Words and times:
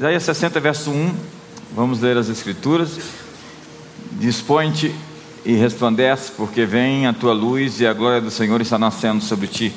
Isaías 0.00 0.22
60, 0.22 0.60
verso 0.60 0.90
1. 0.90 1.14
Vamos 1.76 2.00
ler 2.00 2.16
as 2.16 2.30
Escrituras. 2.30 2.98
Dispõe-te 4.12 4.94
e 5.44 5.52
resplandece, 5.52 6.32
porque 6.34 6.64
vem 6.64 7.06
a 7.06 7.12
tua 7.12 7.34
luz 7.34 7.82
e 7.82 7.86
a 7.86 7.92
glória 7.92 8.18
do 8.18 8.30
Senhor 8.30 8.62
está 8.62 8.78
nascendo 8.78 9.22
sobre 9.22 9.46
ti. 9.46 9.74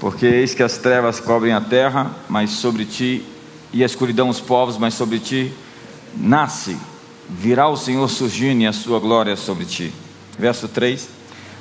Porque 0.00 0.26
eis 0.26 0.52
que 0.52 0.64
as 0.64 0.78
trevas 0.78 1.20
cobrem 1.20 1.52
a 1.52 1.60
terra, 1.60 2.10
mas 2.28 2.50
sobre 2.50 2.84
ti, 2.84 3.24
e 3.72 3.84
a 3.84 3.86
escuridão 3.86 4.28
os 4.28 4.40
povos, 4.40 4.76
mas 4.76 4.94
sobre 4.94 5.20
ti 5.20 5.52
nasce, 6.16 6.76
virá 7.30 7.68
o 7.68 7.76
Senhor 7.76 8.08
surgindo 8.10 8.62
e 8.62 8.66
a 8.66 8.72
sua 8.72 8.98
glória 8.98 9.36
sobre 9.36 9.64
ti. 9.64 9.92
Verso 10.36 10.66
3: 10.66 11.08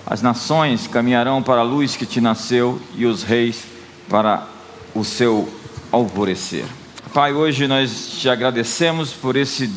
As 0.08 0.24
nações 0.24 0.88
caminharão 0.88 1.44
para 1.44 1.62
a 1.62 1.64
luz 1.64 1.96
que 1.96 2.08
te 2.08 2.20
nasceu, 2.20 2.82
e 2.96 3.06
os 3.06 3.22
reis 3.22 3.62
para 4.10 4.48
o 4.96 5.04
seu 5.04 5.48
alvorecer. 5.92 6.66
Pai, 7.14 7.34
hoje 7.34 7.68
nós 7.68 8.20
te 8.22 8.30
agradecemos 8.30 9.12
por 9.12 9.36
esse 9.36 9.70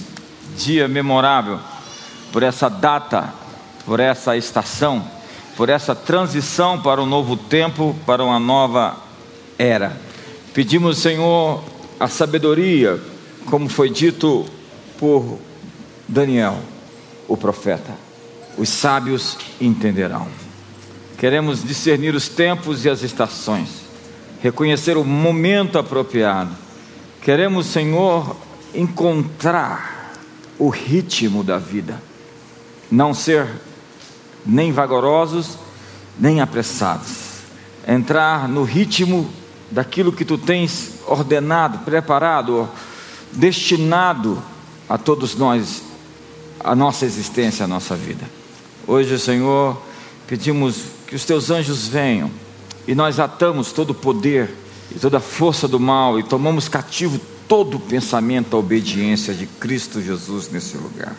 dia 0.57 0.87
memorável, 0.87 1.59
por 2.33 2.45
essa 2.45 2.69
data, 2.69 3.35
por 3.85 3.99
essa 3.99 4.37
estação, 4.37 5.05
por 5.57 5.69
essa 5.69 5.97
transição 5.97 6.81
para 6.81 7.03
um 7.03 7.07
novo 7.07 7.37
tempo, 7.37 7.97
para 8.07 8.23
uma 8.23 8.39
nova 8.39 8.97
era. 9.59 10.01
Pedimos, 10.53 10.99
Senhor, 10.99 11.65
a 11.99 12.07
sabedoria, 12.07 13.01
como 13.47 13.69
foi 13.69 13.91
dito 13.91 14.47
por 14.97 15.37
Daniel, 16.07 16.57
o 17.27 17.37
profeta. 17.37 17.97
Os 18.57 18.69
sábios 18.69 19.37
entenderão. 19.61 20.29
Queremos 21.19 21.65
discernir 21.65 22.15
os 22.15 22.29
tempos 22.29 22.85
e 22.85 22.89
as 22.89 23.03
estações, 23.03 23.71
reconhecer 24.41 24.97
o 24.97 25.03
momento 25.05 25.81
apropriado. 25.81 26.64
Queremos, 27.25 27.65
Senhor, 27.65 28.37
encontrar 28.75 30.13
o 30.59 30.69
ritmo 30.69 31.43
da 31.43 31.57
vida, 31.57 31.99
não 32.91 33.15
ser 33.15 33.49
nem 34.45 34.71
vagarosos, 34.71 35.57
nem 36.19 36.43
apressados. 36.43 37.41
Entrar 37.89 38.47
no 38.47 38.63
ritmo 38.63 39.31
daquilo 39.71 40.13
que 40.13 40.23
tu 40.23 40.37
tens 40.37 40.97
ordenado, 41.07 41.79
preparado, 41.79 42.69
destinado 43.33 44.43
a 44.87 44.99
todos 44.99 45.35
nós, 45.35 45.83
a 46.61 46.77
nossa 46.77 47.07
existência, 47.07 47.65
a 47.65 47.69
nossa 47.69 47.97
vida. 47.97 48.29
Hoje, 48.87 49.19
Senhor, 49.19 49.81
pedimos 50.27 50.83
que 51.07 51.17
os 51.17 51.25
teus 51.25 51.51
anjos 51.51 51.89
venham 51.89 52.31
e 52.87 52.95
nós 52.95 53.19
atamos 53.19 53.73
todo 53.73 53.91
o 53.91 53.95
poder 53.95 54.64
e 54.91 54.99
toda 54.99 55.21
força 55.21 55.69
do 55.69 55.79
mal 55.79 56.19
e 56.19 56.23
tomamos 56.23 56.69
cativo 56.69 57.21
todo 57.49 57.77
o 57.77 57.81
pensamento 57.81 58.57
à 58.57 58.59
obediência 58.59 59.35
de 59.35 59.47
Cristo 59.47 60.01
Jesus 60.01 60.51
nesse 60.51 60.77
lugar. 60.77 61.15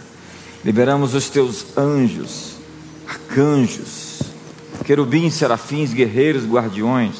Liberamos 0.63 1.13
os 1.13 1.29
teus 1.29 1.77
anjos, 1.77 2.55
arcanjos, 3.07 4.21
querubins, 4.83 5.35
serafins, 5.35 5.93
guerreiros, 5.93 6.45
guardiões. 6.45 7.15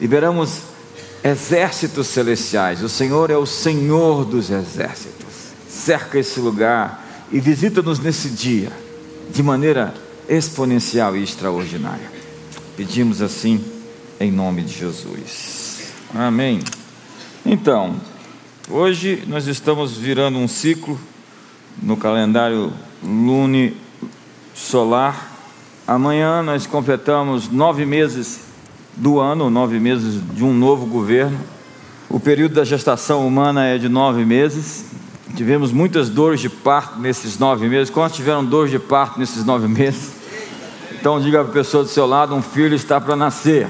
Liberamos 0.00 0.58
exércitos 1.22 2.08
celestiais. 2.08 2.82
O 2.82 2.88
Senhor 2.88 3.30
é 3.30 3.36
o 3.36 3.46
Senhor 3.46 4.24
dos 4.24 4.50
exércitos. 4.50 5.24
Cerca 5.68 6.18
esse 6.18 6.40
lugar 6.40 7.26
e 7.30 7.40
visita-nos 7.40 7.98
nesse 7.98 8.28
dia 8.28 8.72
de 9.32 9.42
maneira 9.42 9.94
exponencial 10.28 11.16
e 11.16 11.22
extraordinária. 11.22 12.10
Pedimos 12.76 13.22
assim 13.22 13.64
em 14.18 14.30
nome 14.30 14.62
de 14.62 14.78
Jesus. 14.78 15.63
Amém. 16.16 16.60
Então, 17.44 17.96
hoje 18.70 19.24
nós 19.26 19.48
estamos 19.48 19.96
virando 19.96 20.38
um 20.38 20.46
ciclo 20.46 20.96
no 21.82 21.96
calendário 21.96 22.72
lune 23.02 23.76
solar. 24.54 25.32
Amanhã 25.88 26.40
nós 26.40 26.68
completamos 26.68 27.50
nove 27.50 27.84
meses 27.84 28.42
do 28.94 29.18
ano, 29.18 29.50
nove 29.50 29.80
meses 29.80 30.22
de 30.36 30.44
um 30.44 30.54
novo 30.54 30.86
governo. 30.86 31.36
O 32.08 32.20
período 32.20 32.54
da 32.54 32.64
gestação 32.64 33.26
humana 33.26 33.64
é 33.64 33.76
de 33.76 33.88
nove 33.88 34.24
meses. 34.24 34.84
Tivemos 35.34 35.72
muitas 35.72 36.08
dores 36.08 36.38
de 36.38 36.48
parto 36.48 37.00
nesses 37.00 37.40
nove 37.40 37.66
meses. 37.66 37.90
Quantos 37.90 38.14
tiveram 38.14 38.44
dores 38.44 38.70
de 38.70 38.78
parto 38.78 39.18
nesses 39.18 39.44
nove 39.44 39.66
meses? 39.66 40.12
Então 40.92 41.20
diga 41.20 41.40
para 41.40 41.50
a 41.50 41.52
pessoa 41.52 41.82
do 41.82 41.90
seu 41.90 42.06
lado: 42.06 42.36
um 42.36 42.42
filho 42.42 42.76
está 42.76 43.00
para 43.00 43.16
nascer. 43.16 43.66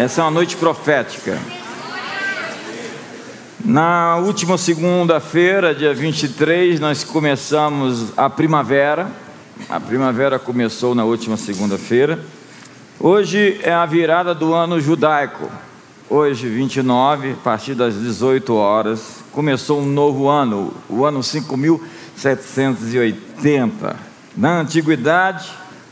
Essa 0.00 0.22
é 0.22 0.24
uma 0.24 0.30
noite 0.30 0.56
profética. 0.56 1.38
Na 3.62 4.16
última 4.16 4.56
segunda-feira, 4.56 5.74
dia 5.74 5.92
23, 5.92 6.80
nós 6.80 7.04
começamos 7.04 8.16
a 8.16 8.30
primavera. 8.30 9.12
A 9.68 9.78
primavera 9.78 10.38
começou 10.38 10.94
na 10.94 11.04
última 11.04 11.36
segunda-feira. 11.36 12.18
Hoje 12.98 13.60
é 13.62 13.74
a 13.74 13.84
virada 13.84 14.34
do 14.34 14.54
ano 14.54 14.80
judaico. 14.80 15.50
Hoje, 16.08 16.48
29, 16.48 17.32
a 17.32 17.34
partir 17.34 17.74
das 17.74 17.94
18 17.94 18.54
horas, 18.54 19.16
começou 19.32 19.82
um 19.82 19.86
novo 19.86 20.30
ano, 20.30 20.72
o 20.88 21.04
ano 21.04 21.22
5780. 21.22 23.96
Na 24.34 24.60
antiguidade, 24.60 25.50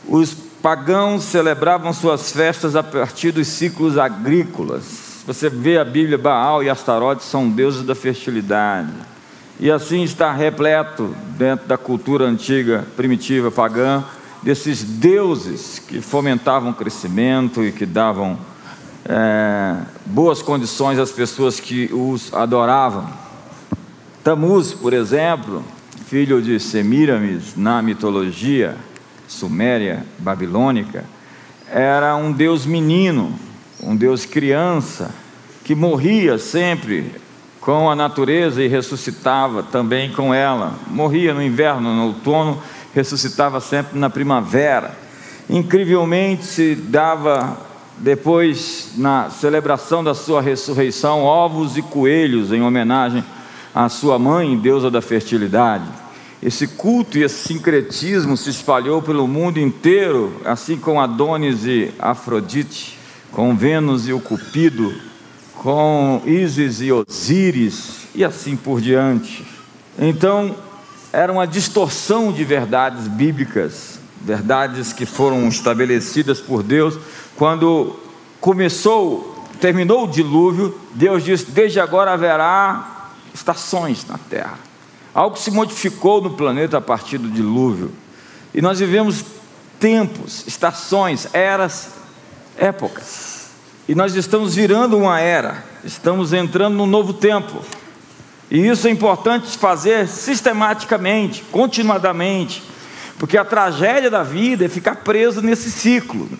os 0.09 0.48
pagãos 0.63 1.25
celebravam 1.25 1.93
suas 1.93 2.33
festas 2.33 2.77
a 2.77 2.83
partir 2.83 3.33
dos 3.33 3.47
ciclos 3.47 3.97
agrícolas 3.99 5.09
você 5.29 5.51
vê 5.51 5.77
a 5.77 5.85
Bíblia, 5.85 6.17
Baal 6.17 6.63
e 6.63 6.71
Astarote 6.71 7.23
são 7.23 7.51
deuses 7.51 7.83
da 7.83 7.95
fertilidade. 7.95 8.89
E 9.61 9.71
assim 9.71 10.03
está 10.03 10.33
repleto, 10.33 11.15
dentro 11.37 11.69
da 11.69 11.77
cultura 11.77 12.25
antiga, 12.25 12.87
primitiva, 12.97 13.51
pagã, 13.51 14.03
desses 14.43 14.83
deuses 14.83 15.81
que 15.81 16.01
fomentavam 16.01 16.71
o 16.71 16.75
crescimento 16.75 17.63
e 17.63 17.71
que 17.71 17.85
davam 17.85 18.39
é, 19.05 19.77
boas 20.07 20.41
condições 20.41 20.99
às 20.99 21.13
pessoas 21.13 21.61
que 21.61 21.91
os 21.93 22.33
adoravam. 22.33 23.07
Tamuz, 24.25 24.73
por 24.73 24.95
exemplo, 24.95 25.63
filho 26.07 26.41
de 26.41 26.59
Semiramis 26.59 27.55
na 27.55 27.83
mitologia 27.83 28.75
suméria 29.29 30.05
babilônica, 30.19 31.05
era 31.71 32.17
um 32.17 32.33
deus 32.33 32.67
menino 32.67 33.39
um 33.83 33.95
Deus 33.95 34.27
criança, 34.27 35.15
que 35.65 35.75
morria 35.75 36.39
sempre 36.39 37.13
com 37.61 37.91
a 37.91 37.95
natureza 37.95 38.63
e 38.63 38.69
ressuscitava 38.69 39.63
também 39.63 40.11
com 40.11 40.33
ela. 40.33 40.75
Morria 40.89 41.35
no 41.35 41.43
inverno, 41.43 41.95
no 41.95 42.07
outono, 42.07 42.61
ressuscitava 42.95 43.61
sempre 43.61 43.99
na 43.99 44.11
primavera. 44.11 44.97
Incrivelmente 45.49 46.45
se 46.45 46.75
dava 46.75 47.57
depois, 47.99 48.93
na 48.97 49.29
celebração 49.29 50.03
da 50.03 50.15
sua 50.15 50.41
ressurreição, 50.41 51.25
ovos 51.25 51.77
e 51.77 51.83
coelhos 51.83 52.53
em 52.53 52.63
homenagem 52.63 53.25
à 53.75 53.89
sua 53.89 54.19
mãe, 54.19 54.57
deusa 54.57 54.91
da 54.91 55.03
fertilidade. 55.03 55.85
Esse 56.43 56.69
culto 56.69 57.19
e 57.19 57.25
esse 57.25 57.49
sincretismo 57.49 58.37
se 58.37 58.51
espalhou 58.51 59.03
pelo 59.03 59.27
mundo 59.27 59.59
inteiro, 59.59 60.41
assim 60.45 60.77
como 60.77 61.01
Adonis 61.01 61.65
e 61.65 61.93
Afrodite 61.99 62.97
com 63.33 63.57
Vênus 63.57 64.09
e 64.09 64.13
o 64.13 64.21
Cupido, 64.21 64.95
com 65.57 66.23
Ísis 66.25 66.81
e 66.81 66.93
Osíris 66.93 68.07
e 68.15 68.25
assim 68.25 68.57
por 68.57 68.81
diante. 68.81 69.45
Então, 69.99 70.55
era 71.13 71.33
uma 71.33 71.47
distorção 71.47 72.33
de 72.33 72.45
verdades 72.45 73.09
bíblicas, 73.09 73.99
verdades 74.21 74.93
que 74.93 75.07
foram 75.07 75.49
estabelecidas 75.49 76.41
por 76.41 76.63
Deus 76.63 76.99
quando 77.37 77.99
começou, 78.41 79.45
terminou 79.61 80.05
o 80.05 80.09
dilúvio, 80.09 80.79
Deus 80.95 81.25
disse: 81.25 81.51
"Desde 81.51 81.81
agora 81.81 82.13
haverá 82.13 83.11
estações 83.35 84.07
na 84.07 84.19
terra". 84.19 84.68
Algo 85.19 85.37
se 85.37 85.51
modificou 85.51 86.23
no 86.23 86.31
planeta 86.31 86.79
a 86.79 86.81
partir 86.81 87.19
do 87.19 87.29
dilúvio. 87.29 87.91
E 88.55 88.63
nós 88.63 88.79
vivemos 88.79 89.25
tempos, 89.81 90.47
estações, 90.47 91.27
eras 91.33 91.91
épocas. 92.57 93.49
E 93.89 93.97
nós 93.97 94.15
estamos 94.15 94.55
virando 94.55 94.97
uma 94.97 95.19
era, 95.19 95.65
estamos 95.83 96.33
entrando 96.33 96.77
num 96.77 96.87
novo 96.87 97.13
tempo. 97.13 97.65
E 98.49 98.65
isso 98.65 98.87
é 98.87 98.93
importante 98.93 99.59
fazer 99.59 100.07
sistematicamente, 100.07 101.43
continuadamente, 101.51 102.63
porque 103.19 103.37
a 103.37 103.45
tragédia 103.45 104.09
da 104.09 104.23
vida 104.23 104.67
é 104.67 104.69
ficar 104.69 104.95
preso 105.03 105.43
nesse 105.43 105.69
ciclo, 105.69 106.31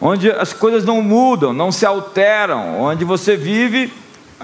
onde 0.00 0.28
as 0.28 0.52
coisas 0.52 0.84
não 0.84 1.00
mudam, 1.02 1.52
não 1.52 1.70
se 1.70 1.86
alteram, 1.86 2.80
onde 2.80 3.04
você 3.04 3.36
vive 3.36 3.92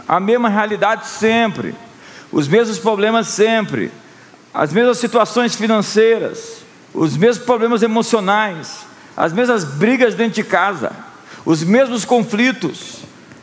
a 0.07 0.21
mesma 0.21 0.49
realidade 0.49 1.09
sempre, 1.09 1.75
os 2.33 2.49
mesmos 2.49 2.79
problemas 2.79 3.29
sempre, 3.29 3.91
as 4.53 4.73
mesmas 4.73 4.99
situações 4.99 5.55
financeiras, 5.55 6.59
os 6.93 7.17
mesmos 7.17 7.45
problemas 7.45 7.83
emocionais, 7.83 8.87
as 9.17 9.33
mesmas 9.33 9.65
brigas 9.65 10.15
dentro 10.15 10.35
de 10.35 10.45
casa, 10.45 10.93
os 11.45 11.63
mesmos 11.63 12.05
conflitos, 12.05 12.99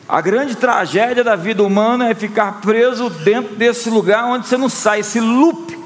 A 0.08 0.20
grande 0.20 0.54
tragédia 0.54 1.24
da 1.24 1.34
vida 1.34 1.64
humana 1.64 2.08
é 2.08 2.14
ficar 2.14 2.60
preso 2.60 3.10
dentro 3.10 3.56
desse 3.56 3.90
lugar 3.90 4.24
onde 4.26 4.46
você 4.46 4.56
não 4.56 4.68
sai, 4.68 5.00
esse 5.00 5.18
loop. 5.18 5.76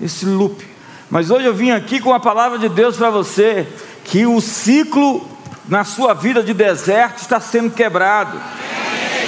Esse 0.00 0.24
loop. 0.24 0.64
Mas 1.10 1.30
hoje 1.30 1.46
eu 1.46 1.54
vim 1.54 1.72
aqui 1.72 1.98
com 1.98 2.14
a 2.14 2.20
palavra 2.20 2.58
de 2.60 2.68
Deus 2.68 2.96
para 2.96 3.10
você, 3.10 3.66
que 4.04 4.24
o 4.24 4.40
ciclo 4.40 5.28
na 5.68 5.82
sua 5.82 6.14
vida 6.14 6.44
de 6.44 6.54
deserto 6.54 7.18
está 7.18 7.40
sendo 7.40 7.70
quebrado. 7.70 8.40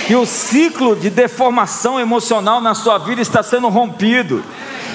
Que 0.07 0.17
o 0.17 0.27
ciclo 0.27 0.97
de 0.97 1.11
deformação 1.11 1.99
emocional 1.99 2.61
na 2.61 2.75
sua 2.75 2.99
vida 2.99 3.23
está 3.23 3.43
sendo 3.43 3.69
rompido. 3.69 4.43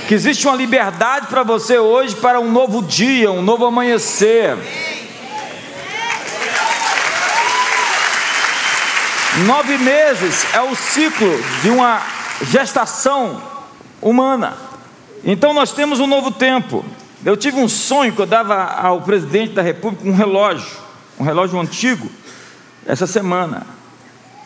Que 0.08 0.14
existe 0.14 0.48
uma 0.48 0.56
liberdade 0.56 1.28
para 1.28 1.44
você 1.44 1.78
hoje 1.78 2.16
para 2.16 2.40
um 2.40 2.52
novo 2.52 2.82
dia, 2.82 3.32
um 3.32 3.42
novo 3.42 3.66
amanhecer. 3.66 4.58
Nove 9.46 9.78
meses 9.78 10.46
é 10.54 10.62
o 10.62 10.76
ciclo 10.76 11.30
de 11.62 11.70
uma 11.70 12.02
gestação 12.42 13.42
humana. 14.02 14.58
Então 15.24 15.54
nós 15.54 15.72
temos 15.72 16.00
um 16.00 16.08
novo 16.08 16.32
tempo. 16.32 16.84
Eu 17.24 17.36
tive 17.38 17.58
um 17.58 17.68
sonho 17.68 18.14
que 18.14 18.22
eu 18.22 18.26
dava 18.26 18.56
ao 18.56 19.02
presidente 19.02 19.54
da 19.54 19.62
República 19.62 20.08
um 20.08 20.16
relógio, 20.16 20.78
um 21.20 21.24
relógio 21.24 21.60
antigo, 21.60 22.10
essa 22.86 23.06
semana. 23.06 23.77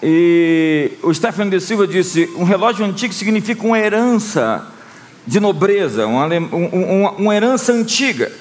E 0.03 0.91
o 1.03 1.13
Stefano 1.13 1.51
de 1.51 1.59
Silva 1.59 1.85
disse: 1.85 2.29
um 2.35 2.43
relógio 2.43 2.85
antigo 2.85 3.13
significa 3.13 3.65
uma 3.65 3.77
herança 3.77 4.67
de 5.27 5.39
nobreza, 5.39 6.07
uma, 6.07 6.25
uma, 6.25 7.11
uma 7.11 7.35
herança 7.35 7.71
antiga. 7.71 8.31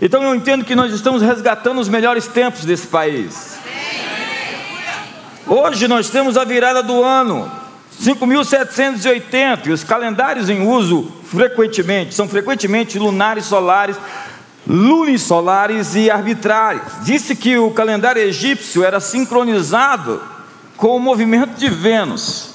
Então 0.00 0.22
eu 0.22 0.34
entendo 0.34 0.64
que 0.64 0.74
nós 0.74 0.92
estamos 0.92 1.22
resgatando 1.22 1.80
os 1.80 1.88
melhores 1.88 2.26
tempos 2.26 2.64
desse 2.64 2.86
país. 2.86 3.58
Hoje 5.46 5.88
nós 5.88 6.10
temos 6.10 6.36
a 6.36 6.44
virada 6.44 6.82
do 6.82 7.02
ano, 7.02 7.50
5.780, 8.00 9.66
e 9.66 9.70
os 9.70 9.82
calendários 9.82 10.48
em 10.48 10.66
uso 10.66 11.10
frequentemente, 11.24 12.14
são 12.14 12.28
frequentemente 12.28 12.98
lunares, 12.98 13.46
solares, 13.46 13.96
lunisolares 14.66 15.94
e 15.94 16.10
arbitrários. 16.10 16.82
Disse 17.02 17.34
que 17.34 17.56
o 17.58 17.70
calendário 17.70 18.22
egípcio 18.22 18.84
era 18.84 19.00
sincronizado 19.00 20.20
com 20.80 20.96
o 20.96 21.00
movimento 21.00 21.56
de 21.56 21.68
Vênus. 21.68 22.54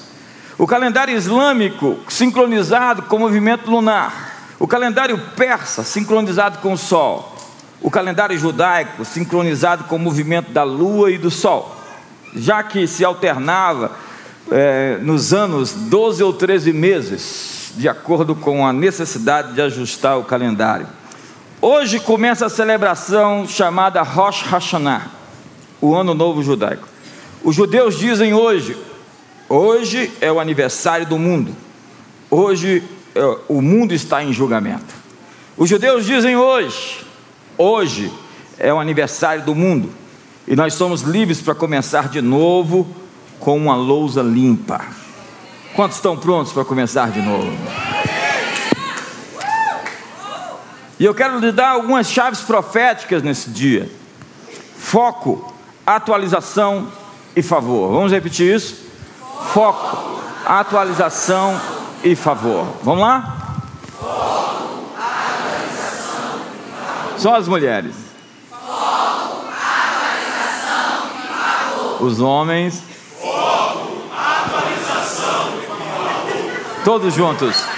O 0.58 0.66
calendário 0.66 1.16
islâmico 1.16 1.96
sincronizado 2.08 3.02
com 3.02 3.16
o 3.16 3.20
movimento 3.20 3.70
lunar. 3.70 4.34
O 4.58 4.66
calendário 4.66 5.18
persa 5.34 5.82
sincronizado 5.82 6.58
com 6.58 6.74
o 6.74 6.78
sol. 6.78 7.34
O 7.80 7.90
calendário 7.90 8.38
judaico 8.38 9.04
sincronizado 9.04 9.84
com 9.84 9.96
o 9.96 9.98
movimento 9.98 10.50
da 10.50 10.64
lua 10.64 11.10
e 11.10 11.16
do 11.16 11.30
sol 11.30 11.76
já 12.36 12.62
que 12.62 12.86
se 12.86 13.04
alternava 13.04 13.92
é, 14.50 14.98
nos 15.00 15.32
anos 15.32 15.72
12 15.72 16.22
ou 16.22 16.32
13 16.32 16.72
meses, 16.72 17.72
de 17.76 17.88
acordo 17.88 18.34
com 18.34 18.66
a 18.66 18.72
necessidade 18.72 19.54
de 19.54 19.62
ajustar 19.62 20.18
o 20.18 20.24
calendário. 20.24 20.86
Hoje 21.60 21.98
começa 21.98 22.46
a 22.46 22.50
celebração 22.50 23.46
chamada 23.48 24.02
Rosh 24.02 24.42
Hashanah, 24.42 25.10
o 25.80 25.94
Ano 25.94 26.14
Novo 26.14 26.42
Judaico. 26.42 26.95
Os 27.46 27.54
judeus 27.54 27.96
dizem 27.96 28.34
hoje, 28.34 28.76
hoje 29.48 30.12
é 30.20 30.32
o 30.32 30.40
aniversário 30.40 31.06
do 31.06 31.16
mundo, 31.16 31.54
hoje 32.28 32.82
é, 33.14 33.20
o 33.48 33.62
mundo 33.62 33.94
está 33.94 34.20
em 34.20 34.32
julgamento. 34.32 34.92
Os 35.56 35.70
judeus 35.70 36.04
dizem 36.04 36.36
hoje, 36.36 37.06
hoje 37.56 38.12
é 38.58 38.74
o 38.74 38.80
aniversário 38.80 39.44
do 39.44 39.54
mundo, 39.54 39.92
e 40.44 40.56
nós 40.56 40.74
somos 40.74 41.02
livres 41.02 41.40
para 41.40 41.54
começar 41.54 42.08
de 42.08 42.20
novo 42.20 42.84
com 43.38 43.56
uma 43.56 43.76
lousa 43.76 44.22
limpa. 44.22 44.84
Quantos 45.76 45.98
estão 45.98 46.16
prontos 46.16 46.52
para 46.52 46.64
começar 46.64 47.12
de 47.12 47.22
novo? 47.22 47.56
E 50.98 51.04
eu 51.04 51.14
quero 51.14 51.38
lhe 51.38 51.52
dar 51.52 51.68
algumas 51.68 52.10
chaves 52.10 52.40
proféticas 52.40 53.22
nesse 53.22 53.50
dia: 53.50 53.88
foco, 54.76 55.54
atualização 55.86 57.05
e 57.36 57.42
favor. 57.42 57.92
Vamos 57.92 58.10
repetir 58.10 58.56
isso? 58.56 58.86
Foco, 59.52 60.18
atualização 60.46 61.60
e 62.02 62.16
favor. 62.16 62.66
Vamos 62.82 63.02
lá? 63.02 63.60
Foco, 64.00 64.94
favor. 64.96 66.16
Só 67.18 67.36
as 67.36 67.46
mulheres. 67.46 67.94
Os 72.00 72.20
homens. 72.20 72.82
Fogo, 73.20 74.02
atualização 74.14 75.52
e 76.80 76.84
Todos 76.84 77.14
juntos. 77.14 77.75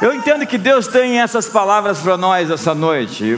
Eu 0.00 0.14
entendo 0.14 0.46
que 0.46 0.56
Deus 0.56 0.86
tem 0.86 1.20
essas 1.20 1.48
palavras 1.48 1.98
para 1.98 2.16
nós 2.16 2.50
essa 2.50 2.74
noite. 2.74 3.34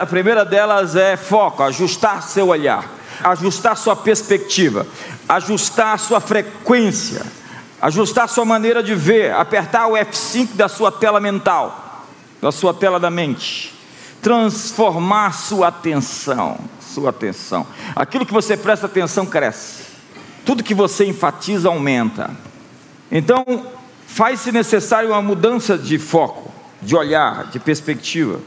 A 0.00 0.06
primeira 0.06 0.44
delas 0.44 0.94
é 0.94 1.16
foco, 1.16 1.62
ajustar 1.62 2.22
seu 2.22 2.48
olhar, 2.48 2.84
ajustar 3.24 3.76
sua 3.76 3.96
perspectiva, 3.96 4.86
ajustar 5.28 5.98
sua 5.98 6.20
frequência, 6.20 7.22
ajustar 7.80 8.28
sua 8.28 8.44
maneira 8.44 8.82
de 8.82 8.94
ver, 8.94 9.32
apertar 9.32 9.86
o 9.86 9.92
F5 9.92 10.54
da 10.54 10.68
sua 10.68 10.92
tela 10.92 11.20
mental, 11.20 12.04
da 12.40 12.52
sua 12.52 12.74
tela 12.74 13.00
da 13.00 13.10
mente 13.10 13.78
transformar 14.20 15.32
sua 15.32 15.68
atenção, 15.68 16.58
sua 16.80 17.10
atenção. 17.10 17.66
Aquilo 17.94 18.26
que 18.26 18.32
você 18.32 18.56
presta 18.56 18.86
atenção 18.86 19.24
cresce. 19.24 19.84
Tudo 20.44 20.64
que 20.64 20.74
você 20.74 21.04
enfatiza 21.06 21.68
aumenta. 21.68 22.30
Então, 23.10 23.44
faz-se 24.08 24.50
necessário 24.50 25.10
uma 25.10 25.22
mudança 25.22 25.78
de 25.78 25.98
foco, 25.98 26.50
de 26.82 26.96
olhar, 26.96 27.46
de 27.46 27.60
perspectiva. 27.60 28.40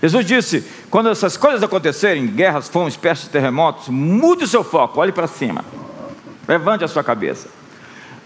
Jesus 0.00 0.26
disse: 0.26 0.64
quando 0.90 1.08
essas 1.08 1.36
coisas 1.36 1.62
acontecerem, 1.62 2.26
guerras, 2.26 2.68
fomes, 2.68 2.96
pestes, 2.96 3.28
terremotos, 3.28 3.88
mude 3.88 4.44
o 4.44 4.46
seu 4.46 4.62
foco, 4.62 5.00
olhe 5.00 5.10
para 5.10 5.26
cima, 5.26 5.64
levante 6.46 6.84
a 6.84 6.88
sua 6.88 7.02
cabeça. 7.02 7.48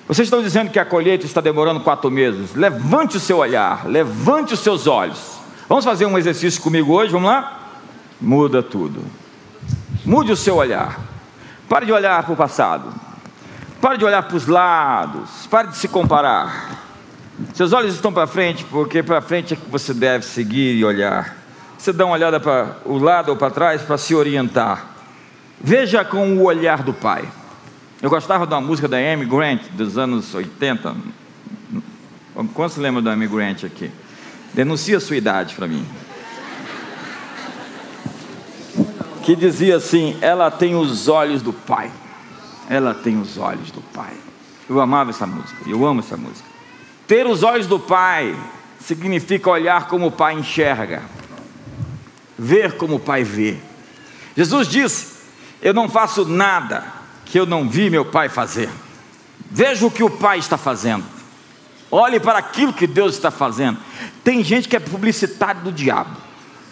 Vocês 0.07 0.27
estão 0.27 0.43
dizendo 0.43 0.71
que 0.71 0.79
a 0.79 0.85
colheita 0.85 1.27
está 1.27 1.41
demorando 1.41 1.81
quatro 1.81 2.11
meses. 2.11 2.55
Levante 2.55 3.19
o 3.19 3.21
seu 3.21 3.39
olhar, 3.39 3.87
levante 3.87 4.55
os 4.55 4.61
seus 4.61 4.87
olhos. 4.87 5.39
Vamos 5.69 5.85
fazer 5.85 6.07
um 6.07 6.17
exercício 6.17 6.63
comigo 6.63 6.95
hoje, 6.95 7.13
vamos 7.13 7.29
lá? 7.29 7.77
Muda 8.19 8.63
tudo. 8.63 9.05
Mude 10.05 10.33
o 10.33 10.37
seu 10.37 10.57
olhar. 10.57 10.99
Pare 11.69 11.85
de 11.85 11.93
olhar 11.93 12.23
para 12.23 12.33
o 12.33 12.37
passado. 12.37 13.08
Pare 13.81 13.97
de 13.97 14.05
olhar 14.05 14.23
para 14.23 14.37
os 14.37 14.47
lados. 14.47 15.47
Pare 15.49 15.69
de 15.69 15.77
se 15.77 15.87
comparar. 15.89 16.83
Seus 17.55 17.73
olhos 17.73 17.95
estão 17.95 18.13
para 18.13 18.27
frente, 18.27 18.65
porque 18.65 19.03
para 19.03 19.21
frente 19.21 19.55
é 19.55 19.57
que 19.57 19.71
você 19.71 19.95
deve 19.95 20.25
seguir 20.25 20.75
e 20.75 20.85
olhar. 20.85 21.37
Você 21.79 21.93
dá 21.93 22.05
uma 22.05 22.15
olhada 22.15 22.41
para 22.41 22.77
o 22.85 22.99
lado 22.99 23.29
ou 23.29 23.37
para 23.37 23.51
trás 23.51 23.83
para 23.83 23.97
se 23.97 24.15
orientar. 24.15 24.85
Veja 25.61 26.05
com 26.05 26.37
o 26.37 26.45
olhar 26.45 26.83
do 26.83 26.93
Pai. 26.93 27.29
Eu 28.03 28.11
gostava 28.11 28.47
de 28.47 28.53
uma 28.53 28.61
música 28.61 28.89
da 28.89 28.97
Amy 28.97 29.25
Grant 29.25 29.63
dos 29.71 29.97
anos 29.97 30.35
80. 30.35 30.97
Quantos 32.55 32.77
lembram 32.77 33.03
da 33.03 33.13
Amy 33.13 33.29
Grant 33.29 33.65
aqui? 33.65 33.91
Denuncia 34.53 34.97
a 34.97 35.01
sua 35.01 35.17
idade 35.17 35.55
para 35.55 35.69
mim. 35.69 35.87
Que 39.23 39.37
dizia 39.37 39.77
assim: 39.77 40.17
ela 40.21 40.51
tem 40.51 40.75
os 40.75 41.07
olhos 41.07 41.43
do 41.43 41.53
Pai. 41.53 41.93
Ela 42.69 42.95
tem 42.95 43.21
os 43.21 43.39
olhos 43.39 43.71
do 43.71 43.81
Pai. 43.81 44.13
Eu 44.69 44.81
amava 44.81 45.11
essa 45.11 45.27
música, 45.27 45.57
eu 45.67 45.87
amo 45.87 46.01
essa 46.01 46.17
música. 46.17 46.47
Ter 47.07 47.27
os 47.27 47.43
olhos 47.43 47.67
do 47.67 47.81
Pai 47.81 48.37
significa 48.79 49.49
olhar 49.49 49.89
como 49.89 50.07
o 50.09 50.13
Pai 50.13 50.35
enxerga, 50.35 51.03
ver 52.39 52.77
como 52.77 52.97
o 52.97 53.01
Pai 53.01 53.25
vê. 53.25 53.57
Jesus 54.37 54.69
disse: 54.69 55.17
Eu 55.63 55.73
não 55.73 55.89
faço 55.89 56.27
nada 56.27 56.85
que 57.25 57.41
eu 57.41 57.47
não 57.47 57.69
vi 57.69 57.89
meu 57.89 58.05
Pai 58.05 58.29
fazer. 58.29 58.69
Veja 59.51 59.87
o 59.87 59.91
que 59.91 60.03
o 60.03 60.11
Pai 60.11 60.39
está 60.39 60.59
fazendo. 60.59 61.05
Olhe 61.91 62.21
para 62.21 62.39
aquilo 62.39 62.75
que 62.75 62.87
Deus 62.87 63.15
está 63.15 63.31
fazendo. 63.31 63.79
Tem 64.23 64.45
gente 64.45 64.69
que 64.69 64.77
é 64.77 64.81
publicitário 64.81 65.63
do 65.63 65.73
diabo. 65.73 66.15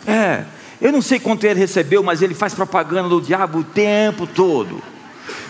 É, 0.06 0.44
eu 0.80 0.92
não 0.92 1.00
sei 1.00 1.18
quanto 1.18 1.44
ele 1.44 1.58
recebeu, 1.58 2.02
mas 2.02 2.20
ele 2.20 2.34
faz 2.34 2.52
propaganda 2.52 3.08
do 3.08 3.22
diabo 3.22 3.60
o 3.60 3.64
tempo 3.64 4.26
todo. 4.26 4.82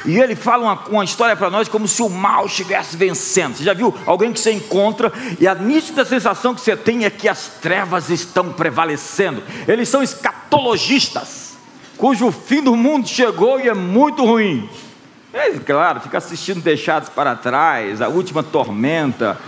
E 0.05 0.19
ele 0.19 0.37
fala 0.37 0.63
uma, 0.63 0.89
uma 0.89 1.05
história 1.05 1.35
para 1.35 1.51
nós 1.51 1.69
como 1.69 1.89
se 1.89 2.03
o 2.03 2.09
mal 2.09 2.47
estivesse 2.47 2.97
vencendo. 2.97 3.57
Você 3.57 3.65
já 3.65 3.73
viu 3.73 3.95
alguém 4.07 4.33
que 4.33 4.41
você 4.41 4.53
encontra 4.53 5.13
e 5.41 5.49
a 5.49 5.55
nítida 5.55 6.05
sensação 6.05 6.55
que 6.55 6.61
você 6.61 6.77
tem 6.77 7.05
é 7.05 7.11
que 7.11 7.29
as 7.29 7.49
trevas 7.61 8.11
estão 8.11 8.53
prevalecendo. 8.53 9.43
Eles 9.67 9.89
são 9.89 10.03
escatologistas, 10.03 11.55
cujo 11.97 12.31
fim 12.31 12.63
do 12.63 12.77
mundo 12.77 13.09
chegou 13.09 13.61
e 13.61 13.69
é 13.69 13.75
muito 13.75 14.25
ruim. 14.25 14.69
É 15.33 15.51
claro, 15.59 16.01
fica 16.01 16.19
assistindo 16.19 16.63
Deixados 16.63 17.09
para 17.09 17.35
Trás, 17.35 18.01
A 18.01 18.09
Última 18.09 18.43
Tormenta, 18.43 19.39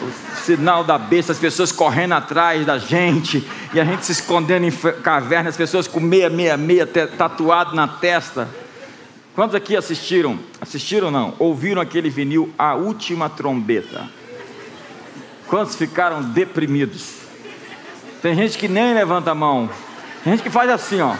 o 0.00 0.40
sinal 0.44 0.84
da 0.84 0.98
besta, 0.98 1.32
as 1.32 1.38
pessoas 1.38 1.72
correndo 1.72 2.12
atrás 2.12 2.64
da 2.66 2.78
gente, 2.78 3.46
e 3.72 3.80
a 3.80 3.84
gente 3.84 4.04
se 4.04 4.12
escondendo 4.12 4.66
em 4.66 4.70
cavernas, 5.02 5.56
pessoas 5.56 5.86
com 5.86 6.00
meia, 6.00 6.30
meia, 6.30 6.56
meia 6.56 6.86
tatuado 6.86 7.74
na 7.74 7.88
testa. 7.88 8.48
Quantos 9.34 9.54
aqui 9.54 9.76
assistiram? 9.76 10.38
Assistiram 10.60 11.10
não? 11.10 11.34
Ouviram 11.38 11.80
aquele 11.80 12.10
vinil 12.10 12.52
A 12.58 12.74
Última 12.74 13.30
Trombeta? 13.30 14.08
Quantos 15.46 15.74
ficaram 15.74 16.22
deprimidos? 16.22 17.14
Tem 18.20 18.34
gente 18.34 18.58
que 18.58 18.68
nem 18.68 18.92
levanta 18.94 19.30
a 19.30 19.34
mão. 19.34 19.70
Tem 20.22 20.34
gente 20.34 20.42
que 20.42 20.50
faz 20.50 20.70
assim, 20.70 21.00
ó. 21.00 21.16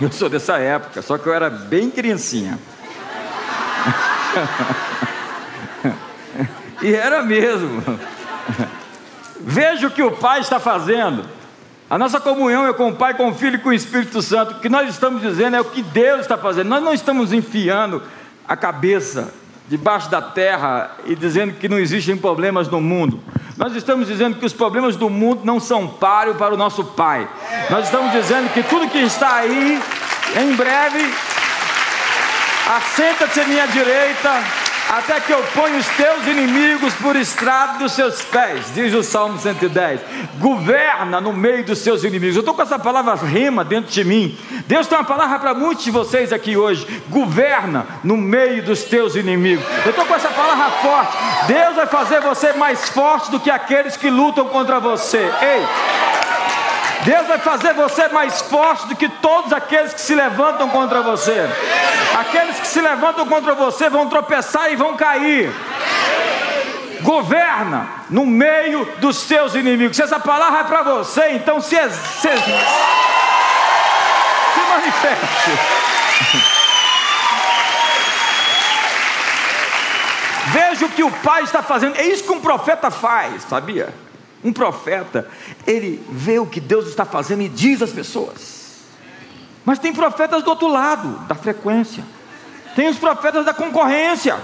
Eu 0.00 0.12
sou 0.12 0.28
dessa 0.28 0.58
época, 0.58 1.02
só 1.02 1.18
que 1.18 1.26
eu 1.26 1.34
era 1.34 1.50
bem 1.50 1.90
criancinha. 1.90 2.56
e 6.82 6.94
era 6.94 7.22
mesmo. 7.22 7.82
Veja 9.40 9.88
o 9.88 9.90
que 9.90 10.02
o 10.02 10.12
Pai 10.12 10.38
está 10.40 10.60
fazendo. 10.60 11.37
A 11.90 11.96
nossa 11.96 12.20
comunhão 12.20 12.66
é 12.66 12.72
com 12.74 12.88
o 12.88 12.94
Pai, 12.94 13.14
com 13.14 13.30
o 13.30 13.34
Filho 13.34 13.56
e 13.56 13.58
com 13.58 13.70
o 13.70 13.72
Espírito 13.72 14.20
Santo. 14.20 14.52
O 14.52 14.60
que 14.60 14.68
nós 14.68 14.90
estamos 14.90 15.22
dizendo 15.22 15.56
é 15.56 15.60
o 15.60 15.64
que 15.64 15.80
Deus 15.80 16.20
está 16.20 16.36
fazendo. 16.36 16.68
Nós 16.68 16.82
não 16.82 16.92
estamos 16.92 17.32
enfiando 17.32 18.02
a 18.46 18.54
cabeça 18.54 19.32
debaixo 19.68 20.10
da 20.10 20.20
terra 20.20 20.90
e 21.06 21.14
dizendo 21.14 21.54
que 21.54 21.68
não 21.68 21.78
existem 21.78 22.14
problemas 22.14 22.68
no 22.68 22.80
mundo. 22.80 23.22
Nós 23.56 23.74
estamos 23.74 24.06
dizendo 24.06 24.36
que 24.36 24.44
os 24.44 24.52
problemas 24.52 24.96
do 24.96 25.08
mundo 25.08 25.40
não 25.44 25.58
são 25.58 25.88
páreo 25.88 26.34
para 26.34 26.52
o 26.52 26.58
nosso 26.58 26.84
Pai. 26.84 27.26
Nós 27.70 27.86
estamos 27.86 28.12
dizendo 28.12 28.52
que 28.52 28.62
tudo 28.62 28.88
que 28.88 28.98
está 28.98 29.36
aí, 29.36 29.80
em 30.40 30.54
breve, 30.54 31.10
assenta-te 32.76 33.40
à 33.40 33.44
minha 33.46 33.66
direita, 33.66 34.44
até 34.88 35.20
que 35.20 35.32
eu 35.32 35.42
ponha 35.54 35.76
os 35.76 35.86
teus 35.88 36.26
inimigos 36.26 36.94
por 36.94 37.14
estrado 37.14 37.78
dos 37.78 37.92
seus 37.92 38.22
pés, 38.22 38.72
diz 38.74 38.94
o 38.94 39.02
Salmo 39.02 39.38
110. 39.38 40.00
Governa 40.38 41.20
no 41.20 41.32
meio 41.32 41.64
dos 41.64 41.78
seus 41.78 42.04
inimigos. 42.04 42.36
Eu 42.36 42.40
estou 42.40 42.54
com 42.54 42.62
essa 42.62 42.78
palavra 42.78 43.14
rima 43.14 43.64
dentro 43.64 43.92
de 43.92 44.04
mim. 44.04 44.36
Deus 44.66 44.86
tem 44.86 44.96
uma 44.96 45.04
palavra 45.04 45.38
para 45.38 45.54
muitos 45.54 45.84
de 45.84 45.90
vocês 45.90 46.32
aqui 46.32 46.56
hoje. 46.56 46.86
Governa 47.08 47.86
no 48.02 48.16
meio 48.16 48.62
dos 48.62 48.84
teus 48.84 49.14
inimigos. 49.14 49.64
Eu 49.84 49.90
estou 49.90 50.06
com 50.06 50.14
essa 50.14 50.30
palavra 50.30 50.70
forte. 50.70 51.16
Deus 51.46 51.76
vai 51.76 51.86
fazer 51.86 52.20
você 52.20 52.52
mais 52.54 52.88
forte 52.88 53.30
do 53.30 53.40
que 53.40 53.50
aqueles 53.50 53.96
que 53.96 54.08
lutam 54.08 54.46
contra 54.46 54.80
você. 54.80 55.18
Ei! 55.18 56.07
Deus 57.04 57.26
vai 57.26 57.38
fazer 57.38 57.74
você 57.74 58.08
mais 58.08 58.40
forte 58.42 58.86
do 58.88 58.96
que 58.96 59.08
todos 59.08 59.52
aqueles 59.52 59.94
que 59.94 60.00
se 60.00 60.14
levantam 60.14 60.68
contra 60.68 61.00
você. 61.00 61.48
Aqueles 62.18 62.58
que 62.58 62.66
se 62.66 62.80
levantam 62.80 63.26
contra 63.26 63.54
você 63.54 63.88
vão 63.88 64.08
tropeçar 64.08 64.72
e 64.72 64.76
vão 64.76 64.96
cair. 64.96 65.52
Governa 67.02 67.88
no 68.10 68.26
meio 68.26 68.84
dos 68.98 69.16
seus 69.16 69.54
inimigos. 69.54 69.96
Se 69.96 70.02
essa 70.02 70.18
palavra 70.18 70.60
é 70.60 70.64
para 70.64 70.82
você, 70.82 71.30
então 71.30 71.60
se, 71.60 71.76
se, 71.76 72.28
se 72.28 72.28
manifeste. 74.68 75.50
Veja 80.48 80.86
o 80.86 80.88
que 80.88 81.04
o 81.04 81.10
Pai 81.10 81.42
está 81.42 81.62
fazendo. 81.62 81.96
É 81.96 82.04
isso 82.04 82.24
que 82.24 82.32
um 82.32 82.40
profeta 82.40 82.90
faz, 82.90 83.42
sabia? 83.42 83.94
Um 84.42 84.52
profeta, 84.52 85.28
ele 85.66 86.02
vê 86.10 86.38
o 86.38 86.46
que 86.46 86.60
Deus 86.60 86.86
está 86.86 87.04
fazendo 87.04 87.42
e 87.42 87.48
diz 87.48 87.82
às 87.82 87.90
pessoas. 87.90 88.58
Mas 89.64 89.78
tem 89.78 89.92
profetas 89.92 90.42
do 90.42 90.50
outro 90.50 90.68
lado 90.68 91.26
da 91.26 91.34
frequência. 91.34 92.04
Tem 92.74 92.88
os 92.88 92.96
profetas 92.96 93.44
da 93.44 93.52
concorrência. 93.52 94.38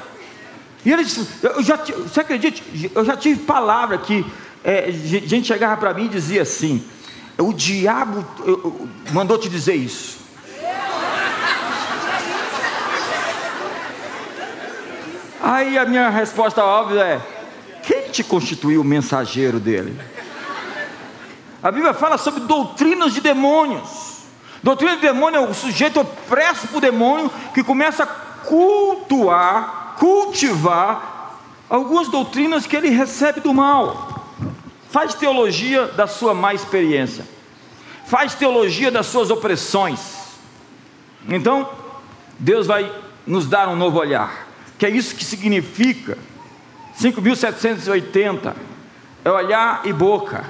E 0.84 0.92
eles, 0.92 1.42
eu 1.42 1.62
já, 1.62 1.76
você 1.76 2.20
acredita? 2.20 2.60
Eu 2.94 3.04
já 3.04 3.16
tive 3.16 3.40
palavra 3.44 3.96
que 3.96 4.24
é, 4.62 4.90
gente 4.90 5.46
chegava 5.46 5.76
para 5.76 5.94
mim 5.94 6.06
e 6.06 6.08
dizia 6.08 6.42
assim: 6.42 6.84
o 7.38 7.52
diabo 7.52 8.24
mandou 9.12 9.38
te 9.38 9.48
dizer 9.48 9.74
isso. 9.74 10.18
Aí 15.40 15.76
a 15.76 15.84
minha 15.84 16.08
resposta 16.08 16.64
óbvia 16.64 17.00
é: 17.00 17.34
te 18.14 18.25
constituiu 18.25 18.80
o 18.80 18.85
mensageiro 18.85 19.59
dele? 19.59 19.99
A 21.62 21.71
Bíblia 21.71 21.92
fala 21.92 22.16
sobre 22.16 22.40
doutrinas 22.40 23.12
de 23.12 23.21
demônios. 23.21 24.23
Doutrina 24.62 24.94
de 24.97 25.02
demônio 25.02 25.38
é 25.38 25.40
o 25.40 25.52
sujeito 25.52 26.00
opresso 26.00 26.68
por 26.68 26.80
demônio 26.80 27.30
que 27.52 27.62
começa 27.62 28.04
a 28.04 28.06
cultuar, 28.06 29.97
cultivar 29.99 31.40
algumas 31.68 32.09
doutrinas 32.09 32.66
que 32.66 32.76
ele 32.76 32.90
recebe 32.90 33.40
do 33.40 33.52
mal. 33.52 34.28
Faz 34.90 35.14
teologia 35.14 35.87
da 35.88 36.06
sua 36.06 36.35
má 36.35 36.54
experiência. 36.54 37.26
Faz 38.06 38.35
teologia 38.35 38.90
das 38.90 39.06
suas 39.06 39.30
opressões. 39.30 40.00
Então, 41.28 41.68
Deus 42.38 42.66
vai 42.66 42.92
nos 43.26 43.47
dar 43.47 43.68
um 43.68 43.76
novo 43.76 43.99
olhar. 43.99 44.47
Que 44.78 44.87
é 44.87 44.90
isso 44.90 45.16
que 45.16 45.25
significa 45.25 46.16
5.780 47.00 48.54
é 49.24 49.30
olhar 49.30 49.80
e 49.84 49.92
boca, 49.92 50.44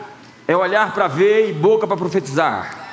é 0.47 0.57
olhar 0.57 0.93
para 0.93 1.09
ver 1.09 1.49
e 1.49 1.53
boca 1.53 1.87
para 1.87 1.97
profetizar. 1.97 2.85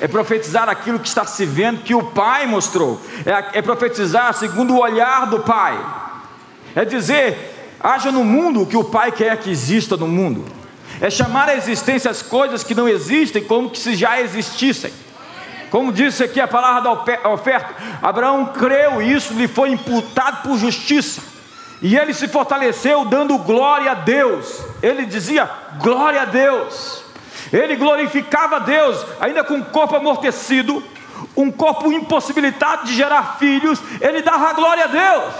É 0.00 0.06
profetizar 0.06 0.68
aquilo 0.68 0.98
que 0.98 1.08
está 1.08 1.24
se 1.24 1.44
vendo, 1.44 1.82
que 1.82 1.94
o 1.94 2.04
Pai 2.04 2.46
mostrou. 2.46 3.00
É, 3.26 3.58
é 3.58 3.62
profetizar 3.62 4.32
segundo 4.34 4.74
o 4.74 4.80
olhar 4.80 5.26
do 5.26 5.40
Pai. 5.40 5.76
É 6.74 6.84
dizer, 6.84 7.74
haja 7.80 8.12
no 8.12 8.22
mundo 8.22 8.62
o 8.62 8.66
que 8.66 8.76
o 8.76 8.84
Pai 8.84 9.10
quer 9.10 9.36
que 9.38 9.50
exista 9.50 9.96
no 9.96 10.06
mundo. 10.06 10.44
É 11.00 11.10
chamar 11.10 11.48
a 11.48 11.56
existência 11.56 12.10
as 12.10 12.22
coisas 12.22 12.62
que 12.62 12.74
não 12.74 12.88
existem 12.88 13.42
como 13.42 13.74
se 13.74 13.96
já 13.96 14.20
existissem. 14.20 14.92
Como 15.70 15.92
disse 15.92 16.22
aqui 16.22 16.40
a 16.40 16.48
palavra 16.48 16.80
da 16.82 17.30
oferta, 17.30 17.74
Abraão 18.00 18.46
creu 18.46 19.02
e 19.02 19.12
isso 19.12 19.34
lhe 19.34 19.46
foi 19.46 19.70
imputado 19.70 20.42
por 20.42 20.56
justiça. 20.58 21.27
E 21.80 21.96
ele 21.96 22.12
se 22.12 22.26
fortaleceu 22.28 23.04
dando 23.04 23.38
glória 23.38 23.92
a 23.92 23.94
Deus. 23.94 24.62
Ele 24.82 25.06
dizia 25.06 25.48
glória 25.80 26.22
a 26.22 26.24
Deus. 26.24 27.04
Ele 27.52 27.76
glorificava 27.76 28.56
a 28.56 28.60
Deus, 28.60 29.04
ainda 29.20 29.44
com 29.44 29.54
o 29.54 29.64
corpo 29.64 29.96
amortecido, 29.96 30.82
um 31.36 31.50
corpo 31.50 31.92
impossibilitado 31.92 32.86
de 32.86 32.94
gerar 32.94 33.36
filhos. 33.38 33.80
Ele 34.00 34.22
dava 34.22 34.52
glória 34.52 34.84
a 34.84 34.88
Deus. 34.88 35.34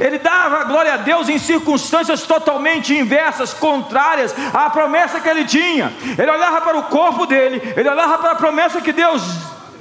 Ele 0.00 0.18
dava 0.18 0.64
glória 0.64 0.94
a 0.94 0.96
Deus 0.98 1.28
em 1.28 1.38
circunstâncias 1.38 2.22
totalmente 2.22 2.94
inversas, 2.94 3.54
contrárias 3.54 4.34
à 4.52 4.68
promessa 4.68 5.20
que 5.20 5.28
ele 5.28 5.44
tinha. 5.44 5.92
Ele 6.18 6.30
olhava 6.30 6.60
para 6.60 6.76
o 6.76 6.82
corpo 6.84 7.24
dele, 7.24 7.62
ele 7.74 7.88
olhava 7.88 8.18
para 8.18 8.32
a 8.32 8.34
promessa 8.34 8.82
que 8.82 8.92
Deus 8.92 9.22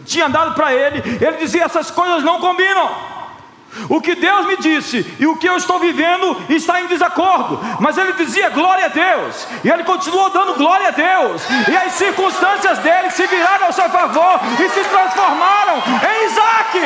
tinha 0.06 0.30
dado 0.30 0.54
para 0.54 0.74
ele. 0.74 1.04
Ele 1.20 1.38
dizia: 1.38 1.64
essas 1.64 1.92
coisas 1.92 2.24
não 2.24 2.40
combinam. 2.40 3.17
O 3.90 4.02
que 4.02 4.16
Deus 4.16 4.48
me 4.48 4.58
disse 4.58 5.06
e 5.20 5.28
o 5.28 5.36
que 5.36 5.48
eu 5.48 5.56
estou 5.56 5.80
vivendo 5.80 6.38
está 6.50 6.82
em 6.82 6.88
desacordo. 6.88 7.60
Mas 7.80 7.98
ele 7.98 8.14
dizia 8.14 8.50
glória 8.50 8.86
a 8.86 8.90
Deus. 8.90 9.48
E 9.64 9.70
ele 9.70 9.84
continuou 9.84 10.30
dando 10.30 10.56
glória 10.56 10.88
a 10.88 10.92
Deus. 10.92 11.44
E 11.68 11.78
as 11.78 11.94
circunstâncias 11.94 12.80
dele 12.80 13.12
se 13.12 13.28
viraram 13.28 13.68
ao 13.68 13.74
seu 13.74 13.90
favor 13.90 14.40
e 14.60 14.70
se 14.70 14.84
transformaram 14.84 15.76
em 15.78 16.26
Isaac. 16.26 16.78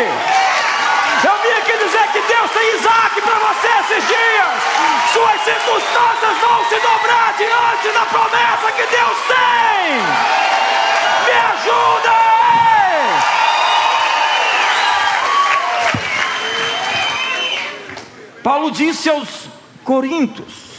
Eu 1.24 1.38
vim 1.44 1.54
aqui 1.60 1.78
dizer 1.86 2.08
que 2.12 2.22
Deus 2.22 2.52
tem 2.52 2.76
Isaac 2.76 3.22
para 3.22 3.36
você 3.36 3.68
esses 3.82 4.08
dias. 4.08 4.82
Suas 5.14 5.42
circunstâncias 5.42 6.38
vão 6.42 6.66
se 6.66 6.76
dobrar 6.76 7.34
diante 7.38 7.90
da 7.94 8.06
promessa 8.06 8.72
que 8.76 8.86
Deus 8.88 9.18
tem. 9.28 10.02
Me 11.26 11.40
ajuda! 11.54 12.22
Paulo 18.44 18.72
disse 18.72 19.10
aos 19.10 19.48
Coríntios: 19.84 20.72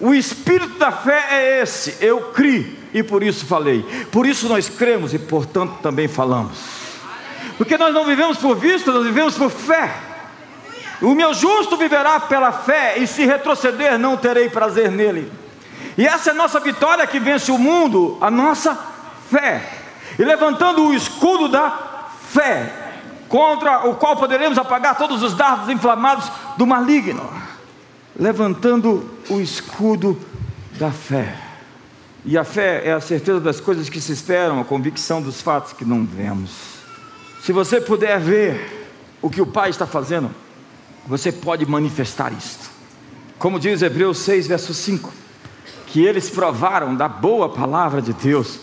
o 0.00 0.14
espírito 0.14 0.78
da 0.78 0.92
fé 0.92 1.26
é 1.30 1.62
esse, 1.62 1.96
eu 2.00 2.32
criei 2.32 2.78
e 2.92 3.02
por 3.02 3.22
isso 3.22 3.46
falei. 3.46 3.82
Por 4.10 4.26
isso 4.26 4.48
nós 4.48 4.68
cremos 4.68 5.12
e 5.12 5.18
portanto 5.18 5.78
também 5.82 6.08
falamos. 6.08 6.58
Porque 7.56 7.76
nós 7.76 7.92
não 7.92 8.04
vivemos 8.04 8.38
por 8.38 8.56
vista, 8.56 8.92
nós 8.92 9.04
vivemos 9.04 9.34
por 9.36 9.50
fé. 9.50 9.92
O 11.00 11.14
meu 11.14 11.32
justo 11.32 11.76
viverá 11.76 12.18
pela 12.18 12.50
fé, 12.50 12.98
e 12.98 13.06
se 13.06 13.24
retroceder, 13.24 13.98
não 13.98 14.16
terei 14.16 14.48
prazer 14.48 14.90
nele. 14.90 15.30
E 15.96 16.06
essa 16.06 16.30
é 16.30 16.32
a 16.32 16.36
nossa 16.36 16.58
vitória 16.60 17.06
que 17.06 17.20
vence 17.20 17.50
o 17.50 17.58
mundo, 17.58 18.18
a 18.20 18.30
nossa 18.30 18.76
fé. 19.30 19.62
E 20.18 20.24
levantando 20.24 20.86
o 20.86 20.94
escudo 20.94 21.48
da 21.48 22.08
fé, 22.32 22.72
contra 23.28 23.86
o 23.86 23.94
qual 23.94 24.16
poderemos 24.16 24.58
apagar 24.58 24.96
todos 24.96 25.22
os 25.22 25.34
dardos 25.34 25.68
inflamados 25.68 26.30
do 26.56 26.66
maligno, 26.66 27.28
levantando 28.18 29.08
o 29.28 29.40
escudo 29.40 30.18
da 30.78 30.90
fé. 30.90 31.36
E 32.24 32.36
a 32.36 32.44
fé 32.44 32.82
é 32.84 32.92
a 32.92 33.00
certeza 33.00 33.40
das 33.40 33.60
coisas 33.60 33.88
que 33.88 34.00
se 34.00 34.12
esperam, 34.12 34.60
a 34.60 34.64
convicção 34.64 35.22
dos 35.22 35.40
fatos 35.40 35.72
que 35.72 35.84
não 35.84 36.04
vemos. 36.04 36.50
Se 37.42 37.52
você 37.52 37.80
puder 37.80 38.18
ver 38.18 38.90
o 39.22 39.30
que 39.30 39.40
o 39.40 39.46
Pai 39.46 39.70
está 39.70 39.86
fazendo, 39.86 40.30
você 41.06 41.30
pode 41.30 41.64
manifestar 41.64 42.32
isto. 42.32 42.70
Como 43.38 43.60
diz 43.60 43.82
Hebreus 43.82 44.18
6, 44.18 44.48
verso 44.48 44.74
5: 44.74 45.12
que 45.86 46.04
eles 46.04 46.28
provaram 46.28 46.94
da 46.94 47.08
boa 47.08 47.48
palavra 47.48 48.02
de 48.02 48.12
Deus 48.12 48.60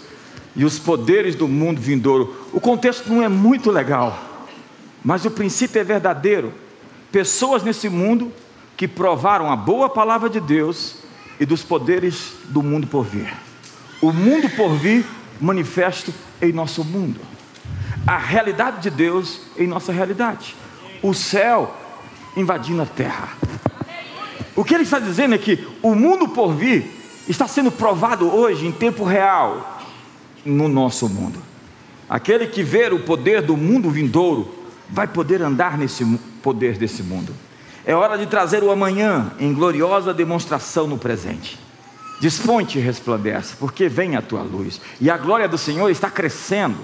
e 0.55 0.63
os 0.63 0.77
poderes 0.77 1.35
do 1.35 1.47
mundo 1.47 1.81
vindouro. 1.81 2.47
O 2.53 2.59
contexto 2.59 3.11
não 3.11 3.21
é 3.21 3.27
muito 3.27 3.71
legal, 3.71 4.17
mas 5.05 5.23
o 5.23 5.29
princípio 5.29 5.79
é 5.79 5.83
verdadeiro. 5.83 6.51
Pessoas 7.11 7.63
nesse 7.63 7.87
mundo 7.87 8.33
que 8.75 8.87
provaram 8.87 9.51
a 9.51 9.55
boa 9.55 9.87
palavra 9.87 10.27
de 10.27 10.39
Deus 10.39 10.95
e 11.39 11.45
dos 11.45 11.61
poderes 11.61 12.33
do 12.45 12.63
mundo 12.63 12.87
por 12.87 13.05
vir. 13.05 13.31
O 14.01 14.11
mundo 14.11 14.49
por 14.49 14.73
vir 14.75 15.05
manifesto 15.39 16.11
em 16.41 16.51
nosso 16.51 16.83
mundo. 16.83 17.21
A 18.07 18.17
realidade 18.17 18.81
de 18.81 18.89
Deus 18.89 19.41
em 19.55 19.67
nossa 19.67 19.93
realidade. 19.93 20.55
O 21.03 21.13
céu 21.13 21.75
invadindo 22.35 22.81
a 22.81 22.85
terra. 22.87 23.29
O 24.55 24.63
que 24.63 24.73
ele 24.73 24.83
está 24.83 24.97
dizendo 24.97 25.35
é 25.35 25.37
que 25.37 25.67
o 25.83 25.93
mundo 25.93 26.29
por 26.29 26.53
vir 26.55 26.91
está 27.29 27.47
sendo 27.47 27.71
provado 27.71 28.33
hoje 28.33 28.65
em 28.65 28.71
tempo 28.71 29.03
real 29.03 29.83
no 30.43 30.67
nosso 30.67 31.07
mundo. 31.07 31.39
Aquele 32.09 32.47
que 32.47 32.63
ver 32.63 32.91
o 32.91 32.99
poder 32.99 33.43
do 33.43 33.55
mundo 33.55 33.91
vindouro 33.91 34.64
vai 34.89 35.07
poder 35.07 35.41
andar 35.41 35.77
nesse 35.77 36.05
poder 36.41 36.77
desse 36.77 37.03
mundo. 37.03 37.33
É 37.85 37.93
hora 37.95 38.17
de 38.17 38.25
trazer 38.25 38.63
o 38.63 38.71
amanhã 38.71 39.31
em 39.39 39.53
gloriosa 39.53 40.13
demonstração 40.13 40.87
no 40.87 40.97
presente. 40.97 41.59
Desponte 42.19 42.79
e 42.79 42.81
resplandece, 42.81 43.55
porque 43.59 43.89
vem 43.89 44.15
a 44.15 44.21
tua 44.21 44.41
luz, 44.41 44.79
e 45.01 45.09
a 45.09 45.17
glória 45.17 45.47
do 45.47 45.57
Senhor 45.57 45.89
está 45.89 46.09
crescendo. 46.09 46.77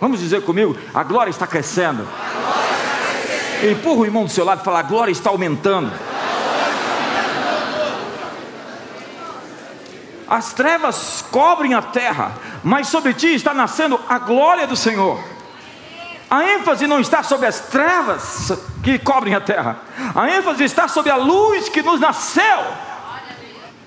Vamos 0.00 0.20
dizer 0.20 0.42
comigo: 0.42 0.76
a 0.92 1.02
glória 1.02 1.30
está 1.30 1.46
crescendo. 1.46 2.06
Empurra 3.70 4.00
o 4.00 4.04
irmão 4.04 4.24
do 4.24 4.30
seu 4.30 4.44
lado 4.44 4.60
e 4.60 4.64
fala: 4.64 4.80
a 4.80 4.82
glória 4.82 5.12
está 5.12 5.30
aumentando. 5.30 5.90
As 10.28 10.52
trevas 10.52 11.24
cobrem 11.30 11.72
a 11.72 11.80
terra, 11.80 12.32
mas 12.62 12.88
sobre 12.88 13.14
ti 13.14 13.28
está 13.28 13.54
nascendo 13.54 13.98
a 14.06 14.18
glória 14.18 14.66
do 14.66 14.76
Senhor. 14.76 15.18
A 16.30 16.44
ênfase 16.44 16.86
não 16.86 17.00
está 17.00 17.22
sobre 17.22 17.46
as 17.46 17.60
trevas 17.60 18.52
que 18.82 18.98
cobrem 18.98 19.34
a 19.34 19.40
terra, 19.40 19.80
a 20.14 20.30
ênfase 20.30 20.62
está 20.62 20.86
sobre 20.86 21.10
a 21.10 21.16
luz 21.16 21.68
que 21.68 21.82
nos 21.82 21.98
nasceu. 21.98 22.88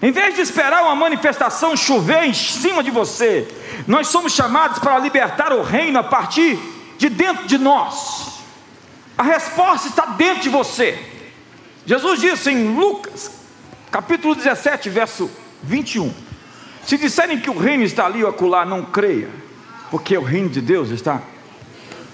Em 0.01 0.11
vez 0.11 0.33
de 0.33 0.41
esperar 0.41 0.81
uma 0.81 0.95
manifestação 0.95 1.77
chover 1.77 2.23
em 2.23 2.33
cima 2.33 2.83
de 2.83 2.89
você, 2.89 3.47
nós 3.87 4.07
somos 4.07 4.33
chamados 4.33 4.79
para 4.79 4.97
libertar 4.97 5.53
o 5.53 5.61
reino 5.61 5.99
a 5.99 6.03
partir 6.03 6.57
de 6.97 7.07
dentro 7.07 7.45
de 7.45 7.59
nós. 7.59 8.41
A 9.15 9.21
resposta 9.21 9.87
está 9.87 10.07
dentro 10.07 10.41
de 10.41 10.49
você. 10.49 10.97
Jesus 11.85 12.19
disse 12.19 12.49
em 12.49 12.75
Lucas, 12.75 13.31
capítulo 13.91 14.33
17, 14.33 14.89
verso 14.89 15.29
21: 15.61 16.11
Se 16.83 16.97
disserem 16.97 17.39
que 17.39 17.51
o 17.51 17.57
reino 17.57 17.83
está 17.83 18.07
ali 18.07 18.23
ou 18.23 18.29
acolá, 18.31 18.65
não 18.65 18.83
creia, 18.83 19.29
porque 19.91 20.17
o 20.17 20.23
reino 20.23 20.49
de 20.49 20.61
Deus 20.61 20.89
está 20.89 21.21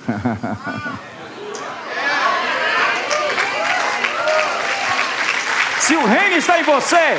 Se 5.79 5.95
o 5.95 6.05
reino 6.05 6.37
está 6.37 6.59
em 6.59 6.63
você, 6.63 7.17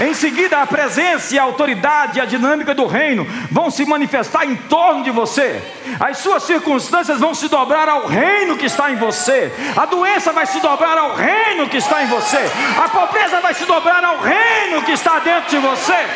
em 0.00 0.14
seguida, 0.14 0.62
a 0.62 0.66
presença 0.66 1.34
e 1.34 1.38
a 1.38 1.42
autoridade 1.42 2.18
e 2.18 2.22
a 2.22 2.24
dinâmica 2.24 2.74
do 2.74 2.86
reino 2.86 3.26
vão 3.50 3.70
se 3.70 3.84
manifestar 3.84 4.46
em 4.46 4.56
torno 4.56 5.04
de 5.04 5.10
você. 5.10 5.60
As 5.98 6.18
suas 6.18 6.44
circunstâncias 6.44 7.20
vão 7.20 7.34
se 7.34 7.48
dobrar 7.48 7.88
ao 7.88 8.06
reino 8.06 8.56
que 8.56 8.66
está 8.66 8.90
em 8.90 8.96
você. 8.96 9.52
A 9.76 9.84
doença 9.84 10.32
vai 10.32 10.46
se 10.46 10.58
dobrar 10.60 10.96
ao 10.96 11.14
reino 11.14 11.68
que 11.68 11.76
está 11.76 12.02
em 12.02 12.06
você. 12.06 12.40
A 12.82 12.88
pobreza 12.88 13.40
vai 13.40 13.52
se 13.52 13.64
dobrar 13.66 14.02
ao 14.02 14.20
reino 14.20 14.82
que 14.82 14.92
está 14.92 15.18
dentro 15.18 15.50
de 15.50 15.58
você. 15.58 16.06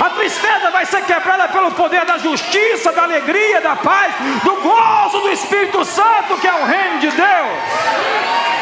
A 0.00 0.10
tristeza 0.10 0.70
vai 0.70 0.86
ser 0.86 1.04
quebrada 1.04 1.46
pelo 1.48 1.70
poder 1.72 2.06
da 2.06 2.16
justiça, 2.18 2.92
da 2.92 3.02
alegria, 3.02 3.60
da 3.60 3.76
paz, 3.76 4.14
do 4.42 4.56
gozo 4.62 5.20
do 5.20 5.30
Espírito 5.30 5.84
Santo, 5.84 6.38
que 6.40 6.46
é 6.46 6.54
o 6.54 6.64
reino 6.64 6.98
de 7.00 7.10
Deus. 7.10 8.53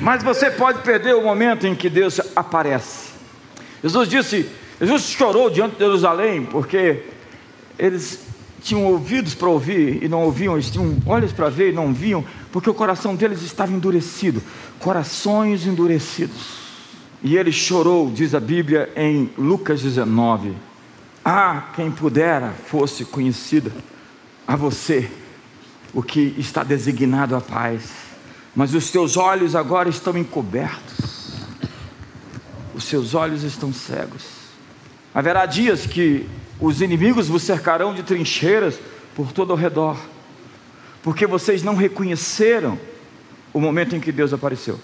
Mas 0.00 0.22
você 0.22 0.50
pode 0.50 0.82
perder 0.82 1.14
o 1.14 1.22
momento 1.22 1.66
em 1.66 1.74
que 1.74 1.88
Deus 1.88 2.20
aparece. 2.36 3.08
Jesus 3.82 4.08
disse, 4.08 4.48
Jesus 4.80 5.02
chorou 5.02 5.50
diante 5.50 5.74
de 5.74 5.80
Jerusalém, 5.80 6.44
porque 6.44 7.02
eles 7.78 8.20
tinham 8.62 8.84
ouvidos 8.84 9.34
para 9.34 9.48
ouvir 9.48 10.02
e 10.02 10.08
não 10.08 10.22
ouviam, 10.22 10.54
eles 10.54 10.70
tinham 10.70 10.96
olhos 11.06 11.32
para 11.32 11.48
ver 11.48 11.70
e 11.70 11.74
não 11.74 11.92
viam, 11.92 12.24
porque 12.52 12.70
o 12.70 12.74
coração 12.74 13.14
deles 13.14 13.42
estava 13.42 13.72
endurecido, 13.72 14.42
corações 14.78 15.66
endurecidos. 15.66 16.68
E 17.22 17.36
ele 17.36 17.50
chorou, 17.50 18.10
diz 18.10 18.34
a 18.34 18.40
Bíblia 18.40 18.90
em 18.96 19.30
Lucas 19.36 19.82
19. 19.82 20.52
Ah, 21.24 21.70
quem 21.74 21.90
pudera 21.90 22.52
fosse 22.66 23.04
conhecida 23.04 23.72
a 24.46 24.54
você 24.54 25.10
o 25.92 26.02
que 26.02 26.34
está 26.38 26.62
designado 26.62 27.34
à 27.34 27.40
paz 27.40 28.07
mas 28.58 28.74
os 28.74 28.90
teus 28.90 29.16
olhos 29.16 29.54
agora 29.54 29.88
estão 29.88 30.18
encobertos, 30.18 31.30
os 32.74 32.82
seus 32.82 33.14
olhos 33.14 33.44
estão 33.44 33.72
cegos. 33.72 34.24
Haverá 35.14 35.46
dias 35.46 35.86
que 35.86 36.28
os 36.58 36.82
inimigos 36.82 37.28
vos 37.28 37.44
cercarão 37.44 37.94
de 37.94 38.02
trincheiras 38.02 38.76
por 39.14 39.30
todo 39.30 39.52
ao 39.52 39.56
redor, 39.56 39.96
porque 41.04 41.24
vocês 41.24 41.62
não 41.62 41.76
reconheceram 41.76 42.76
o 43.54 43.60
momento 43.60 43.94
em 43.94 44.00
que 44.00 44.10
Deus 44.10 44.32
apareceu, 44.32 44.80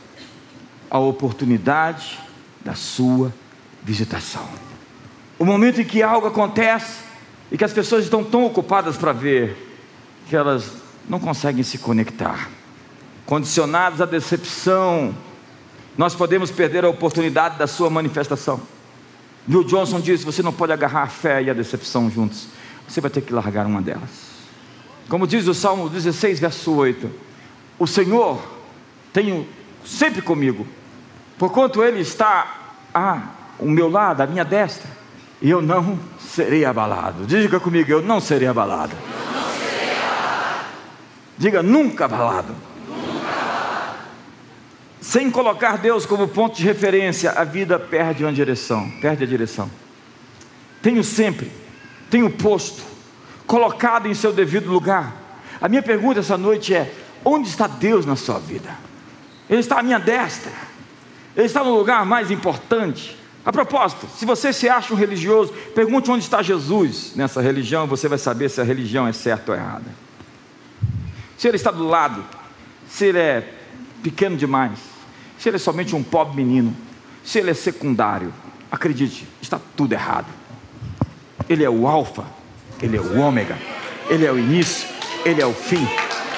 a 0.88 1.00
oportunidade 1.00 2.20
da 2.64 2.76
sua 2.76 3.34
visitação, 3.82 4.48
o 5.36 5.44
momento 5.44 5.80
em 5.80 5.84
que 5.84 6.00
algo 6.00 6.28
acontece 6.28 7.00
e 7.50 7.58
que 7.58 7.64
as 7.64 7.72
pessoas 7.72 8.04
estão 8.04 8.22
tão 8.22 8.44
ocupadas 8.44 8.96
para 8.96 9.12
ver 9.12 9.56
que 10.28 10.36
elas 10.36 10.74
não 11.08 11.18
conseguem 11.18 11.64
se 11.64 11.78
conectar 11.78 12.48
condicionados 13.26 14.00
à 14.00 14.06
decepção, 14.06 15.14
nós 15.96 16.14
podemos 16.14 16.50
perder 16.50 16.84
a 16.84 16.88
oportunidade 16.88 17.58
da 17.58 17.66
sua 17.66 17.88
manifestação. 17.88 18.60
Bill 19.46 19.64
Johnson 19.64 20.00
disse: 20.00 20.24
você 20.24 20.42
não 20.42 20.52
pode 20.52 20.72
agarrar 20.72 21.02
a 21.02 21.06
fé 21.06 21.42
e 21.42 21.50
a 21.50 21.54
decepção 21.54 22.10
juntos, 22.10 22.48
você 22.88 23.00
vai 23.00 23.10
ter 23.10 23.20
que 23.20 23.32
largar 23.32 23.66
uma 23.66 23.80
delas. 23.80 24.34
Como 25.08 25.26
diz 25.26 25.46
o 25.46 25.54
Salmo 25.54 25.88
16, 25.88 26.40
verso 26.40 26.72
8: 26.72 27.10
O 27.78 27.86
Senhor 27.86 28.42
tenho 29.12 29.46
sempre 29.84 30.22
comigo, 30.22 30.66
porquanto 31.38 31.82
Ele 31.82 32.00
está 32.00 32.62
a 32.92 33.22
o 33.58 33.66
meu 33.66 33.88
lado, 33.88 34.20
à 34.20 34.26
minha 34.26 34.44
destra, 34.44 34.90
e 35.40 35.50
eu 35.50 35.62
não 35.62 35.98
serei 36.18 36.64
abalado. 36.64 37.26
Diga 37.26 37.60
comigo: 37.60 37.90
eu 37.90 38.02
não 38.02 38.20
serei 38.20 38.48
abalado. 38.48 38.96
Não 38.96 39.52
serei 39.52 39.92
abalado. 39.92 40.64
Diga 41.38 41.62
nunca 41.62 42.06
abalado. 42.06 42.54
Sem 45.04 45.30
colocar 45.30 45.76
Deus 45.76 46.06
como 46.06 46.26
ponto 46.26 46.56
de 46.56 46.64
referência, 46.64 47.30
a 47.32 47.44
vida 47.44 47.78
perde 47.78 48.24
uma 48.24 48.32
direção, 48.32 48.90
perde 49.02 49.22
a 49.22 49.26
direção. 49.26 49.70
Tenho 50.80 51.04
sempre, 51.04 51.52
tenho 52.08 52.30
posto, 52.30 52.82
colocado 53.46 54.08
em 54.08 54.14
seu 54.14 54.32
devido 54.32 54.72
lugar. 54.72 55.14
A 55.60 55.68
minha 55.68 55.82
pergunta 55.82 56.20
essa 56.20 56.38
noite 56.38 56.74
é: 56.74 56.90
onde 57.22 57.50
está 57.50 57.66
Deus 57.66 58.06
na 58.06 58.16
sua 58.16 58.38
vida? 58.38 58.74
Ele 59.48 59.60
está 59.60 59.80
à 59.80 59.82
minha 59.82 59.98
destra, 59.98 60.50
ele 61.36 61.44
está 61.44 61.62
no 61.62 61.76
lugar 61.76 62.06
mais 62.06 62.30
importante. 62.30 63.14
A 63.44 63.52
propósito, 63.52 64.08
se 64.16 64.24
você 64.24 64.54
se 64.54 64.70
acha 64.70 64.94
um 64.94 64.96
religioso, 64.96 65.52
pergunte 65.74 66.10
onde 66.10 66.24
está 66.24 66.40
Jesus 66.40 67.12
nessa 67.14 67.42
religião, 67.42 67.86
você 67.86 68.08
vai 68.08 68.16
saber 68.16 68.48
se 68.48 68.58
a 68.58 68.64
religião 68.64 69.06
é 69.06 69.12
certa 69.12 69.52
ou 69.52 69.58
errada. 69.58 69.84
Se 71.36 71.46
ele 71.46 71.58
está 71.58 71.70
do 71.70 71.86
lado, 71.86 72.24
se 72.88 73.04
ele 73.04 73.18
é 73.18 73.52
pequeno 74.02 74.34
demais, 74.34 74.93
se 75.38 75.48
ele 75.48 75.56
é 75.56 75.58
somente 75.58 75.94
um 75.94 76.02
pobre 76.02 76.36
menino, 76.36 76.74
se 77.22 77.38
ele 77.38 77.50
é 77.50 77.54
secundário, 77.54 78.32
acredite, 78.70 79.26
está 79.40 79.60
tudo 79.76 79.92
errado. 79.92 80.26
Ele 81.48 81.64
é 81.64 81.70
o 81.70 81.86
Alfa, 81.86 82.24
ele 82.80 82.96
é 82.96 83.00
o 83.00 83.20
Ômega, 83.20 83.56
ele 84.08 84.24
é 84.26 84.32
o 84.32 84.38
início, 84.38 84.88
ele 85.24 85.40
é 85.40 85.46
o 85.46 85.52
fim. 85.52 85.86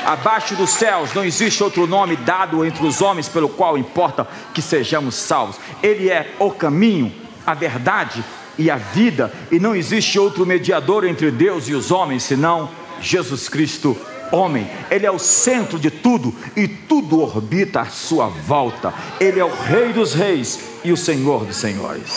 Abaixo 0.04 0.54
dos 0.54 0.70
céus 0.70 1.12
não 1.14 1.24
existe 1.24 1.62
outro 1.64 1.86
nome 1.86 2.14
dado 2.16 2.64
entre 2.64 2.86
os 2.86 3.02
homens 3.02 3.28
pelo 3.28 3.48
qual 3.48 3.76
importa 3.76 4.26
que 4.54 4.62
sejamos 4.62 5.16
salvos. 5.16 5.56
Ele 5.82 6.08
é 6.08 6.34
o 6.38 6.50
caminho, 6.50 7.12
a 7.44 7.54
verdade 7.54 8.24
e 8.58 8.70
a 8.70 8.76
vida, 8.76 9.32
e 9.50 9.58
não 9.58 9.74
existe 9.74 10.18
outro 10.18 10.46
mediador 10.46 11.04
entre 11.04 11.30
Deus 11.30 11.68
e 11.68 11.74
os 11.74 11.90
homens 11.90 12.22
senão 12.22 12.70
Jesus 13.00 13.48
Cristo 13.48 13.96
homem, 14.32 14.68
ele 14.90 15.06
é 15.06 15.10
o 15.10 15.18
centro 15.18 15.78
de 15.78 15.90
tudo 15.90 16.34
e 16.54 16.66
tudo 16.66 17.20
orbita 17.20 17.80
à 17.80 17.86
sua 17.86 18.28
volta. 18.28 18.92
Ele 19.20 19.40
é 19.40 19.44
o 19.44 19.54
Rei 19.54 19.92
dos 19.92 20.14
Reis 20.14 20.80
e 20.84 20.92
o 20.92 20.96
Senhor 20.96 21.44
dos 21.44 21.56
Senhores. 21.56 22.12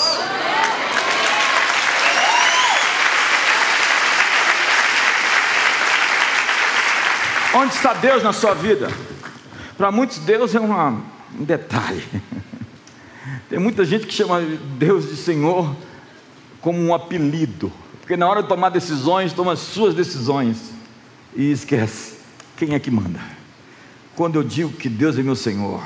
Onde 7.54 7.74
está 7.74 7.94
Deus 7.94 8.24
na 8.24 8.32
sua 8.32 8.54
vida? 8.54 8.90
Para 9.78 9.92
muitos, 9.92 10.20
Deus 10.20 10.54
é 10.54 10.60
uma, 10.60 11.02
um 11.38 11.44
detalhe. 11.44 12.04
Tem 13.50 13.58
muita 13.58 13.84
gente 13.84 14.06
que 14.06 14.14
chama 14.14 14.42
Deus 14.78 15.10
de 15.10 15.16
Senhor 15.16 15.76
como 16.62 16.80
um 16.80 16.94
apelido, 16.94 17.72
porque 18.00 18.16
na 18.16 18.28
hora 18.28 18.44
de 18.44 18.50
tomar 18.50 18.70
decisões, 18.70 19.34
toma 19.34 19.54
as 19.54 19.60
suas 19.60 19.96
decisões 19.96 20.79
e 21.36 21.52
esquece 21.52 22.18
quem 22.58 22.74
é 22.74 22.80
que 22.80 22.92
manda. 22.92 23.20
Quando 24.16 24.36
eu 24.36 24.44
digo 24.44 24.74
que 24.74 24.90
Deus 24.90 25.18
é 25.18 25.24
meu 25.24 25.36
Senhor, 25.36 25.82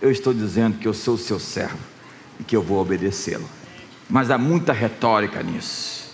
eu 0.00 0.10
estou 0.10 0.34
dizendo 0.34 0.78
que 0.78 0.86
eu 0.86 0.92
sou 0.92 1.14
o 1.14 1.18
seu 1.18 1.38
servo 1.38 1.78
e 2.38 2.44
que 2.44 2.54
eu 2.54 2.62
vou 2.62 2.78
obedecê-lo. 2.78 3.48
Mas 4.08 4.30
há 4.30 4.36
muita 4.36 4.72
retórica 4.72 5.42
nisso. 5.42 6.04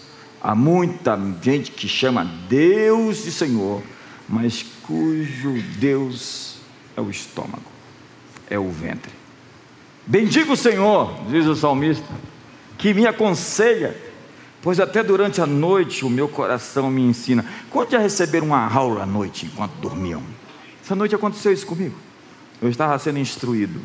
Há 0.43 0.55
muita 0.55 1.19
gente 1.43 1.73
que 1.73 1.89
chama 1.89 2.25
Deus 2.49 3.25
de 3.25 3.33
Senhor, 3.33 3.83
mas 4.29 4.65
cujo 4.83 5.61
Deus 5.79 6.57
é 6.97 7.01
o 7.01 7.11
estômago, 7.11 7.71
é 8.49 8.59
o 8.59 8.71
ventre. 8.71 9.13
Bendigo 10.07 10.53
o 10.53 10.57
Senhor, 10.57 11.15
diz 11.29 11.47
o 11.47 11.55
salmista, 11.55 12.09
que 12.79 12.95
me 12.95 13.07
aconselha, 13.07 13.95
pois 14.63 14.79
até 14.79 15.03
durante 15.03 15.41
a 15.41 15.47
noite 15.47 16.05
o 16.05 16.11
meu 16.11 16.29
coração 16.29 16.91
me 16.91 17.03
ensina. 17.03 17.45
Quando 17.71 17.93
já 17.93 17.99
receberam 17.99 18.49
uma 18.49 18.73
aula 18.73 19.03
à 19.03 19.07
noite 19.07 19.47
enquanto 19.47 19.73
dormiam? 19.81 20.23
Essa 20.83 20.95
noite 20.95 21.15
aconteceu 21.15 21.53
isso 21.53 21.67
comigo. 21.67 21.95
Eu 22.61 22.69
estava 22.69 22.99
sendo 22.99 23.19
instruído. 23.19 23.81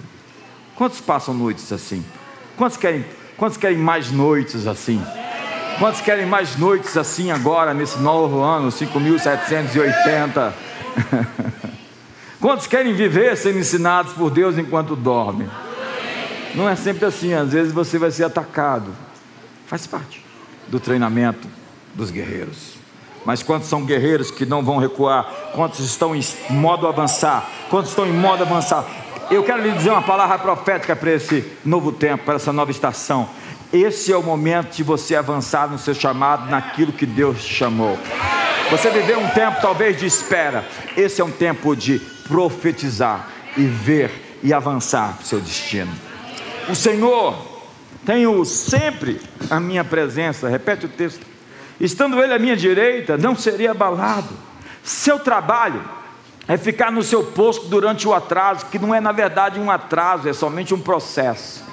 Quantos 0.76 1.00
passam 1.00 1.34
noites 1.34 1.72
assim? 1.72 2.04
Quantos 2.58 2.78
querem, 2.78 3.06
quantos 3.38 3.58
querem 3.58 3.78
mais 3.78 4.12
noites 4.12 4.68
assim? 4.68 5.02
Quantos 5.80 6.02
querem 6.02 6.26
mais 6.26 6.58
noites 6.58 6.98
assim 6.98 7.32
agora, 7.32 7.74
nesse 7.74 8.00
novo 8.00 8.42
ano, 8.42 8.70
5.780? 8.70 10.54
Quantos 12.40 12.68
querem 12.68 12.94
viver 12.94 13.36
sendo 13.36 13.60
ensinados 13.60 14.14
por 14.14 14.30
Deus 14.30 14.58
enquanto 14.58 14.96
dormem? 14.96 15.50
Não 16.54 16.70
é 16.70 16.76
sempre 16.76 17.06
assim, 17.06 17.34
às 17.34 17.52
vezes 17.52 17.74
você 17.74 17.98
vai 17.98 18.12
ser 18.12 18.24
atacado. 18.24 18.94
Faz 19.68 19.88
parte 19.88 20.25
do 20.68 20.80
treinamento 20.80 21.48
dos 21.94 22.12
guerreiros. 22.12 22.76
Mas 23.26 23.42
quantos 23.42 23.68
são 23.68 23.84
guerreiros 23.84 24.30
que 24.30 24.46
não 24.46 24.64
vão 24.64 24.78
recuar? 24.78 25.26
Quantos 25.54 25.80
estão 25.80 26.16
em 26.16 26.22
modo 26.50 26.88
avançar? 26.88 27.50
Quantos 27.70 27.90
estão 27.90 28.06
em 28.06 28.14
modo 28.14 28.44
avançar? 28.44 28.86
Eu 29.32 29.44
quero 29.44 29.64
lhe 29.64 29.72
dizer 29.72 29.90
uma 29.90 30.04
palavra 30.04 30.38
profética 30.38 30.96
para 30.96 31.12
esse 31.12 31.44
novo 31.66 31.92
tempo, 31.92 32.24
para 32.24 32.36
essa 32.36 32.54
nova 32.54 32.70
estação. 32.70 33.28
Esse 33.74 34.14
é 34.14 34.18
o 34.18 34.22
momento 34.22 34.76
de 34.76 34.84
você 34.84 35.16
avançar 35.16 35.68
no 35.68 35.80
seu 35.80 35.96
chamado, 35.96 36.50
naquilo 36.52 36.94
que 36.94 37.06
Deus 37.06 37.44
te 37.44 37.52
chamou. 37.52 37.98
Você 38.70 38.92
viveu 38.92 39.20
um 39.20 39.28
tempo 39.30 39.60
talvez 39.60 40.00
de 40.00 40.06
espera. 40.06 40.64
Esse 40.96 41.22
é 41.22 41.26
um 41.26 41.32
tempo 41.32 41.76
de 41.76 42.00
profetizar 42.28 43.28
e 43.58 43.64
ver 43.64 44.40
e 44.44 44.54
avançar 44.54 45.14
para 45.16 45.24
o 45.24 45.26
seu 45.26 45.40
destino. 45.40 45.92
O 46.70 46.76
Senhor 46.76 47.55
tenho 48.06 48.44
sempre 48.46 49.20
a 49.50 49.60
minha 49.60 49.84
presença, 49.84 50.48
repete 50.48 50.86
o 50.86 50.90
texto. 50.90 51.26
Estando 51.80 52.22
ele 52.22 52.34
à 52.34 52.40
minha 52.40 52.56
direita, 52.56 53.18
não 53.18 53.36
seria 53.36 53.72
abalado. 53.72 54.30
Seu 54.84 55.20
trabalho 55.20 55.84
é 56.48 56.58
ficar 56.58 56.92
no 56.92 57.02
seu 57.02 57.24
posto 57.24 57.68
durante 57.68 58.08
o 58.08 58.14
atraso, 58.14 58.68
que 58.68 58.78
não 58.78 58.94
é 58.94 59.02
na 59.02 59.12
verdade 59.12 59.60
um 59.60 59.72
atraso, 59.72 60.30
é 60.30 60.34
somente 60.34 60.74
um 60.74 60.80
processo. 60.80 61.64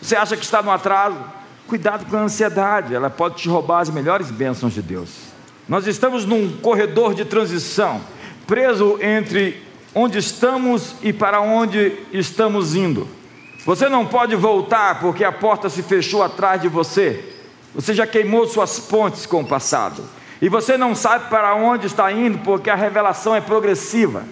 Você 0.00 0.16
acha 0.16 0.36
que 0.36 0.44
está 0.44 0.62
no 0.62 0.70
atraso? 0.70 1.18
Cuidado 1.66 2.06
com 2.06 2.16
a 2.16 2.20
ansiedade, 2.20 2.94
ela 2.94 3.08
pode 3.08 3.36
te 3.36 3.48
roubar 3.48 3.80
as 3.80 3.90
melhores 3.90 4.30
bênçãos 4.30 4.72
de 4.72 4.82
Deus. 4.82 5.10
Nós 5.68 5.86
estamos 5.86 6.24
num 6.24 6.58
corredor 6.58 7.14
de 7.14 7.24
transição, 7.24 8.00
preso 8.46 8.98
entre 9.00 9.62
onde 9.94 10.18
estamos 10.18 10.94
e 11.02 11.12
para 11.12 11.40
onde 11.40 11.92
estamos 12.12 12.74
indo. 12.74 13.08
Você 13.64 13.88
não 13.88 14.04
pode 14.04 14.36
voltar 14.36 15.00
porque 15.00 15.24
a 15.24 15.32
porta 15.32 15.70
se 15.70 15.82
fechou 15.82 16.22
atrás 16.22 16.60
de 16.60 16.68
você. 16.68 17.32
Você 17.74 17.94
já 17.94 18.06
queimou 18.06 18.46
suas 18.46 18.78
pontes 18.78 19.24
com 19.26 19.40
o 19.40 19.46
passado. 19.46 20.04
E 20.40 20.48
você 20.48 20.76
não 20.76 20.94
sabe 20.94 21.30
para 21.30 21.54
onde 21.54 21.86
está 21.86 22.12
indo 22.12 22.38
porque 22.38 22.68
a 22.68 22.74
revelação 22.74 23.34
é 23.34 23.40
progressiva. 23.40 24.24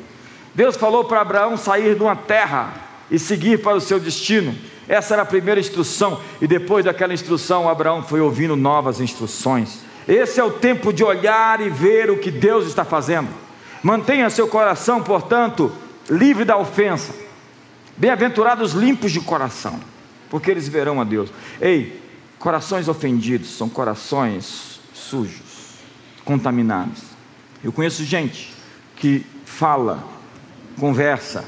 Deus 0.54 0.76
falou 0.76 1.04
para 1.04 1.22
Abraão 1.22 1.56
sair 1.56 1.94
de 1.94 2.02
uma 2.02 2.14
terra 2.14 2.74
e 3.10 3.18
seguir 3.18 3.62
para 3.62 3.76
o 3.76 3.80
seu 3.80 3.98
destino. 3.98 4.54
Essa 4.86 5.14
era 5.14 5.22
a 5.22 5.26
primeira 5.26 5.60
instrução, 5.60 6.20
e 6.40 6.46
depois 6.46 6.84
daquela 6.84 7.14
instrução, 7.14 7.68
Abraão 7.68 8.02
foi 8.02 8.20
ouvindo 8.20 8.56
novas 8.56 9.00
instruções. 9.00 9.78
Esse 10.06 10.40
é 10.40 10.44
o 10.44 10.50
tempo 10.50 10.92
de 10.92 11.04
olhar 11.04 11.60
e 11.60 11.70
ver 11.70 12.10
o 12.10 12.18
que 12.18 12.30
Deus 12.30 12.66
está 12.66 12.84
fazendo. 12.84 13.28
Mantenha 13.82 14.28
seu 14.28 14.48
coração, 14.48 15.02
portanto, 15.02 15.72
livre 16.10 16.44
da 16.44 16.58
ofensa. 16.58 17.14
Bem-aventurados 17.96 18.72
limpos 18.72 19.12
de 19.12 19.20
coração, 19.20 19.78
porque 20.30 20.50
eles 20.50 20.68
verão 20.68 21.00
a 21.00 21.04
Deus. 21.04 21.30
Ei, 21.60 22.02
Corações 22.42 22.88
ofendidos 22.88 23.56
são 23.56 23.68
corações 23.68 24.80
sujos, 24.92 25.76
contaminados. 26.24 27.00
Eu 27.62 27.70
conheço 27.70 28.02
gente 28.02 28.52
que 28.96 29.24
fala, 29.44 30.04
conversa 30.76 31.44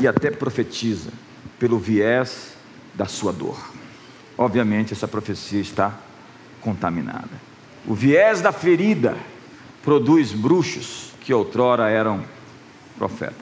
e 0.00 0.06
até 0.06 0.30
profetiza 0.30 1.10
pelo 1.58 1.76
viés 1.76 2.52
da 2.94 3.06
sua 3.06 3.32
dor. 3.32 3.58
Obviamente, 4.38 4.92
essa 4.92 5.08
profecia 5.08 5.60
está 5.60 5.92
contaminada. 6.60 7.30
O 7.84 7.92
viés 7.92 8.40
da 8.40 8.52
ferida 8.52 9.16
produz 9.82 10.30
bruxos 10.30 11.14
que 11.20 11.34
outrora 11.34 11.90
eram 11.90 12.22
profetas. 12.96 13.34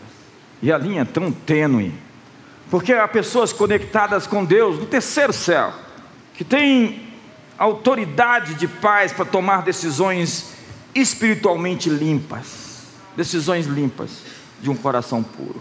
E 0.62 0.72
a 0.72 0.78
linha 0.78 1.02
é 1.02 1.04
tão 1.04 1.30
tênue, 1.30 1.92
porque 2.70 2.92
há 2.92 3.08
pessoas 3.08 3.52
conectadas 3.52 4.26
com 4.26 4.44
Deus 4.44 4.78
no 4.78 4.86
terceiro 4.86 5.32
céu 5.32 5.72
que 6.34 6.44
tem 6.44 7.08
autoridade 7.58 8.54
de 8.54 8.66
paz 8.66 9.12
para 9.12 9.24
tomar 9.24 9.62
decisões 9.62 10.54
espiritualmente 10.94 11.90
limpas, 11.90 12.86
decisões 13.16 13.66
limpas 13.66 14.22
de 14.60 14.70
um 14.70 14.76
coração 14.76 15.22
puro. 15.22 15.60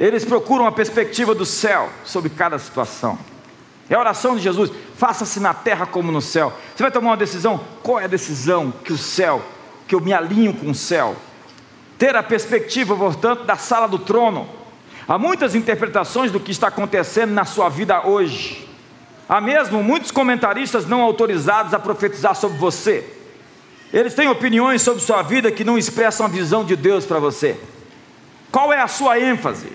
Eles 0.00 0.24
procuram 0.24 0.66
a 0.66 0.72
perspectiva 0.72 1.34
do 1.34 1.46
céu 1.46 1.90
sobre 2.04 2.30
cada 2.30 2.58
situação. 2.58 3.18
É 3.88 3.94
a 3.94 4.00
oração 4.00 4.34
de 4.34 4.42
Jesus: 4.42 4.72
faça-se 4.96 5.38
na 5.38 5.54
terra 5.54 5.86
como 5.86 6.10
no 6.10 6.20
céu. 6.20 6.52
Você 6.74 6.82
vai 6.82 6.90
tomar 6.90 7.10
uma 7.10 7.16
decisão? 7.16 7.60
Qual 7.82 8.00
é 8.00 8.04
a 8.04 8.08
decisão 8.08 8.72
que 8.84 8.92
o 8.92 8.98
céu, 8.98 9.42
que 9.86 9.94
eu 9.94 10.00
me 10.00 10.12
alinho 10.12 10.54
com 10.54 10.70
o 10.70 10.74
céu? 10.74 11.14
Ter 11.98 12.16
a 12.16 12.22
perspectiva, 12.22 12.96
portanto, 12.96 13.44
da 13.44 13.56
sala 13.56 13.86
do 13.86 13.98
trono. 13.98 14.61
Há 15.06 15.18
muitas 15.18 15.54
interpretações 15.54 16.30
do 16.30 16.38
que 16.38 16.52
está 16.52 16.68
acontecendo 16.68 17.32
na 17.32 17.44
sua 17.44 17.68
vida 17.68 18.06
hoje. 18.06 18.68
Há 19.28 19.40
mesmo 19.40 19.82
muitos 19.82 20.10
comentaristas 20.10 20.86
não 20.86 21.00
autorizados 21.00 21.74
a 21.74 21.78
profetizar 21.78 22.34
sobre 22.34 22.58
você. 22.58 23.04
Eles 23.92 24.14
têm 24.14 24.28
opiniões 24.28 24.82
sobre 24.82 25.02
sua 25.02 25.22
vida 25.22 25.50
que 25.50 25.64
não 25.64 25.76
expressam 25.76 26.26
a 26.26 26.28
visão 26.28 26.64
de 26.64 26.76
Deus 26.76 27.04
para 27.04 27.18
você. 27.18 27.58
Qual 28.50 28.72
é 28.72 28.80
a 28.80 28.88
sua 28.88 29.18
ênfase? 29.18 29.68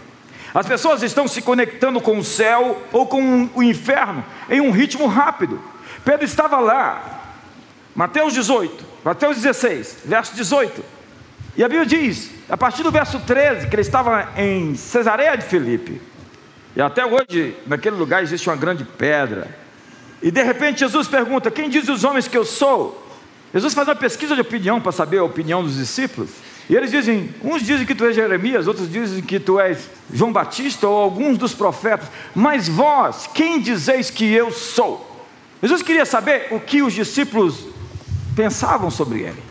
As 0.54 0.66
pessoas 0.66 1.04
estão 1.04 1.28
se 1.28 1.42
conectando 1.42 2.00
com 2.00 2.18
o 2.18 2.24
céu 2.24 2.82
ou 2.92 3.06
com 3.06 3.50
o 3.54 3.62
inferno 3.62 4.24
em 4.50 4.62
um 4.62 4.72
ritmo 4.72 5.08
rápido. 5.08 5.62
Pedro 6.06 6.26
estava 6.26 6.60
lá, 6.60 7.36
Mateus 7.94 8.34
18, 8.34 8.86
Mateus 9.04 9.38
16, 9.38 9.98
verso 10.06 10.36
18. 10.36 10.84
E 11.56 11.63
a 11.63 11.68
Bíblia 11.68 11.86
diz, 11.86 12.32
a 12.50 12.56
partir 12.56 12.84
do 12.84 12.92
verso 12.92 13.20
13, 13.20 13.68
que 13.68 13.76
ele 13.76 13.82
estava 13.82 14.30
em 14.38 14.76
Cesareia 14.76 15.36
de 15.38 15.44
Filipe. 15.44 16.02
E 16.76 16.82
até 16.82 17.06
hoje, 17.06 17.56
naquele 17.66 17.96
lugar 17.96 18.24
existe 18.24 18.50
uma 18.50 18.56
grande 18.56 18.84
pedra. 18.84 19.48
E 20.22 20.32
de 20.32 20.42
repente 20.44 20.80
Jesus 20.80 21.08
pergunta: 21.08 21.52
Quem 21.52 21.70
diz 21.70 21.90
os 21.90 22.04
homens 22.04 22.28
que 22.28 22.38
eu 22.38 22.46
sou? 22.46 23.06
Jesus 23.54 23.74
faz 23.74 23.88
uma 23.88 23.96
pesquisa 23.96 24.36
de 24.36 24.42
opinião 24.42 24.80
para 24.80 24.92
saber 24.92 25.18
a 25.18 25.24
opinião 25.24 25.64
dos 25.64 25.76
discípulos. 25.76 26.30
E 26.70 26.76
eles 26.76 26.92
dizem: 26.92 27.34
uns 27.44 27.62
dizem 27.62 27.86
que 27.86 27.96
tu 27.96 28.06
és 28.06 28.16
Jeremias, 28.16 28.68
outros 28.68 28.92
dizem 28.92 29.22
que 29.22 29.40
tu 29.40 29.60
és 29.60 29.90
João 30.14 30.32
Batista 30.32 30.88
ou 30.88 30.96
alguns 30.96 31.38
dos 31.38 31.54
profetas. 31.54 32.08
Mas 32.36 32.68
vós, 32.68 33.28
quem 33.34 33.60
dizeis 33.60 34.10
que 34.10 34.32
eu 34.32 34.52
sou? 34.52 35.06
Jesus 35.62 35.82
queria 35.82 36.06
saber 36.06 36.48
o 36.52 36.60
que 36.60 36.82
os 36.82 36.94
discípulos 36.94 37.66
pensavam 38.36 38.92
sobre 38.92 39.22
ele. 39.22 39.47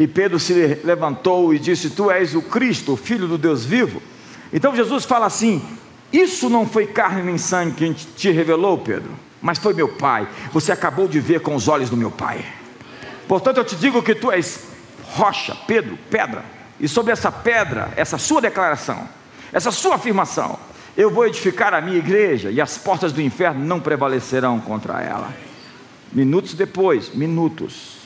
E 0.00 0.08
Pedro 0.08 0.40
se 0.40 0.80
levantou 0.82 1.52
e 1.52 1.58
disse: 1.58 1.90
Tu 1.90 2.10
és 2.10 2.34
o 2.34 2.40
Cristo, 2.40 2.94
o 2.94 2.96
Filho 2.96 3.28
do 3.28 3.36
Deus 3.36 3.66
vivo. 3.66 4.02
Então 4.50 4.74
Jesus 4.74 5.04
fala 5.04 5.26
assim: 5.26 5.62
isso 6.10 6.48
não 6.48 6.66
foi 6.66 6.86
carne 6.86 7.22
nem 7.22 7.36
sangue 7.36 7.92
que 7.92 8.06
te 8.06 8.30
revelou, 8.30 8.78
Pedro, 8.78 9.10
mas 9.42 9.58
foi 9.58 9.74
meu 9.74 9.88
Pai. 9.88 10.26
Você 10.54 10.72
acabou 10.72 11.06
de 11.06 11.20
ver 11.20 11.40
com 11.40 11.54
os 11.54 11.68
olhos 11.68 11.90
do 11.90 11.98
meu 11.98 12.10
Pai. 12.10 12.42
Portanto, 13.28 13.58
eu 13.58 13.64
te 13.64 13.76
digo 13.76 14.02
que 14.02 14.14
tu 14.14 14.32
és 14.32 14.68
rocha, 15.02 15.54
Pedro, 15.66 15.98
pedra. 16.08 16.46
E 16.80 16.88
sobre 16.88 17.12
essa 17.12 17.30
pedra, 17.30 17.92
essa 17.94 18.16
sua 18.16 18.40
declaração, 18.40 19.06
essa 19.52 19.70
sua 19.70 19.96
afirmação, 19.96 20.58
eu 20.96 21.10
vou 21.10 21.26
edificar 21.26 21.74
a 21.74 21.80
minha 21.82 21.98
igreja 21.98 22.50
e 22.50 22.58
as 22.58 22.78
portas 22.78 23.12
do 23.12 23.20
inferno 23.20 23.62
não 23.62 23.78
prevalecerão 23.78 24.58
contra 24.58 25.02
ela. 25.02 25.30
Minutos 26.10 26.54
depois, 26.54 27.14
minutos, 27.14 27.99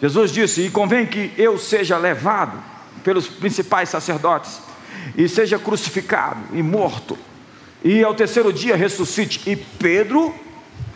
Jesus 0.00 0.30
disse: 0.32 0.62
E 0.62 0.70
convém 0.70 1.06
que 1.06 1.32
eu 1.36 1.58
seja 1.58 1.96
levado 1.96 2.62
pelos 3.04 3.26
principais 3.26 3.88
sacerdotes 3.88 4.60
e 5.16 5.28
seja 5.28 5.58
crucificado 5.58 6.40
e 6.52 6.62
morto 6.62 7.18
e 7.82 8.02
ao 8.04 8.14
terceiro 8.14 8.52
dia 8.52 8.76
ressuscite. 8.76 9.48
E 9.48 9.56
Pedro, 9.56 10.34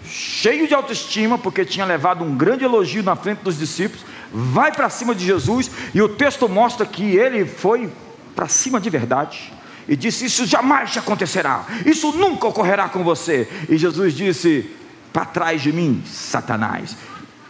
cheio 0.05 0.69
de 0.69 0.75
autoestima, 0.75 1.39
porque 1.39 1.65
tinha 1.65 1.85
levado 1.85 2.25
um 2.25 2.37
grande 2.37 2.65
elogio 2.65 3.03
na 3.03 3.17
frente 3.17 3.39
dos 3.39 3.59
discípulos, 3.59 4.05
vai 4.33 4.73
para 4.73 4.91
cima 4.91 5.15
de 5.15 5.25
Jesus, 5.25 5.71
e 5.95 6.03
o 6.03 6.09
texto 6.09 6.49
mostra 6.49 6.85
que 6.85 7.17
ele 7.17 7.45
foi 7.45 7.91
para 8.35 8.49
cima 8.49 8.81
de 8.81 8.91
verdade. 8.91 9.53
E 9.89 9.97
disse: 9.97 10.27
Isso 10.27 10.47
jamais 10.47 10.93
te 10.93 10.99
acontecerá, 10.99 11.67
isso 11.85 12.13
nunca 12.13 12.47
ocorrerá 12.47 12.89
com 12.89 13.03
você. 13.03 13.49
E 13.69 13.77
Jesus 13.77 14.15
disse: 14.15 14.71
Para 15.13 15.25
trás 15.25 15.63
de 15.63 15.73
mim, 15.73 16.03
Satanás. 16.07 16.97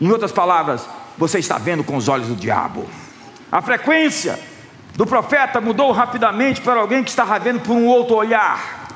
Em 0.01 0.11
outras 0.11 0.33
palavras, 0.33 0.87
você 1.17 1.39
está 1.39 1.59
vendo 1.59 1.85
com 1.85 1.97
os 1.97 2.09
olhos 2.09 2.29
do 2.29 2.37
diabo. 2.37 2.89
A 3.51 3.63
frequência 3.63 4.39
do 4.95 5.07
profeta 5.07 5.61
mudou 5.61 5.93
rapidamente 5.93 6.61
para 6.61 6.81
alguém 6.81 7.03
que 7.03 7.11
estava 7.11 7.39
vendo 7.39 7.61
por 7.61 7.73
um 7.73 7.87
outro 7.87 8.17
olhar. 8.17 8.89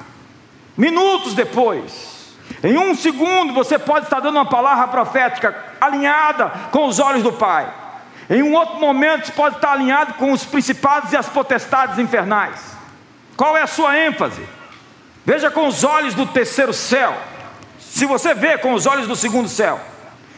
Minutos 0.77 1.35
depois, 1.35 2.35
em 2.63 2.77
um 2.77 2.95
segundo, 2.95 3.53
você 3.53 3.79
pode 3.79 4.07
estar 4.07 4.21
dando 4.21 4.37
uma 4.37 4.47
palavra 4.47 4.89
profética 4.89 5.57
alinhada 5.81 6.51
com 6.71 6.87
os 6.87 6.99
olhos 6.99 7.23
do 7.23 7.33
Pai. 7.33 7.73
Em 8.31 8.43
um 8.43 8.53
outro 8.55 8.77
momento, 8.77 9.27
você 9.27 9.33
pode 9.33 9.57
estar 9.57 9.73
alinhado 9.73 10.15
com 10.15 10.33
os 10.33 10.45
principados 10.45 11.13
e 11.13 11.17
as 11.17 11.29
potestades 11.29 11.99
infernais. 11.99 12.77
Qual 13.37 13.57
é 13.57 13.63
a 13.63 13.67
sua 13.67 13.97
ênfase? 13.99 14.43
Veja 15.25 15.51
com 15.51 15.67
os 15.67 15.85
olhos 15.85 16.15
do 16.15 16.27
terceiro 16.27 16.73
céu. 16.73 17.17
Se 17.79 18.07
você 18.07 18.35
vê 18.35 18.59
com 18.59 18.73
os 18.73 18.87
olhos 18.87 19.07
do 19.07 19.17
segundo 19.17 19.49
céu, 19.49 19.81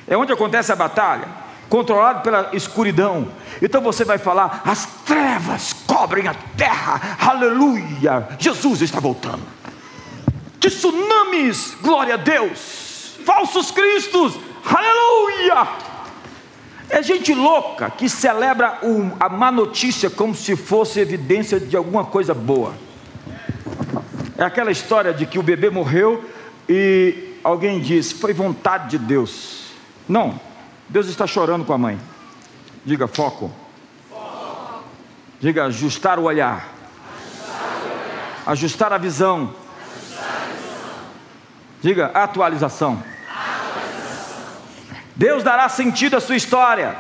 é 0.07 0.17
onde 0.17 0.33
acontece 0.33 0.73
a 0.73 0.77
batalha 0.77 1.27
controlado 1.71 2.23
pela 2.23 2.51
escuridão. 2.53 3.29
Então 3.63 3.81
você 3.81 4.05
vai 4.05 4.19
falar: 4.19 4.61
as 4.67 4.85
trevas 5.07 5.73
cobrem 5.73 6.29
a 6.29 6.35
terra, 6.35 7.17
aleluia, 7.19 8.29
Jesus 8.39 8.83
está 8.83 9.01
voltando. 9.01 9.41
Tsunamis, 10.59 11.77
glória 11.81 12.15
a 12.15 12.19
Deus, 12.19 13.15
falsos 13.25 13.71
cristos, 13.71 14.39
aleluia. 14.67 15.67
É 16.91 17.01
gente 17.05 17.33
louca 17.33 17.89
que 17.89 18.09
celebra 18.09 18.81
a 19.21 19.29
má 19.29 19.53
notícia 19.53 20.11
como 20.11 20.35
se 20.35 20.57
fosse 20.57 20.99
evidência 20.99 21.61
de 21.61 21.77
alguma 21.77 22.05
coisa 22.05 22.35
boa. 22.35 22.75
É 24.37 24.43
aquela 24.43 24.73
história 24.73 25.15
de 25.15 25.25
que 25.25 25.39
o 25.39 25.43
bebê 25.43 25.71
morreu 25.71 26.29
e 26.69 27.37
alguém 27.45 27.81
diz: 27.81 28.11
foi 28.11 28.33
vontade 28.33 28.91
de 28.91 28.99
Deus. 28.99 29.67
Não, 30.09 30.41
Deus 30.91 31.07
está 31.07 31.25
chorando 31.25 31.65
com 31.65 31.73
a 31.73 31.79
mãe. 31.79 31.99
Diga 32.85 33.07
foco. 33.07 33.53
foco. 34.11 34.83
Diga 35.39 35.67
ajustar 35.67 36.19
o 36.19 36.25
olhar. 36.25 36.69
Ajustar, 37.17 37.63
o 37.63 37.87
olhar. 37.87 38.43
Ajustar, 38.47 38.93
a, 38.93 38.99
visão. 38.99 39.55
Diga 41.81 42.07
atualização. 42.07 43.01
atualização. 43.29 44.47
Deus 45.15 45.45
dará 45.45 45.69
sentido 45.69 46.17
à 46.17 46.21
sua 46.21 46.35
história. 46.35 46.97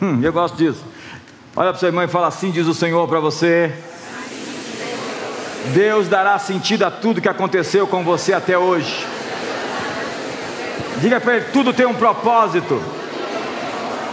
Hum, 0.00 0.20
eu 0.22 0.32
gosto 0.32 0.56
disso. 0.56 0.84
Olha 1.56 1.70
para 1.70 1.80
sua 1.80 1.88
irmã 1.88 2.04
e 2.04 2.08
fala 2.08 2.28
assim: 2.28 2.52
diz 2.52 2.68
o 2.68 2.74
Senhor 2.74 3.08
para 3.08 3.18
você. 3.18 3.74
Deus 5.74 6.06
dará 6.06 6.38
sentido 6.38 6.84
a 6.84 6.92
tudo 6.92 7.20
que 7.20 7.28
aconteceu 7.28 7.88
com 7.88 8.04
você 8.04 8.32
até 8.32 8.56
hoje. 8.56 9.04
Diga 11.00 11.20
para 11.20 11.38
ele: 11.38 11.46
tudo 11.52 11.72
tem 11.72 11.86
um 11.86 11.94
propósito. 11.94 12.80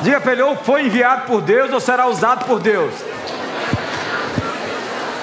Diga 0.01 0.19
para 0.19 0.31
ele: 0.33 0.41
ou 0.41 0.55
foi 0.57 0.85
enviado 0.85 1.25
por 1.27 1.41
Deus 1.41 1.71
ou 1.71 1.79
será 1.79 2.07
usado 2.07 2.45
por 2.45 2.59
Deus. 2.59 2.93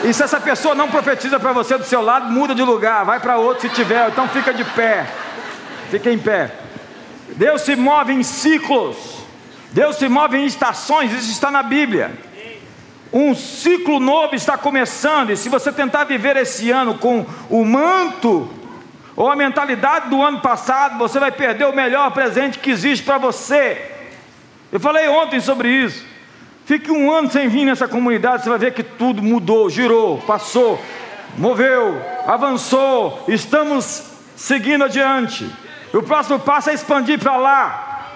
E 0.02 0.14
se 0.14 0.22
essa 0.22 0.40
pessoa 0.40 0.74
não 0.74 0.88
profetiza 0.88 1.38
para 1.38 1.52
você 1.52 1.76
do 1.76 1.84
seu 1.84 2.00
lado, 2.00 2.30
muda 2.30 2.54
de 2.54 2.62
lugar, 2.62 3.04
vai 3.04 3.20
para 3.20 3.36
outro 3.36 3.68
se 3.68 3.74
tiver, 3.74 4.08
então 4.08 4.26
fica 4.28 4.52
de 4.54 4.64
pé. 4.64 5.06
Fica 5.90 6.10
em 6.10 6.18
pé. 6.18 6.50
Deus 7.36 7.62
se 7.62 7.76
move 7.76 8.12
em 8.12 8.22
ciclos. 8.22 8.96
Deus 9.72 9.96
se 9.96 10.08
move 10.08 10.36
em 10.36 10.46
estações, 10.46 11.12
isso 11.12 11.30
está 11.30 11.50
na 11.50 11.62
Bíblia. 11.62 12.12
Um 13.12 13.34
ciclo 13.34 14.00
novo 14.00 14.34
está 14.34 14.56
começando, 14.56 15.30
e 15.30 15.36
se 15.36 15.48
você 15.48 15.70
tentar 15.70 16.04
viver 16.04 16.36
esse 16.36 16.70
ano 16.70 16.96
com 16.96 17.26
o 17.48 17.64
manto 17.64 18.48
ou 19.14 19.30
a 19.30 19.36
mentalidade 19.36 20.08
do 20.08 20.22
ano 20.22 20.40
passado, 20.40 20.96
você 20.96 21.18
vai 21.20 21.30
perder 21.30 21.66
o 21.66 21.74
melhor 21.74 22.10
presente 22.12 22.58
que 22.58 22.70
existe 22.70 23.04
para 23.04 23.18
você. 23.18 23.99
Eu 24.72 24.78
falei 24.78 25.08
ontem 25.08 25.40
sobre 25.40 25.68
isso. 25.68 26.04
Fique 26.64 26.90
um 26.90 27.10
ano 27.10 27.30
sem 27.30 27.48
vir 27.48 27.64
nessa 27.64 27.88
comunidade, 27.88 28.44
você 28.44 28.48
vai 28.48 28.58
ver 28.58 28.72
que 28.72 28.84
tudo 28.84 29.20
mudou, 29.20 29.68
girou, 29.68 30.18
passou, 30.18 30.80
moveu, 31.36 32.00
avançou. 32.26 33.24
Estamos 33.26 34.04
seguindo 34.36 34.84
adiante. 34.84 35.50
O 35.92 36.02
próximo 36.02 36.38
passo 36.38 36.70
é 36.70 36.74
expandir 36.74 37.18
para 37.18 37.36
lá. 37.36 38.06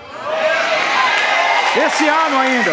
Esse 1.85 2.07
ano 2.07 2.39
ainda. 2.39 2.71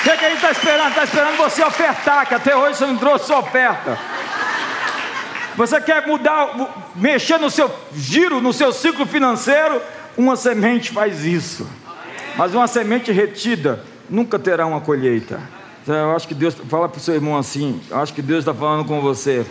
O 0.00 0.02
que, 0.02 0.10
é 0.10 0.16
que 0.16 0.24
a 0.24 0.28
gente 0.30 0.38
está 0.38 0.50
esperando? 0.50 0.88
Está 0.88 1.04
esperando 1.04 1.36
você 1.36 1.62
ofertar, 1.62 2.26
que 2.26 2.34
até 2.34 2.56
hoje 2.56 2.78
você 2.78 2.86
não 2.86 2.96
trouxe 2.96 3.26
sua 3.26 3.38
oferta. 3.38 3.96
Você 5.54 5.80
quer 5.80 6.04
mudar, 6.08 6.48
mexer 6.96 7.38
no 7.38 7.48
seu 7.48 7.72
giro, 7.94 8.40
no 8.40 8.52
seu 8.52 8.72
ciclo 8.72 9.06
financeiro? 9.06 9.80
Uma 10.16 10.36
semente 10.36 10.90
faz 10.90 11.24
isso, 11.24 11.66
mas 12.36 12.54
uma 12.54 12.66
semente 12.66 13.10
retida 13.10 13.82
nunca 14.08 14.38
terá 14.38 14.66
uma 14.66 14.80
colheita. 14.80 15.40
Eu 15.86 16.14
acho 16.14 16.28
que 16.28 16.34
Deus, 16.34 16.54
fala 16.68 16.88
para 16.88 16.98
o 16.98 17.00
seu 17.00 17.14
irmão 17.14 17.36
assim, 17.36 17.80
eu 17.90 17.98
acho 17.98 18.12
que 18.12 18.22
Deus 18.22 18.40
está 18.40 18.54
falando 18.54 18.84
com 18.84 19.00
você. 19.00 19.44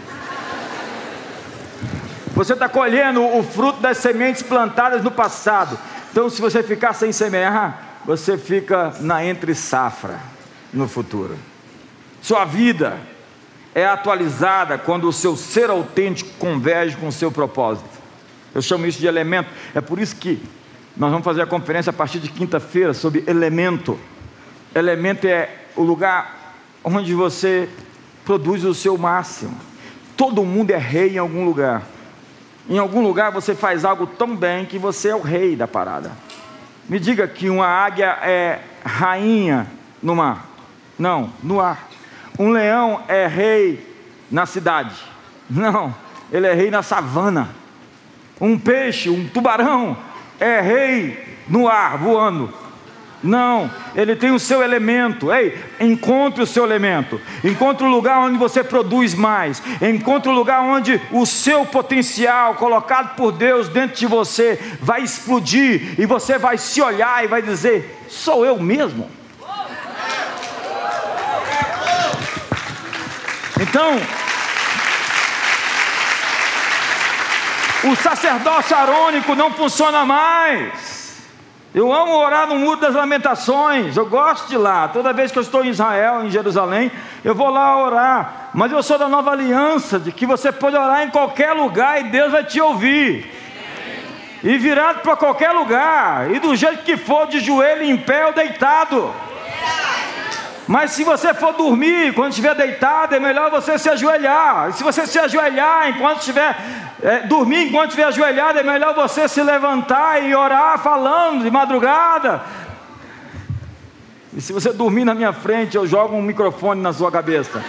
Você 2.33 2.53
está 2.53 2.69
colhendo 2.69 3.23
o 3.23 3.43
fruto 3.43 3.81
das 3.81 3.97
sementes 3.97 4.41
plantadas 4.41 5.03
no 5.03 5.11
passado. 5.11 5.77
Então, 6.11 6.29
se 6.29 6.41
você 6.41 6.63
ficar 6.63 6.93
sem 6.93 7.11
semear, 7.11 7.99
você 8.05 8.37
fica 8.37 8.93
na 8.99 9.23
entre 9.25 9.53
safra 9.53 10.19
no 10.73 10.87
futuro. 10.87 11.37
Sua 12.21 12.45
vida 12.45 12.97
é 13.75 13.85
atualizada 13.85 14.77
quando 14.77 15.07
o 15.07 15.13
seu 15.13 15.35
ser 15.35 15.69
autêntico 15.69 16.31
converge 16.39 16.95
com 16.97 17.07
o 17.07 17.11
seu 17.11 17.31
propósito. 17.31 17.90
Eu 18.53 18.61
chamo 18.61 18.85
isso 18.85 18.99
de 18.99 19.07
elemento. 19.07 19.49
É 19.73 19.81
por 19.81 19.99
isso 19.99 20.15
que 20.15 20.41
nós 20.95 21.09
vamos 21.09 21.23
fazer 21.23 21.41
a 21.41 21.45
conferência 21.45 21.89
a 21.89 21.93
partir 21.93 22.19
de 22.19 22.29
quinta-feira 22.29 22.93
sobre 22.93 23.23
elemento. 23.27 23.99
Elemento 24.75 25.25
é 25.25 25.49
o 25.75 25.83
lugar 25.83 26.55
onde 26.83 27.13
você 27.13 27.69
produz 28.25 28.63
o 28.63 28.73
seu 28.73 28.97
máximo. 28.97 29.55
Todo 30.17 30.43
mundo 30.43 30.71
é 30.71 30.77
rei 30.77 31.15
em 31.15 31.17
algum 31.17 31.45
lugar. 31.45 31.83
Em 32.69 32.77
algum 32.77 33.01
lugar 33.01 33.31
você 33.31 33.55
faz 33.55 33.83
algo 33.85 34.05
tão 34.05 34.35
bem 34.35 34.65
que 34.65 34.77
você 34.77 35.09
é 35.09 35.15
o 35.15 35.21
rei 35.21 35.55
da 35.55 35.67
parada. 35.67 36.11
Me 36.87 36.99
diga 36.99 37.27
que 37.27 37.49
uma 37.49 37.65
águia 37.65 38.17
é 38.21 38.59
rainha 38.83 39.67
no 40.01 40.15
mar. 40.15 40.49
Não, 40.99 41.31
no 41.41 41.59
ar. 41.59 41.89
Um 42.37 42.49
leão 42.49 43.01
é 43.07 43.27
rei 43.27 43.87
na 44.29 44.45
cidade. 44.45 44.95
Não, 45.49 45.95
ele 46.31 46.47
é 46.47 46.53
rei 46.53 46.69
na 46.69 46.83
savana. 46.83 47.60
Um 48.41 48.57
peixe, 48.57 49.09
um 49.09 49.27
tubarão, 49.27 49.95
é 50.39 50.59
rei 50.59 51.37
no 51.47 51.67
ar, 51.67 51.97
voando. 51.97 52.51
Não, 53.23 53.69
ele 53.93 54.15
tem 54.15 54.31
o 54.31 54.39
seu 54.39 54.63
elemento. 54.63 55.31
Ei, 55.31 55.55
encontre 55.79 56.41
o 56.41 56.47
seu 56.47 56.63
elemento. 56.63 57.21
Encontre 57.43 57.85
o 57.85 57.89
lugar 57.89 58.17
onde 58.17 58.37
você 58.37 58.63
produz 58.63 59.13
mais. 59.13 59.61
Encontre 59.79 60.29
o 60.29 60.33
lugar 60.33 60.61
onde 60.61 60.99
o 61.11 61.23
seu 61.25 61.63
potencial 61.63 62.55
colocado 62.55 63.15
por 63.15 63.31
Deus 63.31 63.69
dentro 63.69 63.95
de 63.95 64.07
você 64.07 64.59
vai 64.81 65.03
explodir 65.03 65.99
e 65.99 66.05
você 66.07 66.39
vai 66.39 66.57
se 66.57 66.81
olhar 66.81 67.23
e 67.23 67.27
vai 67.27 67.43
dizer: 67.43 68.03
sou 68.09 68.43
eu 68.43 68.59
mesmo. 68.59 69.07
Então, 73.59 73.99
O 77.83 77.95
sacerdócio 77.95 78.75
arônico 78.75 79.33
não 79.33 79.51
funciona 79.51 80.05
mais. 80.05 81.01
Eu 81.73 81.91
amo 81.91 82.17
orar 82.17 82.47
no 82.47 82.55
Muro 82.59 82.79
das 82.79 82.93
Lamentações, 82.93 83.95
eu 83.95 84.05
gosto 84.05 84.49
de 84.49 84.57
lá. 84.57 84.89
Toda 84.89 85.13
vez 85.13 85.31
que 85.31 85.37
eu 85.39 85.41
estou 85.41 85.63
em 85.63 85.69
Israel, 85.69 86.23
em 86.23 86.29
Jerusalém, 86.29 86.91
eu 87.23 87.33
vou 87.33 87.49
lá 87.49 87.81
orar. 87.81 88.49
Mas 88.53 88.71
eu 88.71 88.83
sou 88.83 88.99
da 88.99 89.07
nova 89.07 89.31
aliança, 89.31 89.97
de 89.97 90.11
que 90.11 90.25
você 90.25 90.51
pode 90.51 90.75
orar 90.75 91.03
em 91.03 91.09
qualquer 91.09 91.53
lugar 91.53 92.01
e 92.01 92.09
Deus 92.09 92.31
vai 92.31 92.43
te 92.43 92.59
ouvir. 92.59 93.33
E 94.43 94.57
virado 94.57 94.99
para 94.99 95.15
qualquer 95.15 95.51
lugar, 95.51 96.29
e 96.31 96.39
do 96.39 96.55
jeito 96.55 96.83
que 96.83 96.97
for, 96.97 97.27
de 97.27 97.39
joelho 97.39 97.83
em 97.83 97.95
pé 97.95 98.27
ou 98.27 98.33
deitado. 98.33 99.13
Mas 100.67 100.91
se 100.91 101.03
você 101.03 101.33
for 101.33 101.53
dormir, 101.53 102.13
quando 102.13 102.29
estiver 102.29 102.53
deitado, 102.55 103.15
é 103.15 103.19
melhor 103.19 103.49
você 103.49 103.77
se 103.77 103.89
ajoelhar. 103.89 104.69
E 104.69 104.73
se 104.73 104.83
você 104.83 105.07
se 105.07 105.19
ajoelhar 105.19 105.89
enquanto 105.89 106.19
estiver 106.19 106.55
é, 107.01 107.19
dormir 107.27 107.67
enquanto 107.67 107.89
estiver 107.89 108.07
ajoelhado, 108.07 108.59
é 108.59 108.63
melhor 108.63 108.93
você 108.93 109.27
se 109.27 109.41
levantar 109.41 110.23
e 110.23 110.35
orar 110.35 110.77
falando 110.79 111.43
de 111.43 111.51
madrugada. 111.51 112.43
E 114.35 114.39
se 114.39 114.53
você 114.53 114.71
dormir 114.71 115.03
na 115.03 115.13
minha 115.13 115.33
frente, 115.33 115.75
eu 115.75 115.85
jogo 115.85 116.15
um 116.15 116.21
microfone 116.21 116.81
na 116.81 116.93
sua 116.93 117.11
cabeça. 117.11 117.61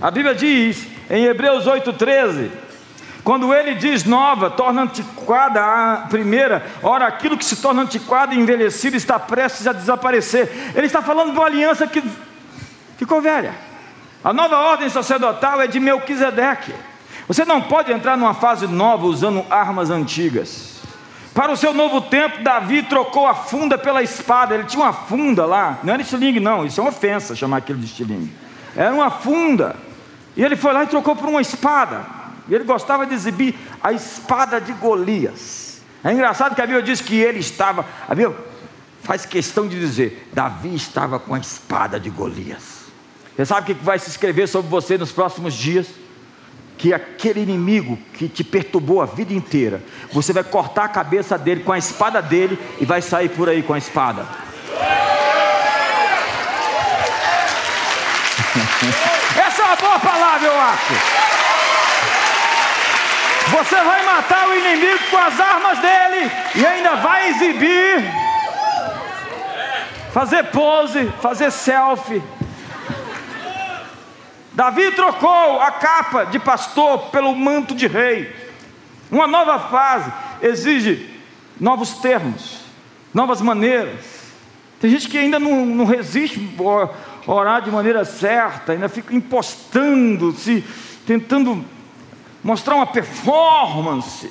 A 0.00 0.10
Bíblia 0.10 0.34
diz 0.34 0.86
em 1.08 1.24
Hebreus 1.24 1.66
8,13: 1.66 2.50
quando 3.26 3.52
ele 3.52 3.74
diz 3.74 4.04
nova, 4.04 4.48
torna 4.48 4.82
antiquada 4.82 5.60
a 5.60 6.06
primeira, 6.08 6.64
ora 6.80 7.06
aquilo 7.06 7.36
que 7.36 7.44
se 7.44 7.56
torna 7.56 7.82
antiquado 7.82 8.32
e 8.32 8.38
envelhecido 8.38 8.96
está 8.96 9.18
prestes 9.18 9.66
a 9.66 9.72
desaparecer. 9.72 10.48
Ele 10.76 10.86
está 10.86 11.02
falando 11.02 11.32
de 11.32 11.38
uma 11.38 11.46
aliança 11.46 11.88
que 11.88 12.02
ficou 12.96 13.20
velha. 13.20 13.65
A 14.24 14.32
nova 14.32 14.56
ordem 14.58 14.88
sacerdotal 14.88 15.60
é 15.60 15.66
de 15.66 15.78
Melquisedeque. 15.78 16.74
Você 17.28 17.44
não 17.44 17.62
pode 17.62 17.92
entrar 17.92 18.16
numa 18.16 18.34
fase 18.34 18.66
nova 18.66 19.06
usando 19.06 19.44
armas 19.50 19.90
antigas. 19.90 20.76
Para 21.34 21.52
o 21.52 21.56
seu 21.56 21.74
novo 21.74 22.00
tempo, 22.00 22.42
Davi 22.42 22.82
trocou 22.82 23.26
a 23.26 23.34
funda 23.34 23.76
pela 23.76 24.02
espada. 24.02 24.54
Ele 24.54 24.64
tinha 24.64 24.82
uma 24.82 24.92
funda 24.92 25.44
lá, 25.44 25.78
não 25.82 25.92
era 25.92 26.02
estilingue, 26.02 26.40
não, 26.40 26.64
isso 26.64 26.80
é 26.80 26.82
uma 26.82 26.90
ofensa 26.90 27.36
chamar 27.36 27.58
aquilo 27.58 27.78
de 27.78 27.86
estilingue. 27.86 28.32
Era 28.74 28.94
uma 28.94 29.10
funda. 29.10 29.76
E 30.36 30.42
ele 30.42 30.56
foi 30.56 30.72
lá 30.72 30.84
e 30.84 30.86
trocou 30.86 31.14
por 31.14 31.28
uma 31.28 31.40
espada. 31.40 32.06
E 32.48 32.54
ele 32.54 32.64
gostava 32.64 33.04
de 33.04 33.14
exibir 33.14 33.54
a 33.82 33.92
espada 33.92 34.60
de 34.60 34.72
Golias. 34.72 35.82
É 36.04 36.12
engraçado 36.12 36.54
que 36.54 36.62
a 36.62 36.66
Bíblia 36.66 36.82
diz 36.82 37.00
que 37.00 37.16
ele 37.16 37.40
estava, 37.40 37.84
a 38.08 38.14
Bíblia 38.14 38.36
faz 39.02 39.26
questão 39.26 39.66
de 39.66 39.78
dizer, 39.78 40.28
Davi 40.32 40.74
estava 40.74 41.18
com 41.18 41.34
a 41.34 41.38
espada 41.38 41.98
de 41.98 42.10
Golias. 42.10 42.75
Você 43.36 43.44
sabe 43.44 43.60
o 43.60 43.64
que 43.74 43.84
vai 43.84 43.98
se 43.98 44.08
escrever 44.08 44.48
sobre 44.48 44.70
você 44.70 44.96
nos 44.96 45.12
próximos 45.12 45.52
dias? 45.52 45.88
Que 46.78 46.94
aquele 46.94 47.42
inimigo 47.42 47.98
que 48.14 48.28
te 48.28 48.42
perturbou 48.42 49.02
a 49.02 49.06
vida 49.06 49.34
inteira, 49.34 49.82
você 50.10 50.32
vai 50.32 50.42
cortar 50.42 50.84
a 50.84 50.88
cabeça 50.88 51.36
dele 51.36 51.62
com 51.62 51.72
a 51.72 51.76
espada 51.76 52.22
dele 52.22 52.58
e 52.80 52.86
vai 52.86 53.02
sair 53.02 53.28
por 53.28 53.46
aí 53.48 53.62
com 53.62 53.74
a 53.74 53.78
espada. 53.78 54.22
Essa 59.46 59.62
é 59.62 59.64
uma 59.66 59.76
boa 59.76 59.98
palavra, 59.98 60.48
eu 60.48 60.58
acho. 60.58 60.94
Você 63.50 63.76
vai 63.76 64.02
matar 64.04 64.48
o 64.48 64.54
inimigo 64.54 64.98
com 65.10 65.18
as 65.18 65.38
armas 65.38 65.78
dele 65.78 66.30
e 66.54 66.66
ainda 66.66 66.96
vai 66.96 67.28
exibir, 67.28 68.02
fazer 70.12 70.44
pose, 70.44 71.12
fazer 71.20 71.50
selfie. 71.50 72.22
Davi 74.56 74.90
trocou 74.92 75.60
a 75.60 75.70
capa 75.70 76.24
de 76.24 76.38
pastor 76.38 77.10
pelo 77.10 77.36
manto 77.36 77.74
de 77.74 77.86
rei. 77.86 78.34
Uma 79.10 79.26
nova 79.26 79.58
fase 79.58 80.10
exige 80.40 81.10
novos 81.60 81.98
termos, 81.98 82.60
novas 83.12 83.42
maneiras. 83.42 84.00
Tem 84.80 84.90
gente 84.90 85.10
que 85.10 85.18
ainda 85.18 85.38
não, 85.38 85.66
não 85.66 85.84
resiste 85.84 86.40
orar 87.26 87.60
de 87.60 87.70
maneira 87.70 88.02
certa, 88.06 88.72
ainda 88.72 88.88
fica 88.88 89.14
impostando, 89.14 90.32
se 90.32 90.64
tentando 91.06 91.62
mostrar 92.42 92.76
uma 92.76 92.86
performance, 92.86 94.30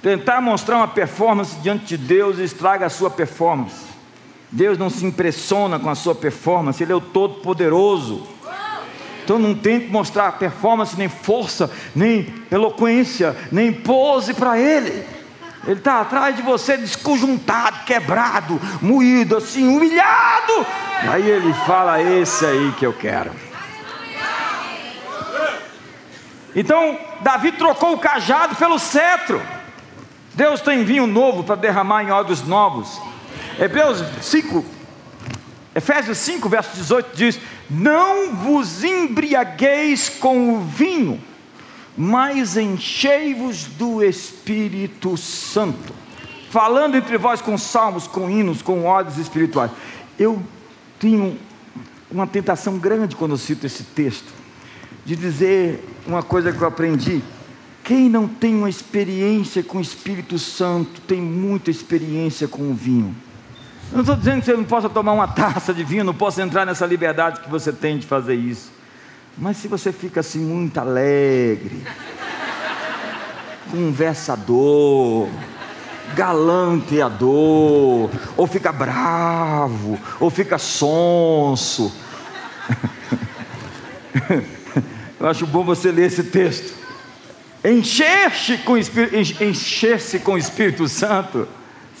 tentar 0.00 0.40
mostrar 0.40 0.76
uma 0.76 0.88
performance 0.88 1.56
diante 1.56 1.84
de 1.84 1.96
Deus 1.96 2.38
estraga 2.38 2.86
a 2.86 2.90
sua 2.90 3.10
performance. 3.10 3.88
Deus 4.52 4.78
não 4.78 4.88
se 4.88 5.04
impressiona 5.04 5.80
com 5.80 5.90
a 5.90 5.96
sua 5.96 6.14
performance, 6.14 6.80
Ele 6.80 6.92
é 6.92 6.94
o 6.96 7.00
Todo-Poderoso. 7.00 8.37
Então 9.28 9.38
não 9.38 9.54
tente 9.54 9.88
mostrar 9.88 10.32
performance, 10.32 10.96
nem 10.96 11.06
força, 11.06 11.70
nem 11.94 12.32
eloquência, 12.50 13.36
nem 13.52 13.70
pose 13.70 14.32
para 14.32 14.58
Ele. 14.58 15.04
Ele 15.66 15.78
está 15.78 16.00
atrás 16.00 16.34
de 16.34 16.40
você 16.40 16.78
desconjuntado, 16.78 17.84
quebrado, 17.84 18.58
moído, 18.80 19.36
assim, 19.36 19.68
humilhado. 19.68 20.66
Aí 21.12 21.28
ele 21.28 21.52
fala: 21.66 22.00
Esse 22.00 22.46
aí 22.46 22.72
que 22.78 22.86
eu 22.86 22.94
quero. 22.94 23.30
Então, 26.56 26.98
Davi 27.20 27.52
trocou 27.52 27.92
o 27.92 27.98
cajado 27.98 28.56
pelo 28.56 28.78
cetro. 28.78 29.42
Deus 30.32 30.62
tem 30.62 30.84
vinho 30.84 31.06
novo 31.06 31.44
para 31.44 31.56
derramar 31.56 32.02
em 32.02 32.10
odres 32.10 32.42
novos. 32.44 32.98
Hebreus 33.60 34.02
5, 34.22 34.64
Efésios 35.74 36.16
5, 36.16 36.48
verso 36.48 36.70
18 36.74 37.10
diz: 37.14 37.38
Não 37.70 38.34
vos 38.34 38.82
embriagueis 38.82 40.08
com 40.08 40.54
o 40.54 40.60
vinho, 40.60 41.20
mas 41.96 42.56
enchei-vos 42.56 43.64
do 43.64 44.02
Espírito 44.02 45.16
Santo. 45.16 45.92
Falando 46.50 46.96
entre 46.96 47.18
vós 47.18 47.42
com 47.42 47.58
salmos, 47.58 48.06
com 48.06 48.30
hinos, 48.30 48.62
com 48.62 48.84
ódios 48.84 49.18
espirituais. 49.18 49.70
Eu 50.18 50.42
tenho 50.98 51.36
uma 52.10 52.26
tentação 52.26 52.78
grande 52.78 53.14
quando 53.14 53.32
eu 53.32 53.36
cito 53.36 53.66
esse 53.66 53.84
texto 53.84 54.32
de 55.04 55.14
dizer 55.14 55.84
uma 56.06 56.22
coisa 56.22 56.52
que 56.52 56.60
eu 56.60 56.68
aprendi. 56.68 57.22
Quem 57.84 58.08
não 58.08 58.26
tem 58.26 58.54
uma 58.54 58.68
experiência 58.68 59.62
com 59.62 59.78
o 59.78 59.82
Espírito 59.82 60.38
Santo 60.38 61.00
tem 61.02 61.20
muita 61.20 61.70
experiência 61.70 62.48
com 62.48 62.70
o 62.70 62.74
vinho. 62.74 63.14
Eu 63.90 63.96
não 63.96 64.00
estou 64.00 64.16
dizendo 64.16 64.40
que 64.40 64.46
você 64.46 64.54
não 64.54 64.64
possa 64.64 64.88
tomar 64.88 65.12
uma 65.12 65.28
taça 65.28 65.72
de 65.72 65.82
vinho, 65.82 66.04
não 66.04 66.12
possa 66.12 66.42
entrar 66.42 66.66
nessa 66.66 66.84
liberdade 66.84 67.40
que 67.40 67.48
você 67.48 67.72
tem 67.72 67.98
de 67.98 68.06
fazer 68.06 68.34
isso. 68.34 68.70
Mas 69.36 69.56
se 69.56 69.66
você 69.66 69.90
fica 69.92 70.20
assim 70.20 70.40
muito 70.40 70.78
alegre, 70.78 71.82
conversador, 73.70 75.26
galanteador, 76.14 78.10
ou 78.36 78.46
fica 78.46 78.70
bravo, 78.72 79.98
ou 80.20 80.28
fica 80.28 80.58
sonso. 80.58 81.90
Eu 85.18 85.28
acho 85.28 85.46
bom 85.46 85.64
você 85.64 85.90
ler 85.90 86.08
esse 86.08 86.24
texto. 86.24 86.76
Encher-se 87.64 88.58
com, 88.58 88.76
encher 88.76 90.22
com 90.22 90.32
o 90.32 90.38
Espírito 90.38 90.86
Santo 90.88 91.48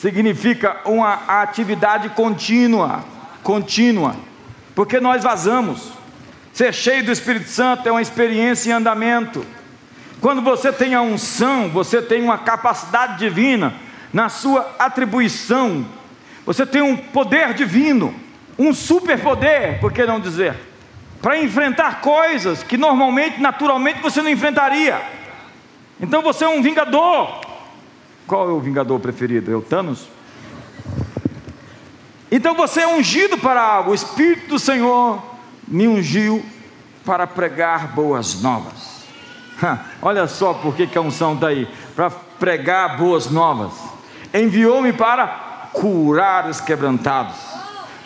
significa 0.00 0.78
uma 0.84 1.42
atividade 1.42 2.08
contínua, 2.10 3.04
contínua, 3.42 4.16
porque 4.74 5.00
nós 5.00 5.22
vazamos. 5.22 5.92
Ser 6.52 6.72
cheio 6.72 7.04
do 7.04 7.12
Espírito 7.12 7.48
Santo 7.48 7.88
é 7.88 7.92
uma 7.92 8.02
experiência 8.02 8.70
em 8.70 8.72
andamento. 8.72 9.44
Quando 10.20 10.42
você 10.42 10.72
tem 10.72 10.94
a 10.94 11.02
unção, 11.02 11.68
você 11.68 12.02
tem 12.02 12.22
uma 12.22 12.38
capacidade 12.38 13.18
divina 13.18 13.74
na 14.12 14.28
sua 14.28 14.74
atribuição. 14.78 15.86
Você 16.44 16.66
tem 16.66 16.82
um 16.82 16.96
poder 16.96 17.54
divino, 17.54 18.14
um 18.58 18.72
superpoder, 18.72 19.78
por 19.80 19.92
que 19.92 20.04
não 20.04 20.18
dizer? 20.18 20.56
para 21.20 21.38
enfrentar 21.38 22.00
coisas 22.00 22.62
que 22.62 22.76
normalmente, 22.76 23.40
naturalmente, 23.40 24.00
você 24.00 24.22
não 24.22 24.30
enfrentaria. 24.30 25.00
Então 26.00 26.22
você 26.22 26.44
é 26.44 26.48
um 26.48 26.62
vingador. 26.62 27.40
Qual 28.28 28.46
é 28.46 28.52
o 28.52 28.60
vingador 28.60 29.00
preferido? 29.00 29.50
É 29.50 29.56
o 29.56 29.62
Thanos? 29.62 30.06
Então 32.30 32.54
você 32.54 32.82
é 32.82 32.86
ungido 32.86 33.38
para 33.38 33.62
algo. 33.62 33.92
O 33.92 33.94
Espírito 33.94 34.48
do 34.50 34.58
Senhor 34.58 35.18
me 35.66 35.88
ungiu 35.88 36.44
para 37.06 37.26
pregar 37.26 37.94
boas 37.94 38.42
novas. 38.42 38.98
Olha 40.02 40.28
só 40.28 40.52
por 40.52 40.74
que, 40.76 40.86
a 40.96 41.00
unção 41.00 41.34
está 41.34 41.48
aí: 41.48 41.66
para 41.96 42.10
pregar 42.10 42.98
boas 42.98 43.30
novas. 43.30 43.72
Enviou-me 44.34 44.92
para 44.92 45.70
curar 45.72 46.46
os 46.50 46.60
quebrantados, 46.60 47.34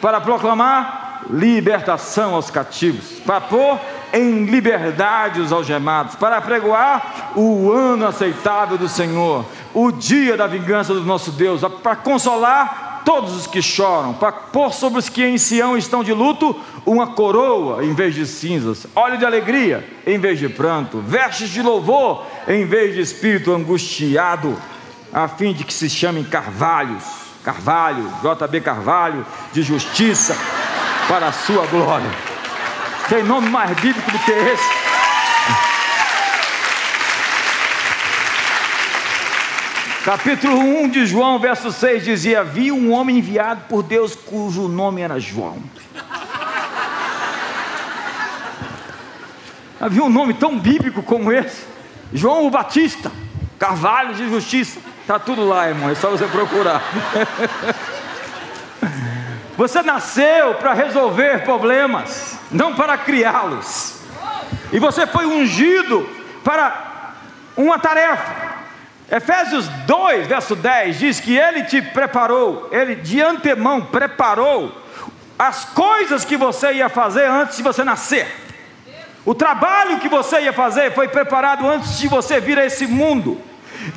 para 0.01 0.21
proclamar 0.21 1.25
libertação 1.31 2.37
aos 2.37 2.49
cativos, 2.49 3.19
para 3.27 3.41
pôr 3.41 3.79
em 4.13 4.45
liberdade 4.45 5.41
os 5.41 5.53
algemados, 5.53 6.15
para 6.15 6.41
pregoar 6.41 7.33
o 7.35 7.73
ano 7.73 8.07
aceitável 8.07 8.77
do 8.77 8.89
Senhor, 8.89 9.45
o 9.75 9.91
dia 9.91 10.37
da 10.37 10.47
vingança 10.47 10.95
do 10.95 11.03
nosso 11.03 11.31
Deus, 11.33 11.63
para 11.83 11.97
consolar 11.97 13.03
todos 13.05 13.35
os 13.35 13.47
que 13.47 13.61
choram, 13.61 14.15
para 14.15 14.33
pôr 14.33 14.73
sobre 14.73 14.99
os 14.99 15.09
que 15.09 15.25
em 15.25 15.37
Sião 15.39 15.77
estão 15.77 16.05
de 16.05 16.13
luto 16.13 16.59
uma 16.87 17.09
coroa 17.09 17.85
em 17.85 17.95
vez 17.95 18.15
de 18.15 18.27
cinzas, 18.27 18.87
óleo 18.95 19.19
de 19.19 19.27
alegria 19.27 19.85
em 20.07 20.19
vez 20.19 20.39
de 20.39 20.49
pranto, 20.49 21.01
vestes 21.01 21.51
de 21.51 21.63
louvor 21.63 22.25
em 22.47 22.65
vez 22.65 22.95
de 22.95 23.01
espírito 23.01 23.53
angustiado, 23.53 24.57
a 25.13 25.27
fim 25.27 25.53
de 25.53 25.65
que 25.65 25.75
se 25.75 25.91
chamem 25.91 26.25
carvalhos, 26.25 27.23
Carvalho, 27.45 28.09
JB 28.23 28.61
Carvalho, 28.61 29.27
de 29.53 29.63
justiça 29.63 30.37
para 31.09 31.29
a 31.29 31.33
sua 31.33 31.67
glória. 31.67 32.09
Tem 33.09 33.25
nome 33.25 33.51
mais 33.51 33.71
bíblico 33.81 34.11
do 34.11 34.19
que 34.21 34.31
esse? 34.31 34.92
Capítulo 40.05 40.59
1 40.59 40.89
de 40.89 41.07
João, 41.07 41.39
verso 41.39 41.71
6 41.71 42.05
dizia: 42.05 42.41
Havia 42.41 42.75
um 42.75 42.91
homem 42.91 43.19
enviado 43.19 43.63
por 43.69 43.85
Deus 43.85 44.17
cujo 44.17 44.67
nome 44.67 45.01
era 45.01 45.21
João. 45.21 45.63
Havia 49.81 50.03
um 50.03 50.09
nome 50.09 50.35
tão 50.35 50.59
bíblico 50.59 51.05
como 51.05 51.31
esse: 51.31 51.65
João 52.13 52.45
o 52.49 52.51
Batista, 52.51 53.13
Carvalho 53.61 54.15
de 54.15 54.29
Justiça. 54.29 54.81
Está 55.03 55.21
tudo 55.21 55.47
lá, 55.47 55.69
irmão, 55.69 55.89
é 55.89 55.95
só 55.95 56.11
você 56.11 56.27
procurar. 56.27 56.83
Você 59.55 59.83
nasceu 59.83 60.55
para 60.55 60.73
resolver 60.73 61.45
problemas, 61.45 62.39
não 62.51 62.75
para 62.75 62.97
criá-los. 62.97 64.01
E 64.73 64.79
você 64.79 65.07
foi 65.07 65.27
ungido 65.27 66.09
para 66.43 67.13
uma 67.55 67.79
tarefa. 67.79 68.52
Efésios 69.13 69.69
2, 69.69 70.27
verso 70.27 70.57
10 70.57 70.99
diz 70.99 71.21
que 71.21 71.37
ele 71.37 71.65
te 71.65 71.83
preparou, 71.83 72.71
ele 72.73 72.95
de 72.95 73.21
antemão 73.21 73.83
preparou 73.83 74.75
as 75.39 75.67
coisas 75.67 76.25
que 76.25 76.35
você 76.35 76.73
ia 76.73 76.89
fazer 76.89 77.27
antes 77.27 77.59
de 77.59 77.63
você 77.63 77.85
nascer. 77.85 78.27
O 79.27 79.35
trabalho 79.35 80.01
que 80.01 80.09
você 80.09 80.41
ia 80.41 80.53
fazer 80.55 80.95
foi 80.95 81.09
preparado 81.09 81.69
antes 81.69 81.99
de 81.99 82.09
você 82.09 82.41
vir 82.41 82.59
a 82.59 82.65
esse 82.65 82.87
mundo. 82.87 83.39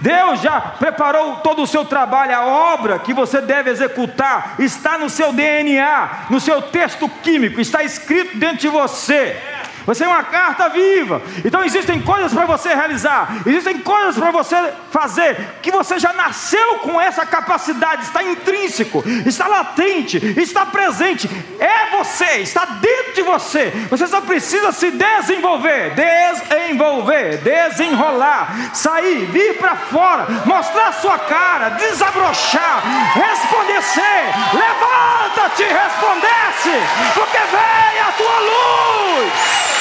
Deus 0.02 0.42
já 0.42 0.60
preparou 0.60 1.38
todo 1.38 1.62
o 1.62 1.68
seu 1.68 1.86
trabalho, 1.86 2.36
a 2.36 2.46
obra 2.74 3.00
que 3.00 3.14
você 3.14 3.40
deve 3.40 3.70
executar 3.70 4.56
está 4.60 4.98
no 4.98 5.10
seu 5.10 5.32
DNA, 5.32 6.26
no 6.30 6.42
seu 6.42 6.62
texto 6.62 7.08
químico, 7.24 7.62
está 7.62 7.84
escrito 7.84 8.38
dentro 8.38 8.58
de 8.58 8.68
você. 8.68 9.38
Você 9.86 10.04
é 10.04 10.08
uma 10.08 10.24
carta 10.24 10.70
viva. 10.70 11.22
Então 11.44 11.64
existem 11.64 12.02
coisas 12.02 12.34
para 12.34 12.46
você 12.46 12.74
realizar, 12.74 13.44
existem 13.46 13.80
coisas 13.80 14.18
para 14.18 14.32
você 14.32 14.56
fazer 14.92 15.38
que 15.62 15.72
você 15.72 16.00
já 16.00 16.14
nasceu 16.14 16.80
com 16.80 17.00
essa 17.00 17.26
capacidade, 17.26 18.04
está 18.04 18.24
intrínseco, 18.24 19.04
está 19.26 19.48
latente, 19.48 20.18
está 20.40 20.66
presente. 20.66 21.30
É 21.60 21.98
você, 21.98 22.38
está 22.38 22.66
dentro 22.66 23.14
de 23.14 23.22
você. 23.22 23.72
Você 23.90 24.08
só 24.08 24.22
precisa 24.22 24.72
se 24.72 24.92
desenvolver, 24.92 25.94
desenvolver, 25.96 27.38
desenrolar, 27.38 28.72
sair, 28.74 29.26
vir 29.26 29.58
para 29.58 29.76
fora, 29.76 30.28
mostrar 30.46 30.94
sua 30.94 31.18
cara, 31.20 31.70
desabrochar, 31.70 32.84
resplandecer. 33.14 34.34
Levanta-te, 34.54 35.64
resplandece, 35.64 36.72
porque 37.14 37.38
vem 37.38 38.00
a 38.00 38.12
tua 38.18 38.40
luz. 38.40 39.75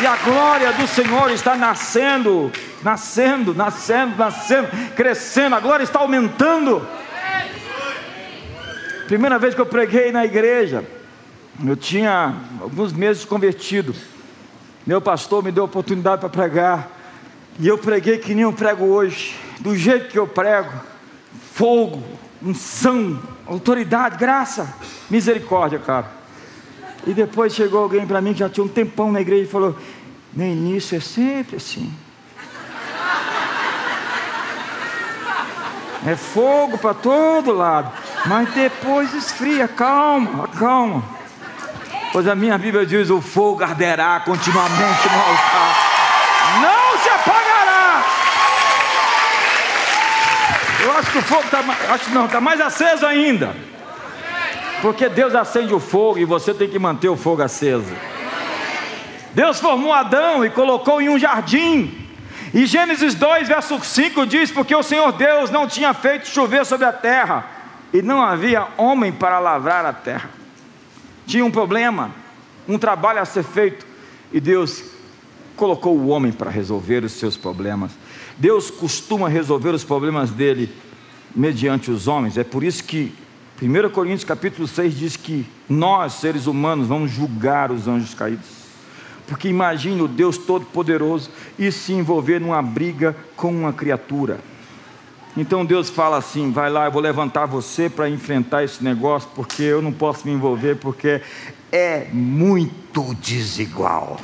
E 0.00 0.06
a 0.06 0.16
glória 0.16 0.72
do 0.74 0.86
Senhor 0.86 1.28
está 1.32 1.56
nascendo, 1.56 2.52
nascendo, 2.84 3.52
nascendo, 3.52 4.16
nascendo, 4.16 4.68
crescendo. 4.94 5.56
A 5.56 5.60
glória 5.60 5.82
está 5.82 5.98
aumentando. 5.98 6.86
Primeira 9.08 9.40
vez 9.40 9.54
que 9.54 9.60
eu 9.60 9.66
preguei 9.66 10.12
na 10.12 10.24
igreja, 10.24 10.84
eu 11.66 11.74
tinha 11.74 12.32
alguns 12.60 12.92
meses 12.92 13.24
convertido. 13.24 13.92
Meu 14.86 15.00
pastor 15.00 15.42
me 15.42 15.50
deu 15.50 15.64
a 15.64 15.66
oportunidade 15.66 16.20
para 16.20 16.28
pregar. 16.28 16.88
E 17.58 17.66
eu 17.66 17.76
preguei 17.76 18.18
que 18.18 18.34
nem 18.34 18.44
eu 18.44 18.52
prego 18.52 18.84
hoje. 18.84 19.34
Do 19.58 19.74
jeito 19.74 20.10
que 20.10 20.18
eu 20.18 20.28
prego: 20.28 20.70
fogo, 21.52 22.04
unção, 22.40 23.20
autoridade, 23.44 24.16
graça, 24.16 24.72
misericórdia, 25.10 25.80
cara. 25.80 26.17
E 27.06 27.14
depois 27.14 27.54
chegou 27.54 27.82
alguém 27.82 28.06
para 28.06 28.20
mim 28.20 28.32
que 28.32 28.40
já 28.40 28.48
tinha 28.48 28.64
um 28.64 28.68
tempão 28.68 29.12
na 29.12 29.20
igreja 29.20 29.44
e 29.44 29.46
falou: 29.46 29.76
No 30.32 30.44
início 30.44 30.96
é 30.96 31.00
sempre 31.00 31.56
assim. 31.56 31.92
É 36.06 36.14
fogo 36.14 36.78
para 36.78 36.94
todo 36.94 37.52
lado, 37.52 37.92
mas 38.26 38.48
depois 38.54 39.12
esfria, 39.14 39.66
calma, 39.66 40.48
calma. 40.48 41.02
Pois 42.12 42.26
a 42.26 42.34
minha 42.34 42.56
Bíblia 42.56 42.86
diz: 42.86 43.10
o 43.10 43.20
fogo 43.20 43.62
arderá 43.62 44.20
continuamente 44.20 45.08
no 45.08 45.18
altar, 45.18 45.76
não 46.62 46.98
se 47.02 47.08
apagará. 47.08 48.04
Eu 50.84 50.92
acho 50.98 51.10
que 51.10 51.18
o 51.18 51.22
fogo 51.22 51.44
está, 51.44 52.24
está 52.24 52.40
mais 52.40 52.60
aceso 52.60 53.04
ainda. 53.04 53.54
Porque 54.80 55.08
Deus 55.08 55.34
acende 55.34 55.74
o 55.74 55.80
fogo 55.80 56.18
e 56.18 56.24
você 56.24 56.54
tem 56.54 56.68
que 56.68 56.78
manter 56.78 57.08
o 57.08 57.16
fogo 57.16 57.42
aceso. 57.42 57.92
Deus 59.34 59.60
formou 59.60 59.92
Adão 59.92 60.44
e 60.44 60.50
colocou 60.50 61.00
em 61.00 61.08
um 61.08 61.18
jardim. 61.18 62.06
E 62.54 62.64
Gênesis 62.64 63.14
2, 63.14 63.48
verso 63.48 63.78
5 63.78 64.26
diz: 64.26 64.50
Porque 64.50 64.74
o 64.74 64.82
Senhor 64.82 65.12
Deus 65.12 65.50
não 65.50 65.66
tinha 65.66 65.92
feito 65.92 66.28
chover 66.28 66.64
sobre 66.64 66.86
a 66.86 66.92
terra, 66.92 67.46
e 67.92 68.00
não 68.00 68.22
havia 68.22 68.68
homem 68.76 69.12
para 69.12 69.38
lavrar 69.38 69.84
a 69.84 69.92
terra. 69.92 70.30
Tinha 71.26 71.44
um 71.44 71.50
problema, 71.50 72.10
um 72.66 72.78
trabalho 72.78 73.20
a 73.20 73.24
ser 73.24 73.42
feito, 73.42 73.86
e 74.32 74.40
Deus 74.40 74.82
colocou 75.56 75.96
o 75.96 76.08
homem 76.08 76.32
para 76.32 76.50
resolver 76.50 77.04
os 77.04 77.12
seus 77.12 77.36
problemas. 77.36 77.90
Deus 78.38 78.70
costuma 78.70 79.28
resolver 79.28 79.70
os 79.70 79.84
problemas 79.84 80.30
dele 80.30 80.72
mediante 81.34 81.90
os 81.90 82.08
homens, 82.08 82.38
é 82.38 82.44
por 82.44 82.64
isso 82.64 82.82
que 82.84 83.12
1 83.60 83.90
Coríntios 83.90 84.22
capítulo 84.22 84.68
6 84.68 84.96
diz 84.96 85.16
que 85.16 85.44
nós, 85.68 86.12
seres 86.12 86.46
humanos, 86.46 86.86
vamos 86.86 87.10
julgar 87.10 87.72
os 87.72 87.88
anjos 87.88 88.14
caídos. 88.14 88.46
Porque 89.26 89.48
imagine 89.48 90.00
o 90.00 90.06
Deus 90.06 90.38
Todo-Poderoso 90.38 91.28
e 91.58 91.72
se 91.72 91.92
envolver 91.92 92.40
numa 92.40 92.62
briga 92.62 93.16
com 93.36 93.50
uma 93.50 93.72
criatura. 93.72 94.38
Então 95.36 95.64
Deus 95.64 95.90
fala 95.90 96.18
assim: 96.18 96.52
vai 96.52 96.70
lá, 96.70 96.86
eu 96.86 96.92
vou 96.92 97.02
levantar 97.02 97.46
você 97.46 97.90
para 97.90 98.08
enfrentar 98.08 98.62
esse 98.62 98.82
negócio, 98.82 99.28
porque 99.34 99.64
eu 99.64 99.82
não 99.82 99.92
posso 99.92 100.26
me 100.26 100.32
envolver, 100.32 100.76
porque 100.76 101.20
é 101.72 102.06
muito 102.12 103.12
desigual. 103.14 104.20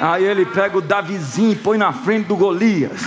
Aí 0.00 0.24
ele 0.24 0.44
pega 0.44 0.76
o 0.76 0.82
Davizinho 0.82 1.52
e 1.52 1.56
põe 1.56 1.78
na 1.78 1.92
frente 1.92 2.26
do 2.26 2.36
Golias. 2.36 3.00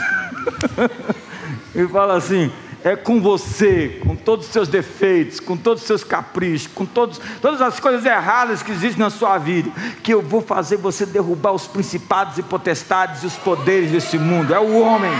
e 1.76 1.86
fala 1.88 2.16
assim: 2.16 2.50
é 2.86 2.96
com 2.96 3.20
você, 3.20 4.00
com 4.04 4.16
todos 4.16 4.46
os 4.46 4.52
seus 4.52 4.68
defeitos, 4.68 5.40
com 5.40 5.58
todos 5.58 5.82
os 5.82 5.88
seus 5.88 6.04
caprichos, 6.04 6.68
com 6.68 6.86
todos, 6.86 7.20
todas 7.42 7.60
as 7.60 7.80
coisas 7.80 8.06
erradas 8.06 8.62
que 8.62 8.72
existem 8.72 9.00
na 9.00 9.10
sua 9.10 9.40
vida, 9.40 9.72
que 10.04 10.14
eu 10.14 10.22
vou 10.22 10.40
fazer 10.40 10.78
você 10.78 11.04
derrubar 11.04 11.54
os 11.54 11.66
principados 11.66 12.38
e 12.38 12.44
potestades 12.44 13.24
e 13.24 13.26
os 13.26 13.34
poderes 13.38 13.90
desse 13.90 14.20
mundo. 14.20 14.54
É 14.54 14.60
o 14.60 14.80
homem, 14.80 15.12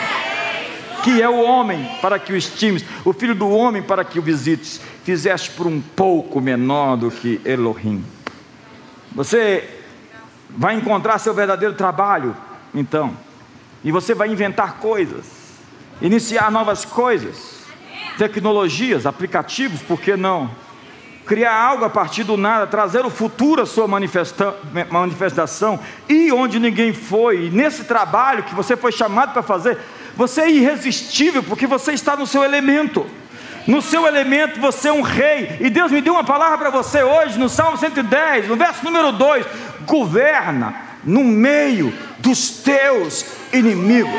que 1.04 1.20
é 1.20 1.28
o 1.28 1.42
homem 1.42 1.90
para 2.04 2.20
que 2.20 2.34
o 2.34 2.38
estimes, 2.38 2.86
o 3.04 3.12
filho 3.12 3.34
do 3.34 3.50
homem 3.50 3.82
para 3.82 4.06
que 4.06 4.20
o 4.20 4.22
visites. 4.22 4.80
Fizeste 5.04 5.50
por 5.50 5.66
um 5.66 5.82
pouco 5.82 6.40
menor 6.40 6.98
do 6.98 7.10
que 7.10 7.42
Elohim. 7.44 8.06
Você 9.12 9.68
vai 10.50 10.76
encontrar 10.76 11.18
seu 11.18 11.34
verdadeiro 11.34 11.74
trabalho, 11.74 12.38
então, 12.76 13.18
e 13.84 13.92
você 13.92 14.14
vai 14.14 14.30
inventar 14.30 14.76
coisas, 14.76 15.26
iniciar 16.00 16.52
novas 16.52 16.86
coisas 16.86 17.55
tecnologias, 18.18 19.06
aplicativos, 19.06 19.82
por 19.82 20.00
que 20.00 20.16
não? 20.16 20.50
Criar 21.26 21.56
algo 21.56 21.86
a 21.86 21.90
partir 21.90 22.24
do 22.24 22.38
nada, 22.38 22.68
trazer 22.68 23.06
o 23.06 23.10
futuro 23.10 23.62
à 23.62 23.66
sua 23.66 23.88
manifesta 23.88 24.56
manifestação, 24.92 25.80
e 26.08 26.32
onde 26.32 26.60
ninguém 26.60 26.94
foi, 26.94 27.48
e 27.48 27.50
nesse 27.50 27.84
trabalho 27.86 28.44
que 28.44 28.54
você 28.54 28.78
foi 28.78 28.92
chamado 28.92 29.34
para 29.34 29.42
fazer, 29.42 29.78
você 30.16 30.42
é 30.42 30.52
irresistível, 30.52 31.42
porque 31.44 31.66
você 31.66 31.94
está 31.94 32.16
no 32.16 32.28
seu 32.28 32.44
elemento. 32.44 33.06
No 33.68 33.82
seu 33.82 34.06
elemento 34.06 34.60
você 34.60 34.90
é 34.90 34.94
um 34.94 35.02
rei, 35.02 35.58
e 35.60 35.70
Deus 35.70 35.92
me 35.92 36.02
deu 36.02 36.14
uma 36.14 36.24
palavra 36.24 36.58
para 36.58 36.70
você 36.70 37.02
hoje, 37.02 37.40
no 37.40 37.50
Salmo 37.50 37.78
110, 37.78 38.48
no 38.48 38.56
verso 38.56 38.86
número 38.86 39.12
2: 39.12 39.46
governa 39.88 40.76
no 41.04 41.24
meio 41.24 41.94
dos 42.20 42.50
teus 42.58 43.26
inimigos. 43.52 44.12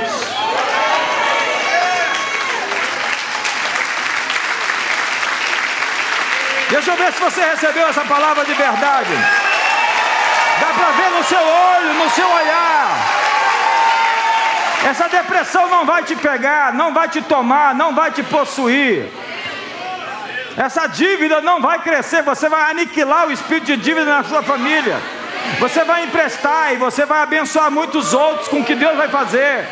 Deixa 6.68 6.90
eu 6.90 6.96
ver 6.96 7.12
se 7.12 7.20
você 7.20 7.40
recebeu 7.42 7.88
essa 7.88 8.04
palavra 8.04 8.44
de 8.44 8.52
verdade. 8.54 9.10
Dá 10.60 10.66
para 10.66 10.90
ver 10.92 11.10
no 11.10 11.24
seu 11.24 11.38
olho, 11.38 11.94
no 11.94 12.10
seu 12.10 12.28
olhar. 12.28 13.16
Essa 14.84 15.08
depressão 15.08 15.68
não 15.68 15.84
vai 15.84 16.02
te 16.02 16.16
pegar, 16.16 16.72
não 16.72 16.92
vai 16.92 17.08
te 17.08 17.22
tomar, 17.22 17.74
não 17.74 17.94
vai 17.94 18.10
te 18.10 18.22
possuir. 18.22 19.08
Essa 20.56 20.86
dívida 20.86 21.40
não 21.40 21.60
vai 21.60 21.78
crescer, 21.80 22.22
você 22.22 22.48
vai 22.48 22.70
aniquilar 22.70 23.28
o 23.28 23.32
espírito 23.32 23.66
de 23.66 23.76
dívida 23.76 24.06
na 24.06 24.24
sua 24.24 24.42
família. 24.42 24.96
Você 25.60 25.84
vai 25.84 26.04
emprestar 26.04 26.72
e 26.72 26.76
você 26.76 27.04
vai 27.04 27.22
abençoar 27.22 27.70
muitos 27.70 28.12
outros 28.12 28.48
com 28.48 28.60
o 28.60 28.64
que 28.64 28.74
Deus 28.74 28.96
vai 28.96 29.08
fazer. 29.08 29.66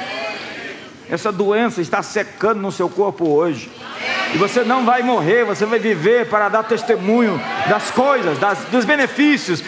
Essa 1.10 1.32
doença 1.32 1.80
está 1.80 2.02
secando 2.02 2.60
no 2.60 2.70
seu 2.70 2.88
corpo 2.88 3.28
hoje. 3.28 3.70
E 4.34 4.36
você 4.36 4.64
não 4.64 4.84
vai 4.84 5.00
morrer, 5.00 5.44
você 5.44 5.64
vai 5.64 5.78
viver 5.78 6.28
para 6.28 6.48
dar 6.48 6.64
testemunho 6.64 7.40
das 7.68 7.92
coisas, 7.92 8.36
das, 8.36 8.64
dos 8.64 8.84
benefícios, 8.84 9.62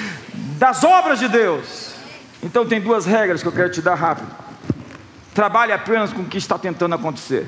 das 0.59 0.83
obras 0.83 1.21
de 1.21 1.29
Deus. 1.29 1.95
Então 2.43 2.67
tem 2.67 2.81
duas 2.81 3.07
regras 3.07 3.43
que 3.43 3.49
eu 3.49 3.53
quero 3.53 3.71
te 3.71 3.81
dar 3.81 3.95
rápido. 3.95 4.27
Trabalhe 5.33 5.73
apenas 5.73 6.12
com 6.12 6.23
o 6.23 6.25
que 6.25 6.37
está 6.37 6.59
tentando 6.59 6.97
acontecer. 6.97 7.47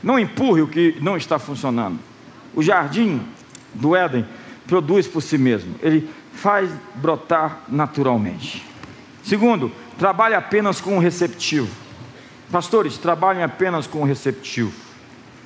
Não 0.00 0.16
empurre 0.16 0.62
o 0.62 0.68
que 0.68 0.96
não 1.00 1.16
está 1.16 1.40
funcionando. 1.40 1.98
O 2.54 2.62
jardim 2.62 3.20
do 3.74 3.96
Éden 3.96 4.24
produz 4.66 5.08
por 5.08 5.22
si 5.22 5.36
mesmo. 5.36 5.74
Ele 5.82 6.08
faz 6.34 6.70
brotar 6.94 7.62
naturalmente. 7.68 8.64
Segundo, 9.24 9.72
trabalhe 9.98 10.36
apenas 10.36 10.80
com 10.80 10.96
o 10.96 11.00
receptivo. 11.00 11.68
Pastores, 12.52 12.96
trabalhem 12.96 13.42
apenas 13.42 13.88
com 13.88 14.02
o 14.02 14.04
receptivo. 14.04 14.87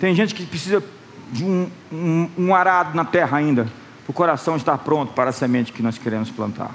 Tem 0.00 0.14
gente 0.14 0.34
que 0.34 0.44
precisa 0.44 0.82
de 1.30 1.44
um, 1.44 1.70
um, 1.92 2.30
um 2.38 2.54
arado 2.54 2.94
na 2.96 3.04
terra 3.04 3.38
ainda 3.38 3.66
o 4.12 4.12
coração 4.12 4.56
estar 4.56 4.76
pronto 4.78 5.14
para 5.14 5.30
a 5.30 5.32
semente 5.32 5.72
que 5.72 5.82
nós 5.82 5.96
queremos 5.96 6.30
plantar. 6.30 6.70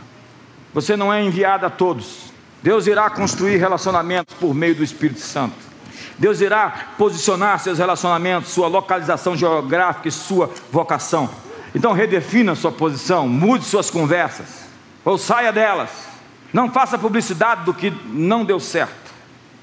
Você 0.74 0.98
não 0.98 1.14
é 1.14 1.22
enviado 1.22 1.66
a 1.66 1.70
todos. 1.70 2.32
Deus 2.64 2.88
irá 2.88 3.10
construir 3.10 3.58
relacionamentos 3.58 4.34
por 4.34 4.56
meio 4.56 4.74
do 4.74 4.84
Espírito 4.84 5.20
Santo. 5.20 5.56
Deus 6.18 6.42
irá 6.42 6.88
posicionar 6.98 7.60
seus 7.60 7.78
relacionamentos, 7.78 8.52
sua 8.52 8.68
localização 8.68 9.38
geográfica 9.38 10.08
e 10.08 10.12
sua 10.12 10.52
vocação. 10.72 11.30
Então 11.76 11.94
redefina 11.94 12.56
sua 12.56 12.72
posição, 12.72 13.28
mude 13.28 13.66
suas 13.66 13.92
conversas, 13.92 14.66
ou 15.06 15.16
saia 15.18 15.54
delas. 15.54 15.92
Não 16.52 16.72
faça 16.72 16.98
publicidade 16.98 17.66
do 17.66 17.74
que 17.74 17.94
não 18.08 18.44
deu 18.44 18.60
certo. 18.60 19.14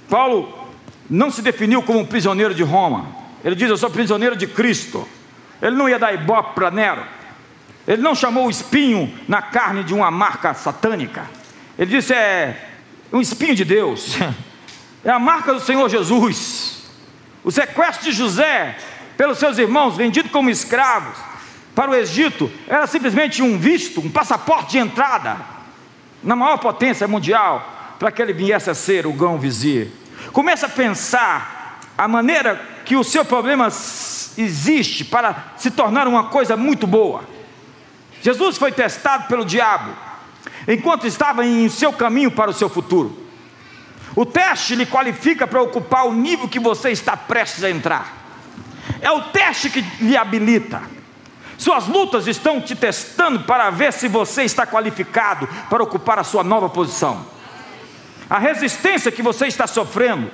Paulo 0.09 0.69
não 1.11 1.31
se 1.31 1.43
definiu 1.43 1.83
como 1.83 1.99
um 1.99 2.07
prisioneiro 2.07 2.55
de 2.55 2.63
Roma. 2.63 3.24
Ele 3.45 3.55
diz: 3.55 3.69
Eu 3.69 3.77
sou 3.77 3.91
prisioneiro 3.91 4.35
de 4.35 4.47
Cristo. 4.47 5.07
Ele 5.61 5.77
não 5.77 5.89
ia 5.89 5.99
dar 5.99 6.15
ibope 6.15 6.55
para 6.55 6.71
Nero. 6.71 7.03
Ele 7.87 8.01
não 8.01 8.15
chamou 8.15 8.47
o 8.47 8.51
espinho 8.51 9.13
na 9.29 9.43
carne 9.43 9.85
de 9.85 9.93
uma 9.93 10.11
marca 10.11 10.55
satânica. 10.55 11.29
Ele 11.79 11.91
disse: 11.91 12.15
É 12.15 12.57
um 13.13 13.21
espinho 13.21 13.55
de 13.55 13.65
Deus. 13.65 14.17
É 15.07 15.11
a 15.11 15.19
marca 15.19 15.53
do 15.53 15.61
Senhor 15.61 15.87
Jesus. 15.91 16.83
O 17.45 17.51
sequestro 17.51 18.05
de 18.07 18.13
José 18.13 18.75
pelos 19.19 19.37
seus 19.37 19.59
irmãos, 19.59 19.99
vendido 19.99 20.31
como 20.31 20.49
escravos 20.49 21.19
para 21.75 21.91
o 21.91 21.95
Egito, 21.95 22.51
era 22.67 22.87
simplesmente 22.87 23.43
um 23.43 23.59
visto, 23.59 24.01
um 24.01 24.11
passaporte 24.11 24.73
de 24.73 24.79
entrada 24.79 25.37
na 26.23 26.35
maior 26.35 26.57
potência 26.57 27.07
mundial 27.07 27.95
para 27.99 28.11
que 28.11 28.23
ele 28.23 28.33
viesse 28.33 28.71
a 28.71 28.75
ser 28.75 29.07
o 29.07 29.13
grão 29.13 29.39
vizir. 29.39 29.89
Comece 30.33 30.65
a 30.65 30.71
pensar 30.71 31.81
a 31.99 32.09
maneira 32.09 32.74
que 32.85 32.97
o 32.97 33.05
seu 33.05 33.25
problema 33.25 33.67
existe 33.67 35.05
para 35.05 35.53
se 35.57 35.71
tornar 35.71 36.07
uma 36.07 36.25
coisa 36.25 36.57
muito 36.57 36.87
boa. 36.87 37.25
Jesus 38.23 38.57
foi 38.57 38.73
testado 38.73 39.29
pelo 39.29 39.45
diabo 39.45 39.93
enquanto 40.67 41.07
estava 41.07 41.45
em 41.45 41.69
seu 41.69 41.93
caminho 41.93 42.31
para 42.31 42.51
o 42.51 42.55
seu 42.55 42.69
futuro. 42.69 43.25
O 44.17 44.25
teste 44.25 44.75
lhe 44.75 44.87
qualifica 44.87 45.47
para 45.47 45.61
ocupar 45.61 46.07
o 46.07 46.13
nível 46.13 46.49
que 46.49 46.61
você 46.61 46.91
está 46.91 47.17
prestes 47.17 47.65
a 47.65 47.71
entrar. 47.71 48.25
É 49.01 49.11
o 49.11 49.23
teste 49.23 49.71
que 49.71 49.81
lhe 50.01 50.17
habilita. 50.17 50.83
Suas 51.59 51.87
lutas 51.87 52.27
estão 52.27 52.61
te 52.61 52.75
testando 52.75 53.41
para 53.41 53.71
ver 53.71 53.93
se 53.93 54.09
você 54.09 54.43
está 54.43 54.67
qualificado 54.67 55.49
para 55.69 55.83
ocupar 55.83 56.19
a 56.19 56.25
sua 56.25 56.45
nova 56.45 56.69
posição. 56.69 57.27
A 58.29 58.39
resistência 58.39 59.13
que 59.13 59.23
você 59.23 59.47
está 59.47 59.67
sofrendo 59.67 60.31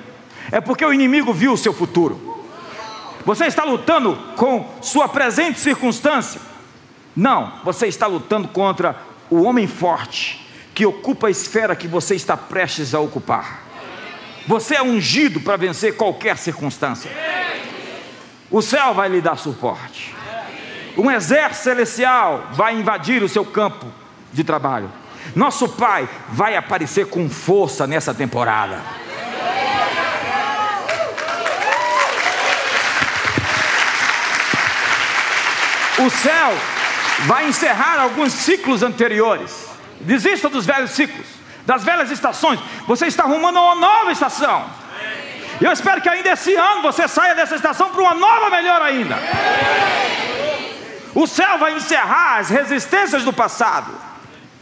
é 0.51 0.61
porque 0.61 0.85
o 0.85 0.93
inimigo 0.93 1.33
viu 1.33 1.53
o 1.53 1.57
seu 1.57 1.73
futuro. 1.73 2.30
Você 3.25 3.45
está 3.45 3.63
lutando 3.63 4.15
com 4.35 4.67
sua 4.81 5.07
presente 5.07 5.59
circunstância? 5.59 6.41
Não, 7.15 7.59
você 7.63 7.87
está 7.87 8.07
lutando 8.07 8.47
contra 8.47 8.95
o 9.29 9.43
homem 9.43 9.67
forte 9.67 10.47
que 10.73 10.85
ocupa 10.85 11.27
a 11.27 11.31
esfera 11.31 11.75
que 11.75 11.87
você 11.87 12.15
está 12.15 12.35
prestes 12.35 12.95
a 12.95 12.99
ocupar. 12.99 13.63
Você 14.47 14.75
é 14.75 14.81
ungido 14.81 15.39
para 15.41 15.57
vencer 15.57 15.95
qualquer 15.95 16.37
circunstância. 16.37 17.11
O 18.49 18.61
céu 18.61 18.93
vai 18.93 19.09
lhe 19.09 19.21
dar 19.21 19.37
suporte. 19.37 20.15
Um 20.97 21.09
exército 21.09 21.63
celestial 21.63 22.49
vai 22.51 22.75
invadir 22.75 23.23
o 23.23 23.29
seu 23.29 23.45
campo 23.45 23.85
de 24.33 24.43
trabalho. 24.43 24.91
Nosso 25.35 25.69
Pai 25.69 26.09
vai 26.29 26.55
aparecer 26.55 27.07
com 27.07 27.29
força 27.29 27.85
nessa 27.85 28.13
temporada. 28.13 28.81
O 36.05 36.09
céu 36.09 36.53
vai 37.25 37.47
encerrar 37.47 37.99
alguns 37.99 38.33
ciclos 38.33 38.83
anteriores. 38.83 39.69
Desista 39.99 40.49
dos 40.49 40.65
velhos 40.65 40.91
ciclos 40.91 41.41
das 41.65 41.83
velhas 41.83 42.09
estações, 42.11 42.59
você 42.87 43.07
está 43.07 43.23
arrumando 43.23 43.57
uma 43.57 43.75
nova 43.75 44.11
estação. 44.11 44.65
Eu 45.59 45.71
espero 45.71 46.01
que 46.01 46.09
ainda 46.09 46.29
esse 46.29 46.55
ano 46.55 46.81
você 46.81 47.07
saia 47.07 47.35
dessa 47.35 47.55
estação 47.55 47.89
para 47.91 48.01
uma 48.01 48.15
nova 48.15 48.49
melhor 48.49 48.81
ainda. 48.81 49.17
O 51.13 51.27
céu 51.27 51.57
vai 51.59 51.75
encerrar 51.75 52.39
as 52.39 52.49
resistências 52.49 53.23
do 53.23 53.31
passado. 53.31 53.91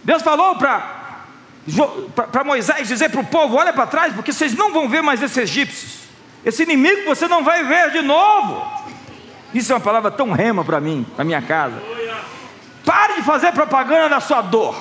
Deus 0.04 0.22
falou 0.22 0.56
para 0.58 2.44
Moisés 2.44 2.88
dizer 2.88 3.10
para 3.10 3.22
o 3.22 3.26
povo: 3.26 3.56
olha 3.56 3.72
para 3.72 3.88
trás, 3.88 4.14
porque 4.14 4.34
vocês 4.34 4.54
não 4.54 4.74
vão 4.74 4.90
ver 4.90 5.02
mais 5.02 5.22
esses 5.22 5.38
egípcios. 5.38 6.00
Esse 6.44 6.64
inimigo 6.64 7.06
você 7.06 7.28
não 7.28 7.44
vai 7.44 7.64
ver 7.64 7.92
de 7.92 8.02
novo. 8.02 8.79
Isso 9.54 9.72
é 9.72 9.76
uma 9.76 9.82
palavra 9.82 10.12
tão 10.12 10.32
rema 10.32 10.64
para 10.64 10.80
mim, 10.80 11.06
para 11.16 11.26
minha 11.26 11.42
casa. 11.42 11.82
Pare 12.86 13.16
de 13.16 13.24
fazer 13.24 13.52
propaganda 13.52 14.10
da 14.10 14.20
sua 14.20 14.42
dor. 14.42 14.76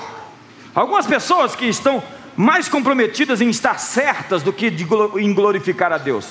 Algumas 0.74 1.06
pessoas 1.06 1.56
que 1.56 1.66
estão 1.66 2.02
mais 2.36 2.68
comprometidas 2.68 3.40
em 3.40 3.48
estar 3.48 3.78
certas 3.78 4.42
do 4.42 4.52
que 4.52 4.72
em 5.16 5.34
glorificar 5.34 5.92
a 5.92 5.98
Deus. 5.98 6.26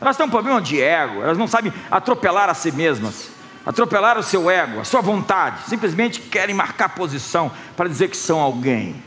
Elas 0.00 0.16
têm 0.16 0.26
um 0.26 0.30
problema 0.30 0.60
de 0.60 0.80
ego, 0.80 1.22
elas 1.22 1.38
não 1.38 1.46
sabem 1.46 1.72
atropelar 1.90 2.48
a 2.48 2.54
si 2.54 2.70
mesmas, 2.70 3.30
atropelar 3.64 4.18
o 4.18 4.22
seu 4.22 4.50
ego, 4.50 4.80
a 4.80 4.84
sua 4.84 5.00
vontade, 5.00 5.68
simplesmente 5.68 6.20
querem 6.20 6.54
marcar 6.54 6.90
posição 6.90 7.50
para 7.76 7.88
dizer 7.88 8.08
que 8.08 8.16
são 8.16 8.40
alguém. 8.40 9.02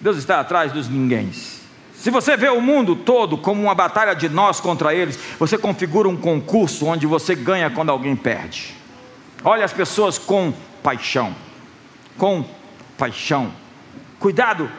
Deus 0.00 0.16
está 0.16 0.40
atrás 0.40 0.72
dos 0.72 0.88
ninguéms. 0.88 1.59
Se 2.00 2.08
você 2.08 2.34
vê 2.34 2.48
o 2.48 2.62
mundo 2.62 2.96
todo 2.96 3.36
como 3.36 3.60
uma 3.60 3.74
batalha 3.74 4.14
de 4.14 4.26
nós 4.26 4.58
contra 4.58 4.94
eles, 4.94 5.18
você 5.38 5.58
configura 5.58 6.08
um 6.08 6.16
concurso 6.16 6.86
onde 6.86 7.06
você 7.06 7.34
ganha 7.34 7.68
quando 7.68 7.90
alguém 7.90 8.16
perde. 8.16 8.74
Olha 9.44 9.66
as 9.66 9.72
pessoas 9.74 10.16
com 10.16 10.50
paixão, 10.82 11.36
com 12.16 12.42
paixão. 12.96 13.52
Cuidado 14.18 14.70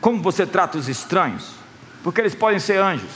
como 0.00 0.22
você 0.22 0.46
trata 0.46 0.78
os 0.78 0.88
estranhos, 0.88 1.50
porque 2.02 2.22
eles 2.22 2.34
podem 2.34 2.58
ser 2.58 2.78
anjos. 2.78 3.12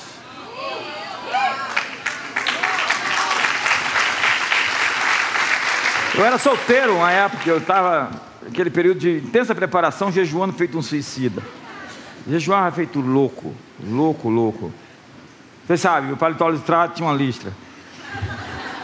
Eu 6.14 6.22
era 6.22 6.36
solteiro 6.36 6.96
uma 6.96 7.10
época, 7.10 7.48
eu 7.48 7.56
estava 7.56 8.10
naquele 8.42 8.68
período 8.68 9.00
de 9.00 9.22
intensa 9.24 9.54
preparação, 9.54 10.12
jejuando 10.12 10.52
feito 10.52 10.76
um 10.76 10.82
suicida. 10.82 11.42
Jejuava 12.28 12.70
feito 12.70 13.00
louco, 13.00 13.54
louco, 13.82 14.28
louco. 14.28 14.72
Você 15.66 15.78
sabe, 15.78 16.12
o 16.12 16.16
paletó 16.16 16.48
listrado 16.48 16.94
tinha 16.94 17.08
uma 17.08 17.14
listra. 17.14 17.52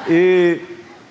E 0.08 0.60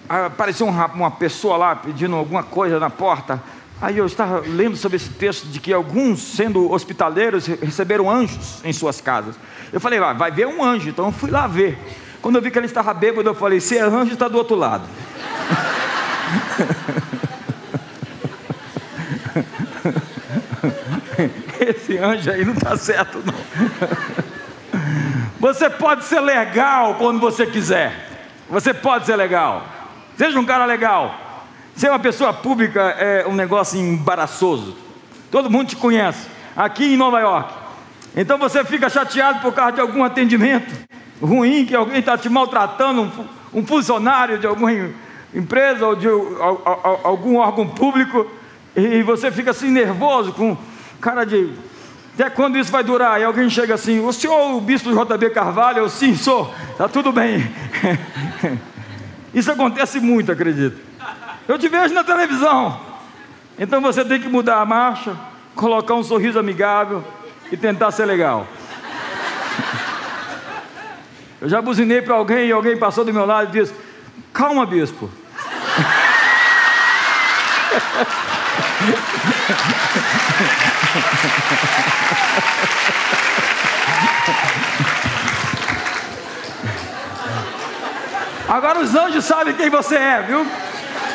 apareceu 0.10 0.68
uma 0.68 1.12
pessoa 1.12 1.58
lá 1.58 1.76
pedindo 1.76 2.16
alguma 2.16 2.42
coisa 2.42 2.80
na 2.80 2.90
porta. 2.90 3.42
Aí 3.80 3.98
eu 3.98 4.06
estava 4.06 4.40
lendo 4.40 4.76
sobre 4.76 4.96
esse 4.96 5.10
texto 5.10 5.46
de 5.46 5.60
que 5.60 5.74
alguns, 5.74 6.22
sendo 6.22 6.72
hospitaleiros, 6.72 7.46
receberam 7.46 8.10
anjos 8.10 8.62
em 8.64 8.74
suas 8.74 9.00
casas. 9.00 9.36
Eu 9.72 9.80
falei, 9.80 10.00
ah, 10.00 10.14
vai 10.14 10.32
ver 10.32 10.48
um 10.48 10.64
anjo, 10.64 10.90
então 10.90 11.08
eu 11.08 11.12
fui 11.12 11.30
lá 11.30 11.46
ver. 11.46 11.78
Quando 12.22 12.38
eu 12.38 12.42
vi 12.42 12.50
que 12.50 12.58
ele 12.58 12.66
estava 12.66 12.94
bêbado, 12.94 13.30
eu 13.30 13.36
falei, 13.36 13.60
se 13.60 13.78
é 13.78 13.82
anjo, 13.82 14.14
está 14.14 14.28
do 14.28 14.38
outro 14.38 14.56
lado. 14.56 14.88
Esse 21.60 21.98
anjo 21.98 22.30
aí 22.32 22.46
não 22.46 22.54
está 22.54 22.78
certo, 22.78 23.24
não. 23.26 23.34
Você 25.40 25.70
pode 25.70 26.06
ser 26.06 26.22
legal 26.22 26.96
quando 26.96 27.20
você 27.20 27.46
quiser. 27.46 28.10
Você 28.50 28.74
pode 28.74 29.06
ser 29.06 29.16
legal. 29.16 29.66
Seja 30.18 30.40
um 30.40 30.46
cara 30.46 30.66
legal. 30.66 31.20
Ser 31.76 31.90
uma 31.90 32.00
pessoa 32.00 32.34
pública 32.34 32.82
é 32.82 33.28
um 33.28 33.34
negócio 33.34 33.80
embaraçoso. 33.80 34.78
Todo 35.32 35.50
mundo 35.50 35.70
te 35.70 35.76
conhece, 35.76 36.28
aqui 36.56 36.94
em 36.94 36.98
Nova 36.98 37.20
York. 37.20 37.54
Então 38.16 38.38
você 38.38 38.64
fica 38.64 38.90
chateado 38.90 39.40
por 39.40 39.54
causa 39.54 39.74
de 39.74 39.82
algum 39.82 40.04
atendimento 40.04 40.72
ruim, 41.20 41.66
que 41.66 41.76
alguém 41.76 42.00
está 42.00 42.18
te 42.18 42.30
maltratando, 42.30 43.12
um, 43.54 43.66
funcionário 43.66 44.38
de 44.38 44.46
alguma 44.46 44.72
empresa 45.34 45.88
ou 45.88 45.96
de 45.96 46.08
algum 47.04 47.38
órgão 47.38 47.68
público, 47.68 48.30
e 48.76 49.02
você 49.02 49.32
fica 49.32 49.52
assim 49.52 49.70
nervoso, 49.70 50.34
com 50.34 50.56
cara 51.04 51.26
de. 51.26 51.52
Até 52.14 52.30
quando 52.30 52.58
isso 52.58 52.72
vai 52.72 52.82
durar? 52.84 53.20
E 53.20 53.26
alguém 53.26 53.50
chega 53.50 53.74
assim: 53.74 54.00
O 54.00 54.14
senhor 54.14 54.56
o 54.56 54.62
bispo 54.62 54.90
JB 54.90 55.32
Carvalho? 55.32 55.80
Eu 55.80 55.90
sim, 55.90 56.16
sou, 56.16 56.54
está 56.72 56.88
tudo 56.88 57.12
bem. 57.12 57.52
isso 59.34 59.52
acontece 59.52 60.00
muito, 60.00 60.32
acredito. 60.32 60.80
Eu 61.48 61.60
te 61.60 61.68
vejo 61.68 61.94
na 61.94 62.06
televisão. 62.06 62.80
Então 63.60 63.82
você 63.82 64.06
tem 64.06 64.22
que 64.22 64.30
mudar 64.30 64.62
a 64.62 64.66
marcha, 64.66 65.18
colocar 65.56 65.96
um 65.96 66.04
sorriso 66.04 66.40
amigável 66.40 67.04
e 67.52 67.58
tentar 67.58 67.92
ser 67.92 68.06
legal. 68.06 68.48
Eu 71.42 71.50
já 71.50 71.62
buzinei 71.62 72.02
para 72.02 72.16
alguém 72.16 72.48
e 72.48 72.54
alguém 72.54 72.78
passou 72.78 73.04
do 73.04 73.14
meu 73.14 73.26
lado 73.26 73.50
e 73.50 73.60
disse: 73.60 73.74
Calma, 74.32 74.66
bispo. 74.66 75.10
Agora 88.48 88.80
os 88.80 88.94
anjos 88.94 89.26
sabem 89.26 89.56
quem 89.56 89.70
você 89.70 89.96
é, 89.96 90.22
viu? 90.22 90.46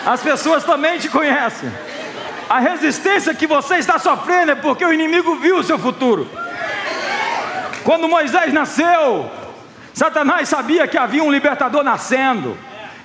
As 0.05 0.21
pessoas 0.21 0.65
também 0.65 0.99
te 0.99 1.09
conhecem. 1.09 1.71
A 2.49 2.59
resistência 2.59 3.35
que 3.35 3.47
você 3.47 3.77
está 3.77 3.99
sofrendo 3.99 4.53
é 4.53 4.55
porque 4.55 4.85
o 4.85 4.93
inimigo 4.93 5.37
viu 5.37 5.59
o 5.59 5.63
seu 5.63 5.79
futuro. 5.79 6.29
Quando 7.85 8.09
Moisés 8.09 8.53
nasceu, 8.53 9.31
Satanás 9.95 10.49
sabia 10.49 10.89
que 10.89 10.99
havia 10.99 11.23
um 11.23 11.31
libertador 11.31 11.85
nascendo. 11.85 12.57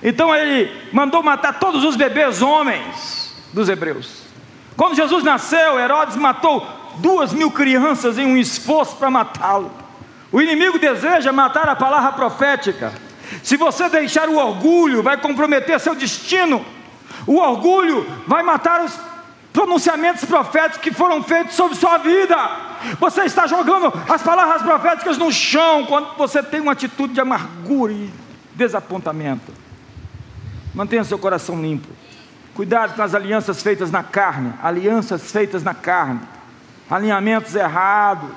Então 0.02 0.34
ele 0.34 0.88
mandou 0.92 1.22
matar 1.22 1.58
todos 1.58 1.84
os 1.84 1.94
bebês 1.94 2.42
homens 2.42 3.32
dos 3.52 3.68
hebreus. 3.68 4.23
Quando 4.76 4.96
Jesus 4.96 5.22
nasceu, 5.22 5.78
Herodes 5.78 6.16
matou 6.16 6.66
duas 6.98 7.32
mil 7.32 7.50
crianças 7.50 8.18
em 8.18 8.26
um 8.26 8.36
esforço 8.36 8.96
para 8.96 9.10
matá-lo. 9.10 9.70
O 10.32 10.40
inimigo 10.40 10.78
deseja 10.78 11.32
matar 11.32 11.68
a 11.68 11.76
palavra 11.76 12.12
profética. 12.12 12.92
Se 13.42 13.56
você 13.56 13.88
deixar 13.88 14.28
o 14.28 14.36
orgulho, 14.36 15.02
vai 15.02 15.16
comprometer 15.16 15.78
seu 15.78 15.94
destino. 15.94 16.64
O 17.26 17.36
orgulho 17.36 18.06
vai 18.26 18.42
matar 18.42 18.84
os 18.84 18.98
pronunciamentos 19.52 20.24
proféticos 20.24 20.82
que 20.82 20.92
foram 20.92 21.22
feitos 21.22 21.54
sobre 21.54 21.76
sua 21.76 21.98
vida. 21.98 22.36
Você 22.98 23.22
está 23.22 23.46
jogando 23.46 23.92
as 24.08 24.22
palavras 24.22 24.62
proféticas 24.62 25.16
no 25.16 25.32
chão 25.32 25.86
quando 25.86 26.16
você 26.16 26.42
tem 26.42 26.60
uma 26.60 26.72
atitude 26.72 27.14
de 27.14 27.20
amargura 27.20 27.92
e 27.92 28.10
desapontamento. 28.54 29.52
Mantenha 30.74 31.04
seu 31.04 31.18
coração 31.18 31.62
limpo. 31.62 31.88
Cuidado 32.54 32.94
com 32.94 33.02
as 33.02 33.14
alianças 33.14 33.62
feitas 33.62 33.90
na 33.90 34.02
carne, 34.04 34.52
alianças 34.62 35.32
feitas 35.32 35.64
na 35.64 35.74
carne, 35.74 36.20
alinhamentos 36.88 37.54
errados, 37.56 38.30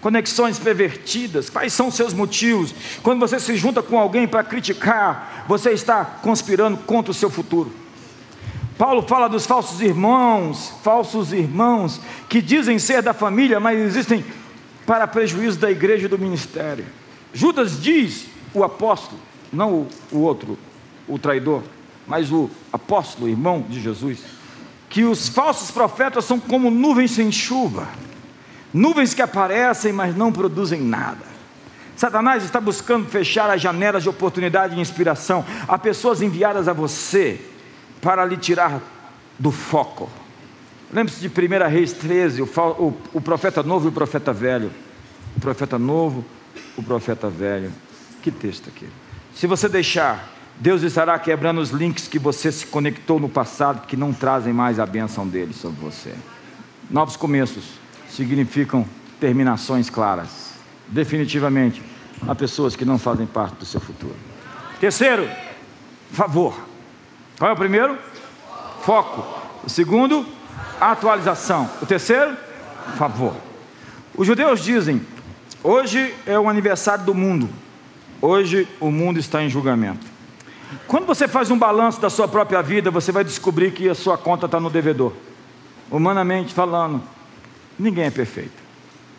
conexões 0.00 0.58
pervertidas. 0.58 1.48
Quais 1.48 1.72
são 1.72 1.88
os 1.88 1.94
seus 1.94 2.12
motivos? 2.12 2.74
Quando 3.02 3.18
você 3.18 3.40
se 3.40 3.56
junta 3.56 3.82
com 3.82 3.98
alguém 3.98 4.28
para 4.28 4.44
criticar, 4.44 5.44
você 5.48 5.70
está 5.70 6.04
conspirando 6.04 6.76
contra 6.78 7.10
o 7.10 7.14
seu 7.14 7.30
futuro. 7.30 7.72
Paulo 8.76 9.00
fala 9.02 9.26
dos 9.26 9.46
falsos 9.46 9.80
irmãos, 9.80 10.74
falsos 10.84 11.32
irmãos 11.32 11.98
que 12.28 12.42
dizem 12.42 12.78
ser 12.78 13.00
da 13.00 13.14
família, 13.14 13.58
mas 13.58 13.78
existem 13.78 14.22
para 14.84 15.06
prejuízo 15.06 15.58
da 15.58 15.70
igreja 15.70 16.04
e 16.04 16.08
do 16.08 16.18
ministério. 16.18 16.84
Judas 17.32 17.80
diz, 17.80 18.26
o 18.52 18.62
apóstolo, 18.62 19.18
não 19.50 19.72
o, 19.72 19.88
o 20.12 20.18
outro, 20.18 20.58
o 21.08 21.18
traidor, 21.18 21.62
mas 22.06 22.30
o 22.30 22.50
apóstolo, 22.72 23.28
irmão 23.28 23.64
de 23.68 23.80
Jesus, 23.80 24.20
que 24.88 25.04
os 25.04 25.28
falsos 25.28 25.70
profetas 25.70 26.24
são 26.24 26.38
como 26.38 26.70
nuvens 26.70 27.10
sem 27.10 27.30
chuva, 27.32 27.88
nuvens 28.72 29.14
que 29.14 29.22
aparecem, 29.22 29.92
mas 29.92 30.16
não 30.16 30.32
produzem 30.32 30.80
nada. 30.80 31.36
Satanás 31.96 32.44
está 32.44 32.60
buscando 32.60 33.08
fechar 33.08 33.50
as 33.50 33.60
janelas 33.60 34.02
de 34.02 34.08
oportunidade 34.08 34.76
e 34.76 34.80
inspiração 34.80 35.44
a 35.66 35.78
pessoas 35.78 36.20
enviadas 36.20 36.68
a 36.68 36.72
você 36.72 37.40
para 38.02 38.24
lhe 38.24 38.36
tirar 38.36 38.82
do 39.38 39.50
foco. 39.50 40.08
Lembre-se 40.92 41.20
de 41.20 41.28
1 41.28 41.68
Reis 41.68 41.92
13, 41.94 42.42
o, 42.42 42.44
o, 42.44 42.96
o, 43.14 43.20
profeta 43.20 43.62
novo 43.62 43.86
e 43.86 43.88
o 43.88 43.92
profeta 43.92 44.32
velho. 44.32 44.70
O 45.36 45.40
profeta 45.40 45.78
novo, 45.78 46.24
o 46.76 46.82
profeta 46.82 47.28
velho. 47.28 47.72
Que 48.22 48.30
texto 48.30 48.68
aqui. 48.68 48.86
Se 49.34 49.46
você 49.46 49.68
deixar, 49.68 50.35
Deus 50.58 50.82
estará 50.82 51.18
quebrando 51.18 51.60
os 51.60 51.70
links 51.70 52.08
que 52.08 52.18
você 52.18 52.50
se 52.50 52.66
conectou 52.66 53.20
no 53.20 53.28
passado, 53.28 53.86
que 53.86 53.96
não 53.96 54.12
trazem 54.12 54.52
mais 54.52 54.78
a 54.78 54.86
bênção 54.86 55.28
dele 55.28 55.52
sobre 55.52 55.78
você. 55.80 56.14
Novos 56.90 57.16
começos 57.16 57.64
significam 58.08 58.86
terminações 59.20 59.90
claras. 59.90 60.52
Definitivamente, 60.88 61.82
há 62.26 62.34
pessoas 62.34 62.74
que 62.74 62.84
não 62.84 62.98
fazem 62.98 63.26
parte 63.26 63.56
do 63.56 63.66
seu 63.66 63.80
futuro. 63.80 64.16
Terceiro, 64.80 65.28
favor. 66.10 66.58
Qual 67.38 67.50
é 67.50 67.52
o 67.52 67.56
primeiro? 67.56 67.98
Foco. 68.82 69.26
O 69.62 69.68
segundo, 69.68 70.24
atualização. 70.80 71.68
O 71.82 71.86
terceiro, 71.86 72.34
favor. 72.96 73.36
Os 74.16 74.26
judeus 74.26 74.64
dizem: 74.64 75.02
hoje 75.62 76.14
é 76.24 76.38
o 76.38 76.48
aniversário 76.48 77.04
do 77.04 77.14
mundo. 77.14 77.48
Hoje 78.22 78.66
o 78.80 78.90
mundo 78.90 79.18
está 79.18 79.42
em 79.42 79.50
julgamento. 79.50 80.15
Quando 80.86 81.06
você 81.06 81.28
faz 81.28 81.50
um 81.50 81.58
balanço 81.58 82.00
da 82.00 82.10
sua 82.10 82.26
própria 82.26 82.62
vida, 82.62 82.90
você 82.90 83.12
vai 83.12 83.22
descobrir 83.22 83.72
que 83.72 83.88
a 83.88 83.94
sua 83.94 84.18
conta 84.18 84.46
está 84.46 84.58
no 84.58 84.70
devedor. 84.70 85.12
Humanamente 85.90 86.52
falando, 86.52 87.02
ninguém 87.78 88.04
é 88.04 88.10
perfeito. 88.10 88.66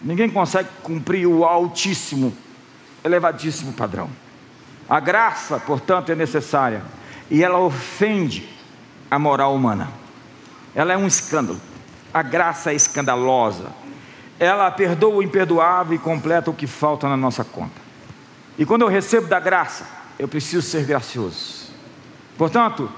Ninguém 0.01 0.29
consegue 0.29 0.69
cumprir 0.83 1.25
o 1.25 1.45
altíssimo, 1.45 2.35
elevadíssimo 3.03 3.73
padrão. 3.73 4.09
A 4.89 4.99
graça, 4.99 5.59
portanto, 5.59 6.11
é 6.11 6.15
necessária 6.15 6.81
e 7.29 7.43
ela 7.43 7.59
ofende 7.59 8.47
a 9.09 9.17
moral 9.17 9.55
humana. 9.55 9.89
Ela 10.75 10.93
é 10.93 10.97
um 10.97 11.07
escândalo. 11.07 11.59
A 12.13 12.21
graça 12.21 12.71
é 12.71 12.75
escandalosa. 12.75 13.67
Ela 14.39 14.69
perdoa 14.69 15.15
o 15.15 15.23
imperdoável 15.23 15.95
e 15.95 15.99
completa 15.99 16.51
o 16.51 16.53
que 16.53 16.67
falta 16.67 17.09
na 17.09 17.17
nossa 17.17 17.43
conta. 17.43 17.81
E 18.57 18.65
quando 18.65 18.83
eu 18.83 18.87
recebo 18.87 19.27
da 19.27 19.39
graça, 19.39 19.85
eu 20.17 20.27
preciso 20.27 20.67
ser 20.67 20.85
gracioso. 20.85 21.67
Portanto, 22.37 22.89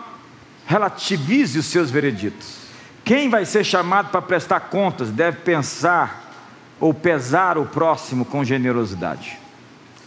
relativize 0.65 1.57
os 1.57 1.65
seus 1.65 1.89
vereditos. 1.89 2.57
Quem 3.03 3.29
vai 3.29 3.45
ser 3.45 3.63
chamado 3.63 4.09
para 4.09 4.21
prestar 4.21 4.59
contas 4.61 5.09
deve 5.09 5.37
pensar 5.37 6.31
ou 6.79 6.93
pesar 6.93 7.57
o 7.57 7.65
próximo 7.65 8.23
com 8.23 8.43
generosidade. 8.43 9.37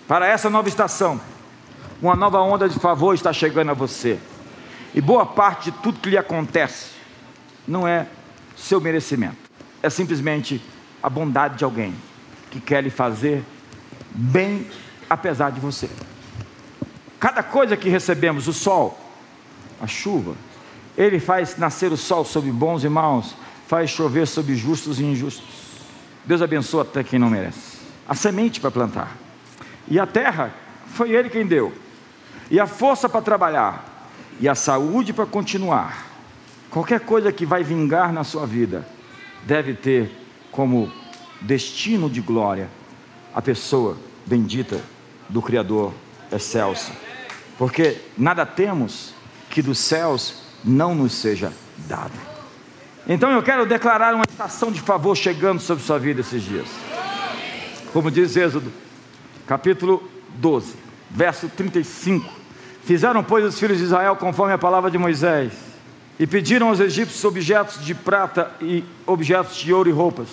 Para 0.07 0.27
essa 0.27 0.49
nova 0.49 0.69
estação, 0.69 1.21
uma 2.01 2.15
nova 2.15 2.41
onda 2.41 2.69
de 2.69 2.79
favor 2.79 3.15
está 3.15 3.33
chegando 3.33 3.71
a 3.71 3.75
você. 3.75 4.19
E 4.95 5.01
boa 5.01 5.25
parte 5.25 5.71
de 5.71 5.79
tudo 5.79 6.01
que 6.01 6.11
lhe 6.11 6.19
acontece 6.19 6.91
não 7.67 7.87
é 7.87 8.07
seu 8.57 8.81
merecimento, 8.81 9.51
é 9.83 9.89
simplesmente 9.89 10.63
a 11.03 11.09
bondade 11.09 11.57
de 11.57 11.65
alguém 11.65 11.95
que 12.51 12.61
quer 12.61 12.83
lhe 12.83 12.91
fazer 12.91 13.43
bem 14.15 14.67
apesar 15.09 15.51
de 15.51 15.61
você. 15.61 15.89
Cada 17.23 17.41
coisa 17.41 17.77
que 17.77 17.89
recebemos, 17.89 18.49
o 18.49 18.53
sol, 18.53 18.99
a 19.81 19.87
chuva, 19.87 20.35
ele 20.99 21.21
faz 21.21 21.57
nascer 21.57 21.93
o 21.93 21.97
sol 21.97 22.25
sobre 22.25 22.51
bons 22.51 22.83
e 22.83 22.89
maus, 22.89 23.37
faz 23.69 23.91
chover 23.91 24.27
sobre 24.27 24.57
justos 24.57 24.99
e 24.99 25.05
injustos. 25.05 25.45
Deus 26.25 26.43
abençoa 26.43 26.83
até 26.83 27.05
quem 27.05 27.21
não 27.21 27.31
merece. 27.31 27.79
A 28.09 28.17
semente 28.17 28.61
para 28.61 28.73
plantar. 28.73 29.17
E 29.87 30.01
a 30.01 30.05
terra, 30.05 30.53
foi 30.89 31.13
Ele 31.13 31.31
quem 31.31 31.47
deu 31.47 31.73
e 32.51 32.59
a 32.59 32.67
força 32.67 33.09
para 33.09 33.23
trabalhar, 33.23 34.11
e 34.41 34.49
a 34.49 34.57
saúde 34.57 35.13
para 35.13 35.25
continuar. 35.25 36.09
Qualquer 36.71 36.99
coisa 36.99 37.31
que 37.31 37.47
vai 37.47 37.63
vingar 37.63 38.13
na 38.13 38.25
sua 38.25 38.47
vida, 38.47 38.85
deve 39.45 39.75
ter 39.75 40.11
como 40.51 40.93
destino 41.41 42.11
de 42.11 42.21
glória 42.21 42.69
a 43.33 43.41
pessoa 43.41 43.97
bendita 44.27 44.81
do 45.29 45.41
Criador 45.41 45.95
excelso. 46.33 47.12
Porque 47.59 47.99
nada 48.17 48.45
temos 48.47 49.15
que 49.51 49.63
dos 49.63 49.79
céus 49.79 50.43
não 50.65 50.95
nos 50.95 51.13
seja 51.13 51.53
dado. 51.89 52.33
Então 53.07 53.31
eu 53.31 53.43
quero 53.43 53.67
declarar 53.67 54.15
uma 54.15 54.25
estação 54.29 54.71
de 54.71 54.81
favor 54.81 55.17
chegando 55.17 55.61
sobre 55.61 55.85
sua 55.85 55.99
vida 55.99 56.21
esses 56.21 56.43
dias. 56.43 56.69
Como 57.93 58.11
diz 58.11 58.37
Êxodo, 58.37 58.73
capítulo 59.47 60.09
12, 60.37 60.75
verso 61.11 61.49
35. 61.49 62.33
Fizeram, 62.85 63.23
pois, 63.23 63.45
os 63.45 63.59
filhos 63.59 63.79
de 63.79 63.85
Israel 63.85 64.17
conforme 64.17 64.55
a 64.55 64.59
palavra 64.59 64.91
de 64.91 64.99
Moisés, 64.99 65.53
e 66.19 66.27
pediram 66.27 66.69
aos 66.69 66.81
egípcios 66.81 67.25
objetos 67.25 67.85
de 67.85 67.95
prata 67.95 68.51
e 68.61 68.85
objetos 69.07 69.57
de 69.57 69.73
ouro 69.73 69.89
e 69.89 69.93
roupas. 69.93 70.29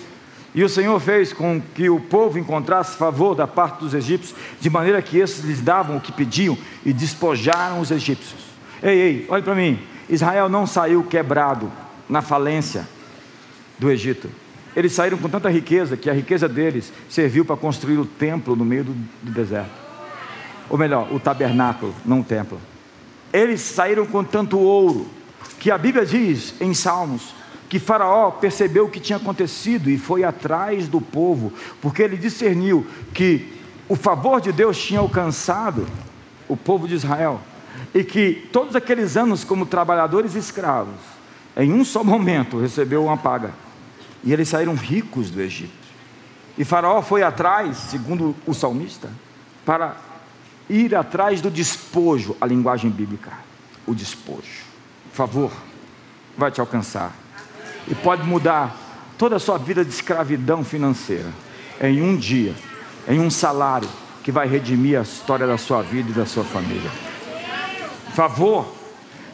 E 0.53 0.63
o 0.63 0.69
Senhor 0.69 0.99
fez 0.99 1.31
com 1.31 1.61
que 1.75 1.89
o 1.89 1.99
povo 1.99 2.39
encontrasse 2.39 2.97
favor 2.97 3.35
da 3.35 3.45
parte 3.45 3.79
dos 3.79 3.93
egípcios, 3.93 4.35
de 4.59 4.69
maneira 4.69 5.01
que 5.01 5.17
esses 5.17 5.43
lhes 5.43 5.61
davam 5.61 5.97
o 5.97 6.01
que 6.01 6.11
pediam 6.11 6.57
e 6.85 6.91
despojaram 6.91 7.79
os 7.79 7.91
egípcios. 7.91 8.41
Ei, 8.81 8.99
ei, 8.99 9.25
olhe 9.29 9.43
para 9.43 9.55
mim. 9.55 9.79
Israel 10.09 10.49
não 10.49 10.65
saiu 10.65 11.03
quebrado 11.03 11.71
na 12.09 12.21
falência 12.21 12.87
do 13.77 13.91
Egito. 13.91 14.29
Eles 14.75 14.93
saíram 14.93 15.17
com 15.17 15.29
tanta 15.29 15.49
riqueza 15.49 15.95
que 15.95 16.09
a 16.09 16.13
riqueza 16.13 16.47
deles 16.49 16.91
serviu 17.07 17.45
para 17.45 17.55
construir 17.55 17.97
o 17.97 18.05
templo 18.05 18.55
no 18.55 18.65
meio 18.65 18.85
do, 18.85 19.31
deserto 19.31 19.89
ou 20.69 20.77
melhor, 20.77 21.11
o 21.11 21.19
tabernáculo, 21.19 21.93
não 22.05 22.19
o 22.19 22.23
templo. 22.23 22.59
Eles 23.33 23.61
saíram 23.61 24.05
com 24.05 24.23
tanto 24.23 24.59
ouro, 24.59 25.07
que 25.59 25.71
a 25.71 25.77
Bíblia 25.77 26.05
diz 26.05 26.53
em 26.61 26.73
Salmos, 26.73 27.33
que 27.69 27.77
Faraó 27.77 28.31
percebeu 28.31 28.85
o 28.85 28.89
que 28.89 28.99
tinha 28.99 29.17
acontecido 29.17 29.91
e 29.91 29.97
foi 29.97 30.23
atrás 30.23 30.87
do 30.87 30.99
povo, 30.99 31.53
porque 31.79 32.01
ele 32.01 32.17
discerniu 32.17 32.85
que 33.13 33.53
o 33.87 33.95
favor 33.95 34.41
de 34.41 34.51
Deus 34.51 34.75
tinha 34.77 34.99
alcançado 34.99 35.87
o 36.47 36.57
povo 36.57 36.87
de 36.87 36.95
Israel, 36.95 37.39
e 37.93 38.03
que 38.03 38.49
todos 38.51 38.75
aqueles 38.75 39.15
anos, 39.15 39.43
como 39.43 39.67
trabalhadores 39.67 40.33
escravos, 40.33 40.95
em 41.55 41.71
um 41.71 41.85
só 41.85 42.03
momento 42.03 42.59
recebeu 42.59 43.05
uma 43.05 43.17
paga, 43.17 43.51
e 44.23 44.33
eles 44.33 44.49
saíram 44.49 44.73
ricos 44.73 45.29
do 45.29 45.39
Egito. 45.39 45.71
E 46.57 46.65
Faraó 46.65 47.03
foi 47.03 47.21
atrás, 47.21 47.77
segundo 47.77 48.35
o 48.47 48.53
salmista, 48.53 49.09
para 49.63 49.95
ir 50.67 50.95
atrás 50.95 51.39
do 51.39 51.51
despojo, 51.51 52.35
a 52.41 52.47
linguagem 52.47 52.89
bíblica, 52.89 53.31
o 53.85 53.93
despojo. 53.93 54.65
favor 55.13 55.51
vai 56.35 56.51
te 56.51 56.59
alcançar 56.59 57.13
e 57.87 57.95
pode 57.95 58.23
mudar 58.23 58.75
toda 59.17 59.35
a 59.35 59.39
sua 59.39 59.57
vida 59.57 59.83
de 59.83 59.91
escravidão 59.91 60.63
financeira 60.63 61.29
em 61.81 62.01
um 62.01 62.15
dia, 62.15 62.53
em 63.07 63.19
um 63.19 63.29
salário 63.29 63.89
que 64.23 64.31
vai 64.31 64.47
redimir 64.47 64.99
a 64.99 65.01
história 65.01 65.47
da 65.47 65.57
sua 65.57 65.81
vida 65.81 66.11
e 66.11 66.13
da 66.13 66.25
sua 66.25 66.43
família. 66.43 66.89
Favor 68.13 68.73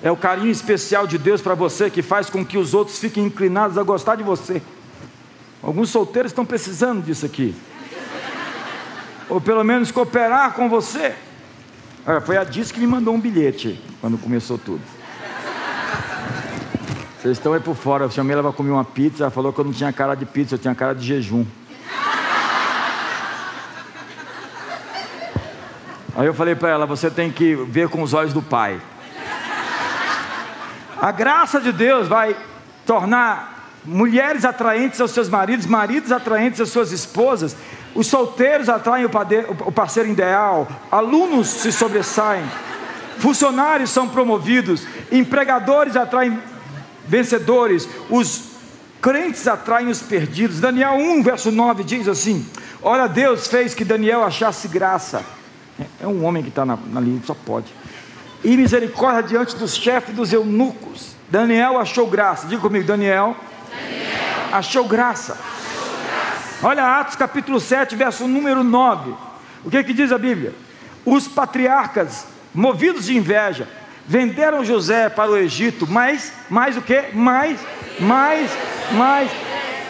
é 0.01 0.11
o 0.11 0.17
carinho 0.17 0.51
especial 0.51 1.07
de 1.07 1.17
Deus 1.17 1.41
para 1.41 1.55
você 1.55 1.89
que 1.89 2.01
faz 2.01 2.29
com 2.29 2.45
que 2.45 2.57
os 2.57 2.73
outros 2.73 2.99
fiquem 2.99 3.25
inclinados 3.25 3.77
a 3.77 3.83
gostar 3.83 4.15
de 4.15 4.23
você. 4.23 4.61
Alguns 5.61 5.89
solteiros 5.89 6.31
estão 6.31 6.45
precisando 6.45 7.03
disso 7.03 7.25
aqui. 7.25 7.55
Ou 9.27 9.41
pelo 9.41 9.63
menos 9.63 9.91
cooperar 9.91 10.53
com 10.53 10.69
você. 10.69 11.15
Foi 12.25 12.37
a 12.37 12.43
Diz 12.43 12.71
que 12.71 12.79
me 12.79 12.85
mandou 12.85 13.15
um 13.15 13.19
bilhete 13.19 13.81
quando 13.99 14.17
começou 14.17 14.59
tudo. 14.59 14.94
Vocês 17.25 17.39
estão 17.39 17.53
aí 17.53 17.59
por 17.59 17.75
fora. 17.75 18.05
Eu 18.05 18.11
chamei 18.11 18.33
ela 18.33 18.43
para 18.43 18.51
comer 18.51 18.69
uma 18.69 18.85
pizza. 18.85 19.23
Ela 19.23 19.31
falou 19.31 19.51
que 19.51 19.57
eu 19.57 19.65
não 19.65 19.73
tinha 19.73 19.91
cara 19.91 20.13
de 20.13 20.27
pizza, 20.27 20.53
eu 20.53 20.59
tinha 20.59 20.75
cara 20.75 20.93
de 20.93 21.03
jejum. 21.03 21.43
Aí 26.15 26.27
eu 26.27 26.35
falei 26.35 26.53
para 26.53 26.69
ela: 26.69 26.85
você 26.85 27.09
tem 27.09 27.31
que 27.31 27.55
ver 27.55 27.89
com 27.89 28.03
os 28.03 28.13
olhos 28.13 28.31
do 28.31 28.43
Pai. 28.43 28.79
A 31.01 31.11
graça 31.11 31.59
de 31.59 31.71
Deus 31.71 32.07
vai 32.07 32.35
tornar 32.85 33.71
mulheres 33.83 34.45
atraentes 34.45 35.01
aos 35.01 35.09
seus 35.09 35.27
maridos, 35.27 35.65
maridos 35.65 36.11
atraentes 36.11 36.61
às 36.61 36.69
suas 36.69 36.91
esposas, 36.91 37.57
os 37.95 38.05
solteiros 38.05 38.69
atraem 38.69 39.05
o 39.05 39.71
parceiro 39.71 40.09
ideal, 40.09 40.67
alunos 40.91 41.47
se 41.47 41.71
sobressaem, 41.71 42.45
funcionários 43.17 43.89
são 43.89 44.07
promovidos, 44.07 44.85
empregadores 45.11 45.95
atraem 45.95 46.39
vencedores, 47.07 47.87
os 48.09 48.55
crentes 49.01 49.47
atraem 49.47 49.87
os 49.87 50.01
perdidos. 50.01 50.59
Daniel 50.59 50.93
1, 50.93 51.23
verso 51.23 51.51
9 51.51 51.83
diz 51.83 52.07
assim: 52.07 52.45
Olha, 52.81 53.07
Deus 53.07 53.47
fez 53.47 53.73
que 53.73 53.85
Daniel 53.85 54.23
achasse 54.23 54.67
graça. 54.67 55.23
É 56.01 56.07
um 56.07 56.23
homem 56.25 56.41
que 56.41 56.49
está 56.49 56.65
na, 56.65 56.77
na 56.87 56.99
linha, 56.99 57.21
só 57.25 57.33
pode. 57.33 57.67
E 58.43 58.55
misericórdia 58.55 59.23
diante 59.23 59.55
dos 59.55 59.75
chefes 59.75 60.15
dos 60.15 60.31
eunucos. 60.31 61.15
Daniel 61.29 61.79
achou 61.79 62.07
graça. 62.07 62.47
Diga 62.47 62.61
comigo, 62.61 62.85
Daniel, 62.85 63.35
Daniel. 63.69 64.15
Achou, 64.51 64.87
graça. 64.87 65.33
achou 65.33 65.87
graça. 65.97 66.65
Olha 66.65 66.99
Atos 66.99 67.15
capítulo 67.15 67.59
7, 67.59 67.95
verso 67.95 68.27
número 68.27 68.63
9. 68.63 69.13
O 69.63 69.69
que, 69.69 69.83
que 69.83 69.93
diz 69.93 70.11
a 70.11 70.17
Bíblia? 70.17 70.53
Os 71.03 71.27
patriarcas, 71.27 72.27
movidos 72.53 73.05
de 73.05 73.17
inveja, 73.17 73.67
venderam 74.07 74.63
José 74.63 75.09
para 75.09 75.31
o 75.31 75.37
Egito, 75.37 75.87
mas, 75.89 76.31
mais 76.49 76.77
o 76.77 76.81
que? 76.81 77.05
Mais, 77.13 77.59
mais, 77.99 78.51
mais. 78.91 79.31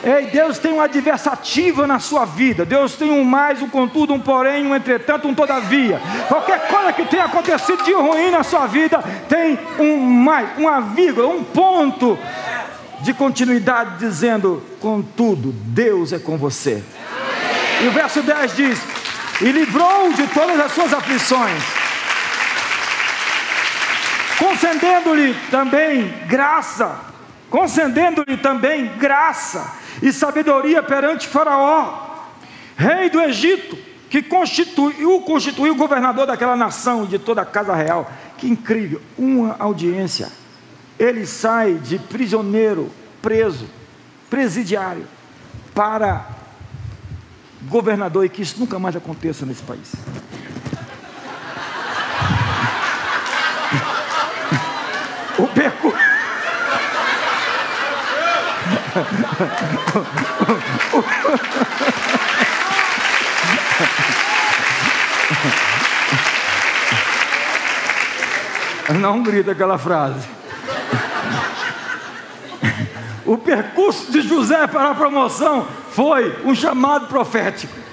Ei, 0.04 0.28
Deus 0.28 0.60
tem 0.60 0.72
uma 0.72 0.84
adversativa 0.84 1.88
na 1.88 2.00
sua 2.00 2.26
vida. 2.26 2.64
Deus 2.64 2.94
tem 2.94 3.10
um 3.10 3.24
mais, 3.24 3.62
um 3.62 3.68
contudo, 3.68 4.14
um 4.14 4.20
porém, 4.20 4.66
um 4.66 4.76
entretanto, 4.76 5.28
um 5.28 5.34
todavia. 5.34 6.00
Qualquer 6.28 6.68
coisa 6.68 6.94
que 6.94 7.06
tenha 7.06 7.26
acontecido 7.26 7.84
de 7.84 7.92
ruim 7.92 8.30
na 8.30 8.44
sua 8.44 8.68
vida 8.68 9.04
tem 9.28 9.58
um 9.80 9.98
mais, 9.98 10.58
uma 10.58 10.80
vírgula, 10.80 11.28
um 11.28 11.44
ponto 11.44 12.18
de 13.02 13.14
continuidade 13.14 13.98
dizendo: 13.98 14.64
contudo, 14.80 15.52
Deus 15.52 16.14
é 16.14 16.20
com 16.20 16.38
você. 16.38 16.84
E 17.84 17.88
o 17.88 17.92
verso 17.92 18.22
10 18.22 18.56
diz: 18.56 18.80
E 19.42 19.52
livrou 19.52 20.14
de 20.14 20.28
todas 20.28 20.60
as 20.60 20.72
suas 20.72 20.94
aflições 20.94 21.85
concedendo-lhe 24.40 25.36
também 25.50 26.14
graça, 26.28 27.00
concedendo-lhe 27.50 28.38
também 28.38 28.88
graça 28.98 29.74
e 30.02 30.12
sabedoria 30.12 30.84
perante 30.84 31.28
Faraó, 31.28 32.28
rei 32.76 33.10
do 33.10 33.22
Egito, 33.22 33.78
que 34.10 34.22
constituiu, 34.22 35.22
constituiu 35.22 35.76
governador 35.76 36.28
daquela 36.28 36.56
nação 36.56 37.06
de 37.06 37.20
toda 37.20 37.42
a 37.42 37.46
casa 37.46 37.74
real. 37.76 38.10
Que 38.38 38.48
incrível! 38.48 39.02
Uma 39.18 39.56
audiência. 39.60 40.30
Ele 40.98 41.26
sai 41.26 41.74
de 41.76 41.98
prisioneiro, 41.98 42.90
preso, 43.22 43.68
presidiário, 44.30 45.06
para 45.74 46.26
governador, 47.64 48.26
e 48.26 48.30
que 48.30 48.42
isso 48.42 48.60
nunca 48.60 48.80
mais 48.80 48.96
aconteça 48.96 49.46
nesse 49.46 49.64
país. 49.64 49.94
O 55.38 55.48
percurso. 55.48 56.16
Não 69.00 69.24
grita 69.24 69.52
aquela 69.52 69.78
frase. 69.78 70.28
O 73.26 73.38
percurso 73.38 74.12
de 74.12 74.22
José 74.22 74.68
para 74.68 74.92
a 74.92 74.96
promoção 74.96 75.68
foi 75.92 76.42
um 76.46 76.54
chamado 76.54 77.08
profético 77.08 77.85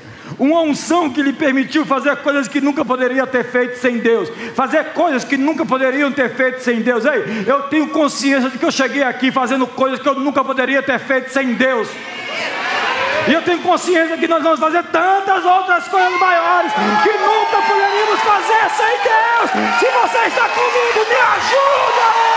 uma 0.42 0.60
unção 0.60 1.08
que 1.08 1.22
lhe 1.22 1.32
permitiu 1.32 1.86
fazer 1.86 2.16
coisas 2.16 2.48
que 2.48 2.60
nunca 2.60 2.84
poderia 2.84 3.24
ter 3.24 3.44
feito 3.44 3.78
sem 3.78 3.98
Deus, 3.98 4.28
fazer 4.56 4.86
coisas 4.86 5.22
que 5.22 5.36
nunca 5.36 5.64
poderiam 5.64 6.10
ter 6.10 6.34
feito 6.34 6.60
sem 6.60 6.82
Deus. 6.82 7.04
Ei, 7.04 7.44
eu 7.46 7.62
tenho 7.64 7.88
consciência 7.90 8.50
de 8.50 8.58
que 8.58 8.64
eu 8.64 8.72
cheguei 8.72 9.04
aqui 9.04 9.30
fazendo 9.30 9.68
coisas 9.68 10.00
que 10.00 10.08
eu 10.08 10.16
nunca 10.16 10.42
poderia 10.42 10.82
ter 10.82 10.98
feito 10.98 11.30
sem 11.30 11.54
Deus. 11.54 11.88
E 13.28 13.32
eu 13.32 13.42
tenho 13.42 13.60
consciência 13.60 14.16
que 14.16 14.26
nós 14.26 14.42
vamos 14.42 14.58
fazer 14.58 14.82
tantas 14.84 15.44
outras 15.44 15.86
coisas 15.86 16.18
maiores 16.18 16.72
que 16.72 17.12
nunca 17.12 17.62
poderíamos 17.62 18.20
fazer 18.20 18.70
sem 18.76 18.98
Deus. 18.98 19.78
Se 19.78 19.86
você 19.86 20.26
está 20.26 20.48
comigo, 20.48 21.08
me 21.08 21.16
ajuda! 21.16 22.31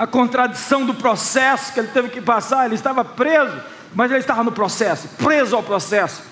A 0.00 0.06
contradição 0.06 0.86
do 0.86 0.94
processo 0.94 1.74
que 1.74 1.78
ele 1.78 1.88
teve 1.88 2.08
que 2.08 2.22
passar. 2.22 2.64
Ele 2.64 2.74
estava 2.74 3.04
preso, 3.04 3.54
mas 3.94 4.10
ele 4.10 4.20
estava 4.20 4.42
no 4.42 4.50
processo, 4.50 5.08
preso 5.18 5.54
ao 5.54 5.62
processo. 5.62 6.22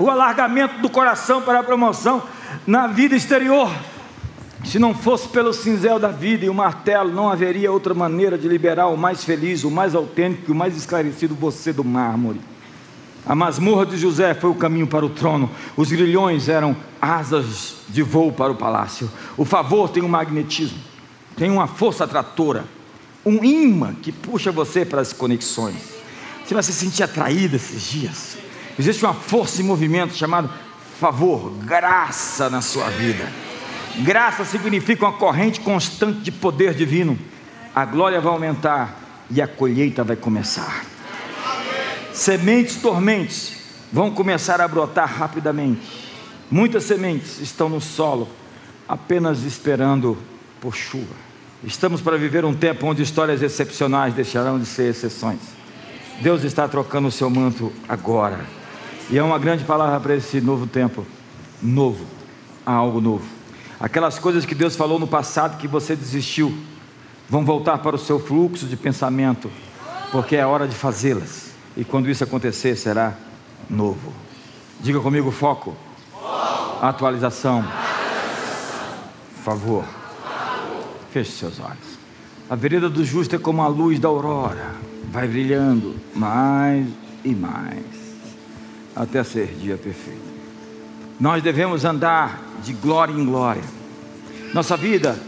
O 0.00 0.08
alargamento 0.08 0.80
do 0.80 0.88
coração 0.88 1.42
para 1.42 1.60
a 1.60 1.62
promoção 1.62 2.22
na 2.66 2.86
vida 2.86 3.14
exterior. 3.14 3.70
Se 4.64 4.78
não 4.78 4.94
fosse 4.94 5.28
pelo 5.28 5.52
cinzel 5.52 5.98
da 5.98 6.08
vida 6.08 6.46
e 6.46 6.48
o 6.48 6.54
martelo, 6.54 7.12
não 7.12 7.28
haveria 7.28 7.70
outra 7.70 7.92
maneira 7.92 8.38
de 8.38 8.48
liberar 8.48 8.86
o 8.86 8.96
mais 8.96 9.22
feliz, 9.24 9.62
o 9.62 9.70
mais 9.70 9.94
autêntico 9.94 10.50
e 10.50 10.52
o 10.52 10.56
mais 10.56 10.74
esclarecido 10.74 11.34
você 11.34 11.70
do 11.70 11.84
mármore. 11.84 12.40
A 13.26 13.34
masmorra 13.34 13.84
de 13.84 13.98
José 13.98 14.32
foi 14.32 14.48
o 14.48 14.54
caminho 14.54 14.86
para 14.86 15.04
o 15.04 15.10
trono. 15.10 15.50
Os 15.76 15.92
grilhões 15.92 16.48
eram 16.48 16.74
asas 16.98 17.74
de 17.90 18.00
voo 18.00 18.32
para 18.32 18.50
o 18.50 18.56
palácio. 18.56 19.10
O 19.36 19.44
favor 19.44 19.90
tem 19.90 20.02
um 20.02 20.08
magnetismo, 20.08 20.78
tem 21.36 21.50
uma 21.50 21.66
força 21.66 22.04
atratora 22.04 22.77
um 23.24 23.44
imã 23.44 23.94
que 23.94 24.12
puxa 24.12 24.50
você 24.50 24.84
para 24.84 25.00
as 25.00 25.12
conexões. 25.12 25.98
Você 26.44 26.54
vai 26.54 26.62
se 26.62 26.72
sentir 26.72 27.02
atraído 27.02 27.56
esses 27.56 27.82
dias. 27.82 28.38
Existe 28.78 29.04
uma 29.04 29.14
força 29.14 29.60
em 29.60 29.64
movimento 29.64 30.14
chamada 30.14 30.50
favor, 30.98 31.52
graça 31.64 32.48
na 32.48 32.60
sua 32.60 32.88
vida. 32.90 33.28
Graça 33.98 34.44
significa 34.44 35.04
uma 35.04 35.12
corrente 35.12 35.60
constante 35.60 36.20
de 36.20 36.32
poder 36.32 36.74
divino. 36.74 37.18
A 37.74 37.84
glória 37.84 38.20
vai 38.20 38.32
aumentar 38.32 39.26
e 39.30 39.42
a 39.42 39.46
colheita 39.46 40.02
vai 40.02 40.16
começar. 40.16 40.84
Sementes 42.12 42.76
dormentes 42.76 43.58
vão 43.92 44.10
começar 44.10 44.60
a 44.60 44.68
brotar 44.68 45.12
rapidamente. 45.12 46.08
Muitas 46.50 46.84
sementes 46.84 47.40
estão 47.40 47.68
no 47.68 47.80
solo, 47.80 48.28
apenas 48.88 49.42
esperando 49.42 50.16
por 50.60 50.74
chuva. 50.74 51.27
Estamos 51.64 52.00
para 52.00 52.16
viver 52.16 52.44
um 52.44 52.54
tempo 52.54 52.86
onde 52.86 53.02
histórias 53.02 53.42
excepcionais 53.42 54.14
deixarão 54.14 54.58
de 54.58 54.66
ser 54.66 54.90
exceções. 54.90 55.40
Deus 56.20 56.44
está 56.44 56.68
trocando 56.68 57.08
o 57.08 57.12
seu 57.12 57.28
manto 57.28 57.72
agora. 57.88 58.40
E 59.10 59.18
é 59.18 59.22
uma 59.22 59.38
grande 59.38 59.64
palavra 59.64 59.98
para 59.98 60.14
esse 60.14 60.40
novo 60.40 60.66
tempo. 60.66 61.04
Novo. 61.60 62.04
Há 62.64 62.72
algo 62.72 63.00
novo. 63.00 63.24
Aquelas 63.80 64.18
coisas 64.18 64.44
que 64.44 64.54
Deus 64.54 64.76
falou 64.76 64.98
no 64.98 65.06
passado 65.06 65.58
que 65.58 65.66
você 65.66 65.96
desistiu, 65.96 66.56
vão 67.28 67.44
voltar 67.44 67.78
para 67.78 67.96
o 67.96 67.98
seu 67.98 68.18
fluxo 68.18 68.66
de 68.66 68.76
pensamento, 68.76 69.50
porque 70.10 70.36
é 70.36 70.44
hora 70.44 70.66
de 70.66 70.74
fazê-las. 70.74 71.52
E 71.76 71.84
quando 71.84 72.10
isso 72.10 72.24
acontecer, 72.24 72.76
será 72.76 73.14
novo. 73.70 74.12
Diga 74.80 75.00
comigo: 75.00 75.30
foco, 75.30 75.76
foco. 76.12 76.84
atualização, 76.84 77.60
atualização. 77.60 78.94
favor. 79.44 79.97
Feche 81.12 81.32
seus 81.32 81.58
olhos. 81.58 81.98
A 82.50 82.54
vereda 82.54 82.88
do 82.88 83.04
justo 83.04 83.36
é 83.36 83.38
como 83.38 83.62
a 83.62 83.68
luz 83.68 83.98
da 83.98 84.08
aurora, 84.08 84.74
vai 85.10 85.28
brilhando 85.28 85.96
mais 86.14 86.86
e 87.24 87.34
mais. 87.34 87.84
até 88.96 89.22
ser 89.22 89.54
dia 89.60 89.76
perfeito. 89.76 90.20
Nós 91.20 91.42
devemos 91.42 91.84
andar 91.84 92.42
de 92.64 92.72
glória 92.72 93.12
em 93.12 93.24
glória. 93.24 93.62
Nossa 94.52 94.76
vida 94.76 95.18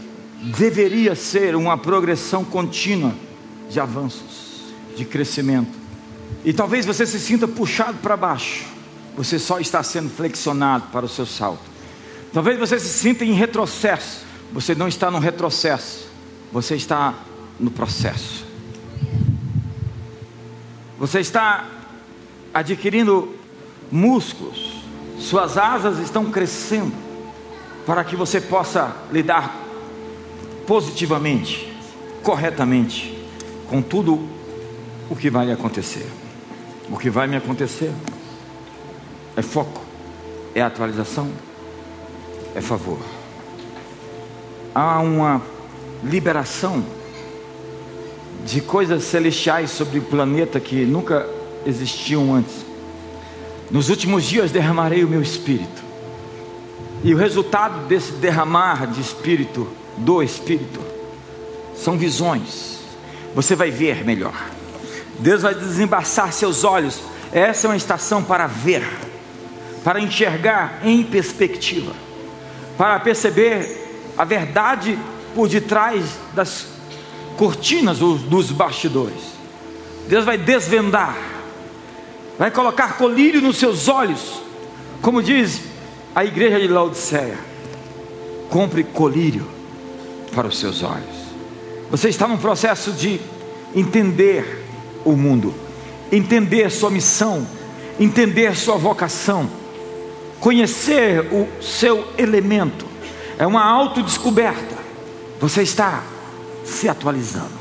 deveria 0.57 1.15
ser 1.15 1.55
uma 1.55 1.77
progressão 1.77 2.43
contínua 2.43 3.13
de 3.69 3.79
avanços, 3.79 4.73
de 4.97 5.05
crescimento. 5.05 5.79
E 6.43 6.51
talvez 6.51 6.85
você 6.85 7.05
se 7.05 7.19
sinta 7.19 7.47
puxado 7.47 7.99
para 7.99 8.17
baixo, 8.17 8.65
você 9.15 9.37
só 9.37 9.59
está 9.59 9.83
sendo 9.83 10.09
flexionado 10.09 10.87
para 10.91 11.05
o 11.05 11.09
seu 11.09 11.25
salto. 11.25 11.63
Talvez 12.33 12.57
você 12.57 12.79
se 12.79 12.89
sinta 12.89 13.23
em 13.23 13.33
retrocesso, 13.33 14.25
você 14.51 14.75
não 14.75 14.87
está 14.87 15.09
no 15.09 15.19
retrocesso, 15.19 16.07
você 16.51 16.75
está 16.75 17.13
no 17.59 17.71
processo. 17.71 18.45
Você 20.99 21.19
está 21.19 21.67
adquirindo 22.53 23.33
músculos, 23.91 24.83
suas 25.19 25.57
asas 25.57 25.99
estão 25.99 26.31
crescendo, 26.31 26.93
para 27.85 28.03
que 28.03 28.15
você 28.15 28.39
possa 28.39 28.95
lidar 29.11 29.55
positivamente, 30.67 31.73
corretamente, 32.21 33.17
com 33.67 33.81
tudo 33.81 34.27
o 35.09 35.15
que 35.15 35.29
vai 35.29 35.51
acontecer. 35.51 36.07
O 36.89 36.97
que 36.97 37.09
vai 37.09 37.25
me 37.25 37.37
acontecer 37.37 37.91
é 39.35 39.41
foco, 39.41 39.81
é 40.53 40.61
atualização, 40.61 41.31
é 42.53 42.61
favor. 42.61 42.99
Há 44.73 44.99
uma 44.99 45.41
liberação 46.03 46.83
de 48.45 48.61
coisas 48.61 49.03
celestiais 49.03 49.71
sobre 49.71 49.99
o 49.99 50.03
planeta 50.03 50.59
que 50.59 50.85
nunca 50.85 51.27
existiam 51.65 52.33
antes. 52.33 52.65
Nos 53.69 53.89
últimos 53.89 54.23
dias 54.23 54.51
derramarei 54.51 55.03
o 55.03 55.07
meu 55.07 55.21
espírito. 55.21 55.81
E 57.03 57.13
o 57.13 57.17
resultado 57.17 57.87
desse 57.87 58.13
derramar 58.13 58.87
de 58.87 59.01
espírito, 59.01 59.67
do 59.97 60.21
espírito, 60.21 60.79
são 61.75 61.97
visões. 61.97 62.79
Você 63.33 63.55
vai 63.55 63.71
ver 63.71 64.03
melhor. 64.03 64.49
Deus 65.19 65.41
vai 65.41 65.55
desembaçar 65.55 66.31
seus 66.31 66.63
olhos. 66.63 66.99
Essa 67.31 67.67
é 67.67 67.69
uma 67.69 67.77
estação 67.77 68.23
para 68.23 68.45
ver, 68.47 68.87
para 69.83 69.99
enxergar 69.99 70.79
em 70.83 71.03
perspectiva, 71.03 71.93
para 72.77 72.99
perceber 72.99 73.80
a 74.21 74.23
verdade 74.23 74.99
por 75.33 75.49
detrás 75.49 76.05
das 76.35 76.67
cortinas 77.37 77.97
dos 77.97 78.51
bastidores. 78.51 79.19
Deus 80.07 80.23
vai 80.23 80.37
desvendar, 80.37 81.17
vai 82.37 82.51
colocar 82.51 82.99
colírio 82.99 83.41
nos 83.41 83.57
seus 83.57 83.87
olhos, 83.87 84.43
como 85.01 85.23
diz 85.23 85.61
a 86.13 86.23
igreja 86.23 86.59
de 86.59 86.67
Laodiceia: 86.67 87.35
compre 88.47 88.83
colírio 88.83 89.47
para 90.35 90.47
os 90.47 90.59
seus 90.59 90.83
olhos. 90.83 91.33
Você 91.89 92.07
está 92.07 92.27
num 92.27 92.37
processo 92.37 92.91
de 92.91 93.19
entender 93.75 94.63
o 95.03 95.13
mundo, 95.13 95.51
entender 96.11 96.69
sua 96.69 96.91
missão, 96.91 97.47
entender 97.99 98.55
sua 98.55 98.77
vocação, 98.77 99.49
conhecer 100.39 101.21
o 101.33 101.47
seu 101.59 102.07
elemento. 102.19 102.90
É 103.41 103.47
uma 103.47 103.65
autodescoberta. 103.65 104.77
Você 105.39 105.63
está 105.63 106.03
se 106.63 106.87
atualizando, 106.87 107.57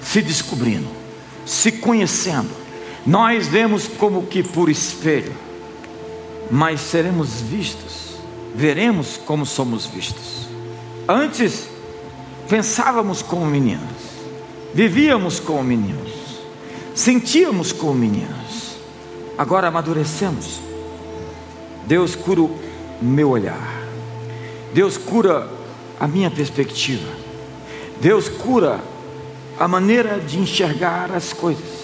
se 0.00 0.22
descobrindo, 0.22 0.88
se 1.44 1.70
conhecendo. 1.70 2.48
Nós 3.04 3.46
vemos 3.46 3.86
como 3.86 4.26
que 4.26 4.42
por 4.42 4.70
espelho, 4.70 5.34
mas 6.50 6.80
seremos 6.80 7.42
vistos, 7.42 8.16
veremos 8.54 9.20
como 9.26 9.44
somos 9.44 9.84
vistos. 9.84 10.48
Antes 11.06 11.68
pensávamos 12.48 13.20
como 13.20 13.44
meninos, 13.44 13.82
vivíamos 14.72 15.38
como 15.38 15.62
meninos, 15.62 16.10
sentíamos 16.94 17.70
como 17.70 17.92
meninos, 17.92 18.78
agora 19.36 19.68
amadurecemos. 19.68 20.58
Deus 21.86 22.14
cura 22.14 22.40
o 22.40 22.58
meu 23.02 23.28
olhar, 23.28 23.81
Deus 24.72 24.96
cura 24.96 25.48
a 26.00 26.06
minha 26.08 26.30
perspectiva, 26.30 27.08
Deus 28.00 28.28
cura 28.28 28.80
a 29.58 29.68
maneira 29.68 30.18
de 30.18 30.38
enxergar 30.38 31.12
as 31.12 31.32
coisas. 31.32 31.82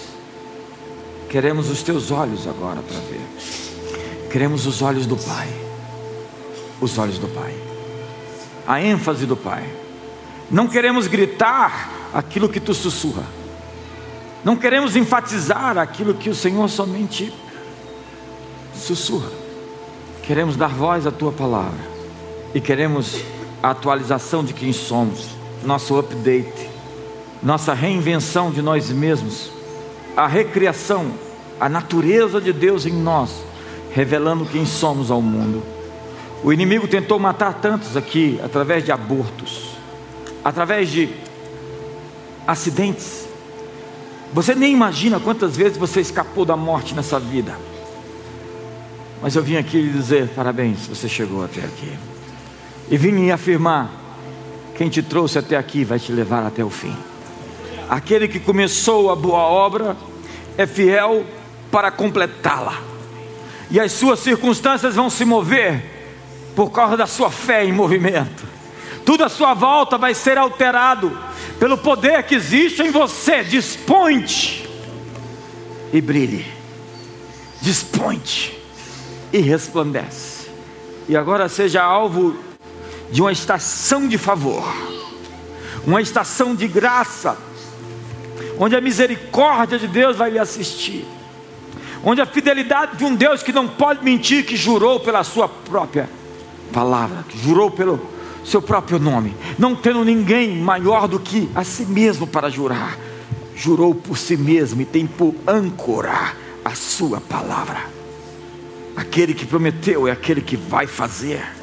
Queremos 1.29 1.69
os 1.69 1.83
teus 1.83 2.09
olhos 2.09 2.47
agora 2.47 2.81
para 2.81 2.97
ver. 3.01 4.29
Queremos 4.31 4.65
os 4.65 4.81
olhos 4.81 5.05
do 5.05 5.15
Pai. 5.15 5.47
Os 6.81 6.97
olhos 6.97 7.19
do 7.19 7.27
Pai. 7.27 7.53
A 8.65 8.81
ênfase 8.81 9.25
do 9.25 9.37
Pai. 9.37 9.63
Não 10.49 10.67
queremos 10.67 11.05
gritar 11.05 12.09
aquilo 12.13 12.49
que 12.49 12.59
tu 12.59 12.73
sussurra. 12.73 13.23
Não 14.43 14.55
queremos 14.55 14.95
enfatizar 14.95 15.77
aquilo 15.77 16.15
que 16.15 16.29
o 16.29 16.35
Senhor 16.35 16.67
somente 16.67 17.31
sussurra. 18.75 19.29
Queremos 20.23 20.55
dar 20.55 20.69
voz 20.69 21.05
à 21.05 21.11
tua 21.11 21.31
palavra. 21.31 21.98
E 22.53 22.59
queremos 22.59 23.21
a 23.61 23.71
atualização 23.71 24.43
de 24.43 24.53
quem 24.53 24.73
somos, 24.73 25.29
nosso 25.63 25.97
update, 25.97 26.69
nossa 27.43 27.73
reinvenção 27.73 28.51
de 28.51 28.61
nós 28.61 28.89
mesmos 28.89 29.59
a 30.19 30.27
recriação, 30.27 31.13
a 31.57 31.69
natureza 31.69 32.41
de 32.41 32.51
Deus 32.51 32.85
em 32.85 32.91
nós, 32.91 33.41
revelando 33.91 34.45
quem 34.45 34.65
somos 34.65 35.09
ao 35.09 35.21
mundo. 35.21 35.63
O 36.43 36.51
inimigo 36.51 36.89
tentou 36.89 37.17
matar 37.17 37.53
tantos 37.53 37.95
aqui 37.95 38.37
através 38.43 38.83
de 38.83 38.91
abortos, 38.91 39.69
através 40.43 40.89
de 40.89 41.09
acidentes. 42.45 43.29
Você 44.33 44.53
nem 44.53 44.73
imagina 44.73 45.21
quantas 45.21 45.55
vezes 45.55 45.77
você 45.77 46.01
escapou 46.01 46.43
da 46.43 46.57
morte 46.57 46.93
nessa 46.93 47.17
vida. 47.17 47.57
Mas 49.21 49.37
eu 49.37 49.41
vim 49.41 49.55
aqui 49.55 49.81
lhe 49.81 49.89
dizer 49.89 50.27
parabéns, 50.35 50.85
você 50.85 51.07
chegou 51.07 51.45
até 51.45 51.61
aqui. 51.61 51.97
E 52.89 52.97
vim 52.97 53.29
afirmar: 53.31 53.89
quem 54.75 54.89
te 54.89 55.03
trouxe 55.03 55.37
até 55.37 55.57
aqui 55.57 55.83
vai 55.83 55.99
te 55.99 56.11
levar 56.11 56.45
até 56.45 56.63
o 56.63 56.69
fim. 56.69 56.95
Aquele 57.89 58.27
que 58.27 58.39
começou 58.39 59.11
a 59.11 59.15
boa 59.15 59.39
obra 59.39 59.97
é 60.57 60.65
fiel 60.65 61.25
para 61.71 61.91
completá-la. 61.91 62.81
E 63.71 63.79
as 63.79 63.91
suas 63.91 64.19
circunstâncias 64.19 64.95
vão 64.95 65.09
se 65.09 65.25
mover 65.25 65.83
por 66.55 66.71
causa 66.71 66.97
da 66.97 67.05
sua 67.05 67.29
fé 67.29 67.65
em 67.65 67.71
movimento. 67.71 68.43
Tudo 69.05 69.23
à 69.23 69.29
sua 69.29 69.53
volta 69.53 69.97
vai 69.97 70.13
ser 70.13 70.37
alterado 70.37 71.17
pelo 71.59 71.77
poder 71.77 72.23
que 72.23 72.35
existe 72.35 72.81
em 72.81 72.91
você. 72.91 73.43
Desponte 73.43 74.67
e 75.91 76.01
brilhe. 76.01 76.45
Desponte 77.61 78.57
e 79.33 79.39
resplandece. 79.39 80.49
E 81.07 81.17
agora 81.17 81.49
seja 81.49 81.83
alvo 81.83 82.48
de 83.11 83.21
uma 83.21 83.31
estação 83.31 84.07
de 84.07 84.17
favor, 84.17 84.63
uma 85.85 86.01
estação 86.01 86.55
de 86.55 86.67
graça 86.67 87.37
onde 88.59 88.75
a 88.75 88.81
misericórdia 88.81 89.79
de 89.79 89.87
Deus 89.87 90.17
vai 90.17 90.29
lhe 90.29 90.37
assistir, 90.37 91.05
onde 92.03 92.21
a 92.21 92.25
fidelidade 92.25 92.97
de 92.97 93.05
um 93.05 93.15
Deus 93.15 93.41
que 93.41 93.53
não 93.53 93.67
pode 93.67 94.03
mentir, 94.03 94.45
que 94.45 94.57
jurou 94.57 94.99
pela 94.99 95.23
sua 95.23 95.47
própria 95.47 96.09
palavra, 96.73 97.23
que 97.27 97.37
jurou 97.37 97.71
pelo 97.71 97.99
seu 98.43 98.61
próprio 98.61 98.99
nome, 98.99 99.35
não 99.57 99.75
tendo 99.75 100.03
ninguém 100.03 100.57
maior 100.57 101.07
do 101.07 101.19
que 101.19 101.49
a 101.55 101.63
si 101.63 101.85
mesmo 101.85 102.27
para 102.27 102.49
jurar, 102.49 102.97
jurou 103.55 103.95
por 103.95 104.17
si 104.17 104.35
mesmo 104.35 104.81
e 104.81 104.85
tem 104.85 105.07
por 105.07 105.33
âncora 105.47 106.33
a 106.63 106.75
sua 106.75 107.21
palavra. 107.21 107.81
Aquele 108.95 109.33
que 109.33 109.45
prometeu 109.45 110.07
é 110.07 110.11
aquele 110.11 110.41
que 110.41 110.57
vai 110.57 110.85
fazer 110.85 111.58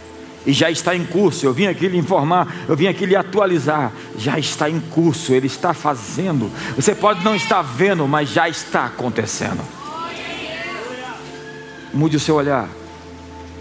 e 0.47 0.53
já 0.53 0.71
está 0.71 0.95
em 0.95 1.05
curso. 1.05 1.45
Eu 1.45 1.53
vim 1.53 1.67
aqui 1.67 1.89
lhe 1.89 1.99
informar, 1.99 2.65
eu 2.69 2.77
vim 2.77 2.87
aqui 2.87 3.05
lhe 3.05 3.17
atualizar. 3.17 3.93
Já 4.17 4.39
está 4.39 4.71
em 4.71 4.81
curso, 4.81 5.33
ele 5.33 5.49
está 5.49 5.75
fazendo. 5.75 6.51
Você 6.77 6.95
pode 6.95 7.25
não 7.25 7.35
estar 7.35 7.63
vendo, 7.63 8.07
mas 8.07 8.31
já 8.31 8.49
está 8.49 8.87
acontecendo. 8.87 9.63
Mude 11.93 12.17
o 12.17 12.21
seu 12.21 12.37
olhar, 12.37 12.69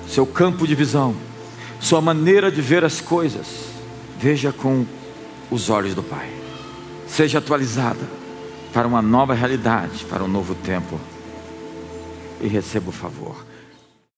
seu 0.08 0.26
campo 0.26 0.68
de 0.68 0.76
visão, 0.76 1.16
sua 1.80 2.02
maneira 2.02 2.52
de 2.52 2.62
ver 2.62 2.84
as 2.86 3.02
coisas. 3.02 3.66
Veja 4.20 4.52
com 4.52 4.86
os 5.50 5.70
olhos 5.70 5.96
do 5.96 6.04
Pai. 6.04 6.30
Seja 7.08 7.40
atualizada 7.40 8.00
para 8.74 8.88
uma 8.88 9.02
nova 9.02 9.34
realidade, 9.34 10.06
para 10.06 10.24
um 10.24 10.28
novo 10.28 10.54
tempo. 10.54 11.00
E 12.42 12.48
receba 12.48 12.90
o 12.90 12.94
favor. 12.94 13.38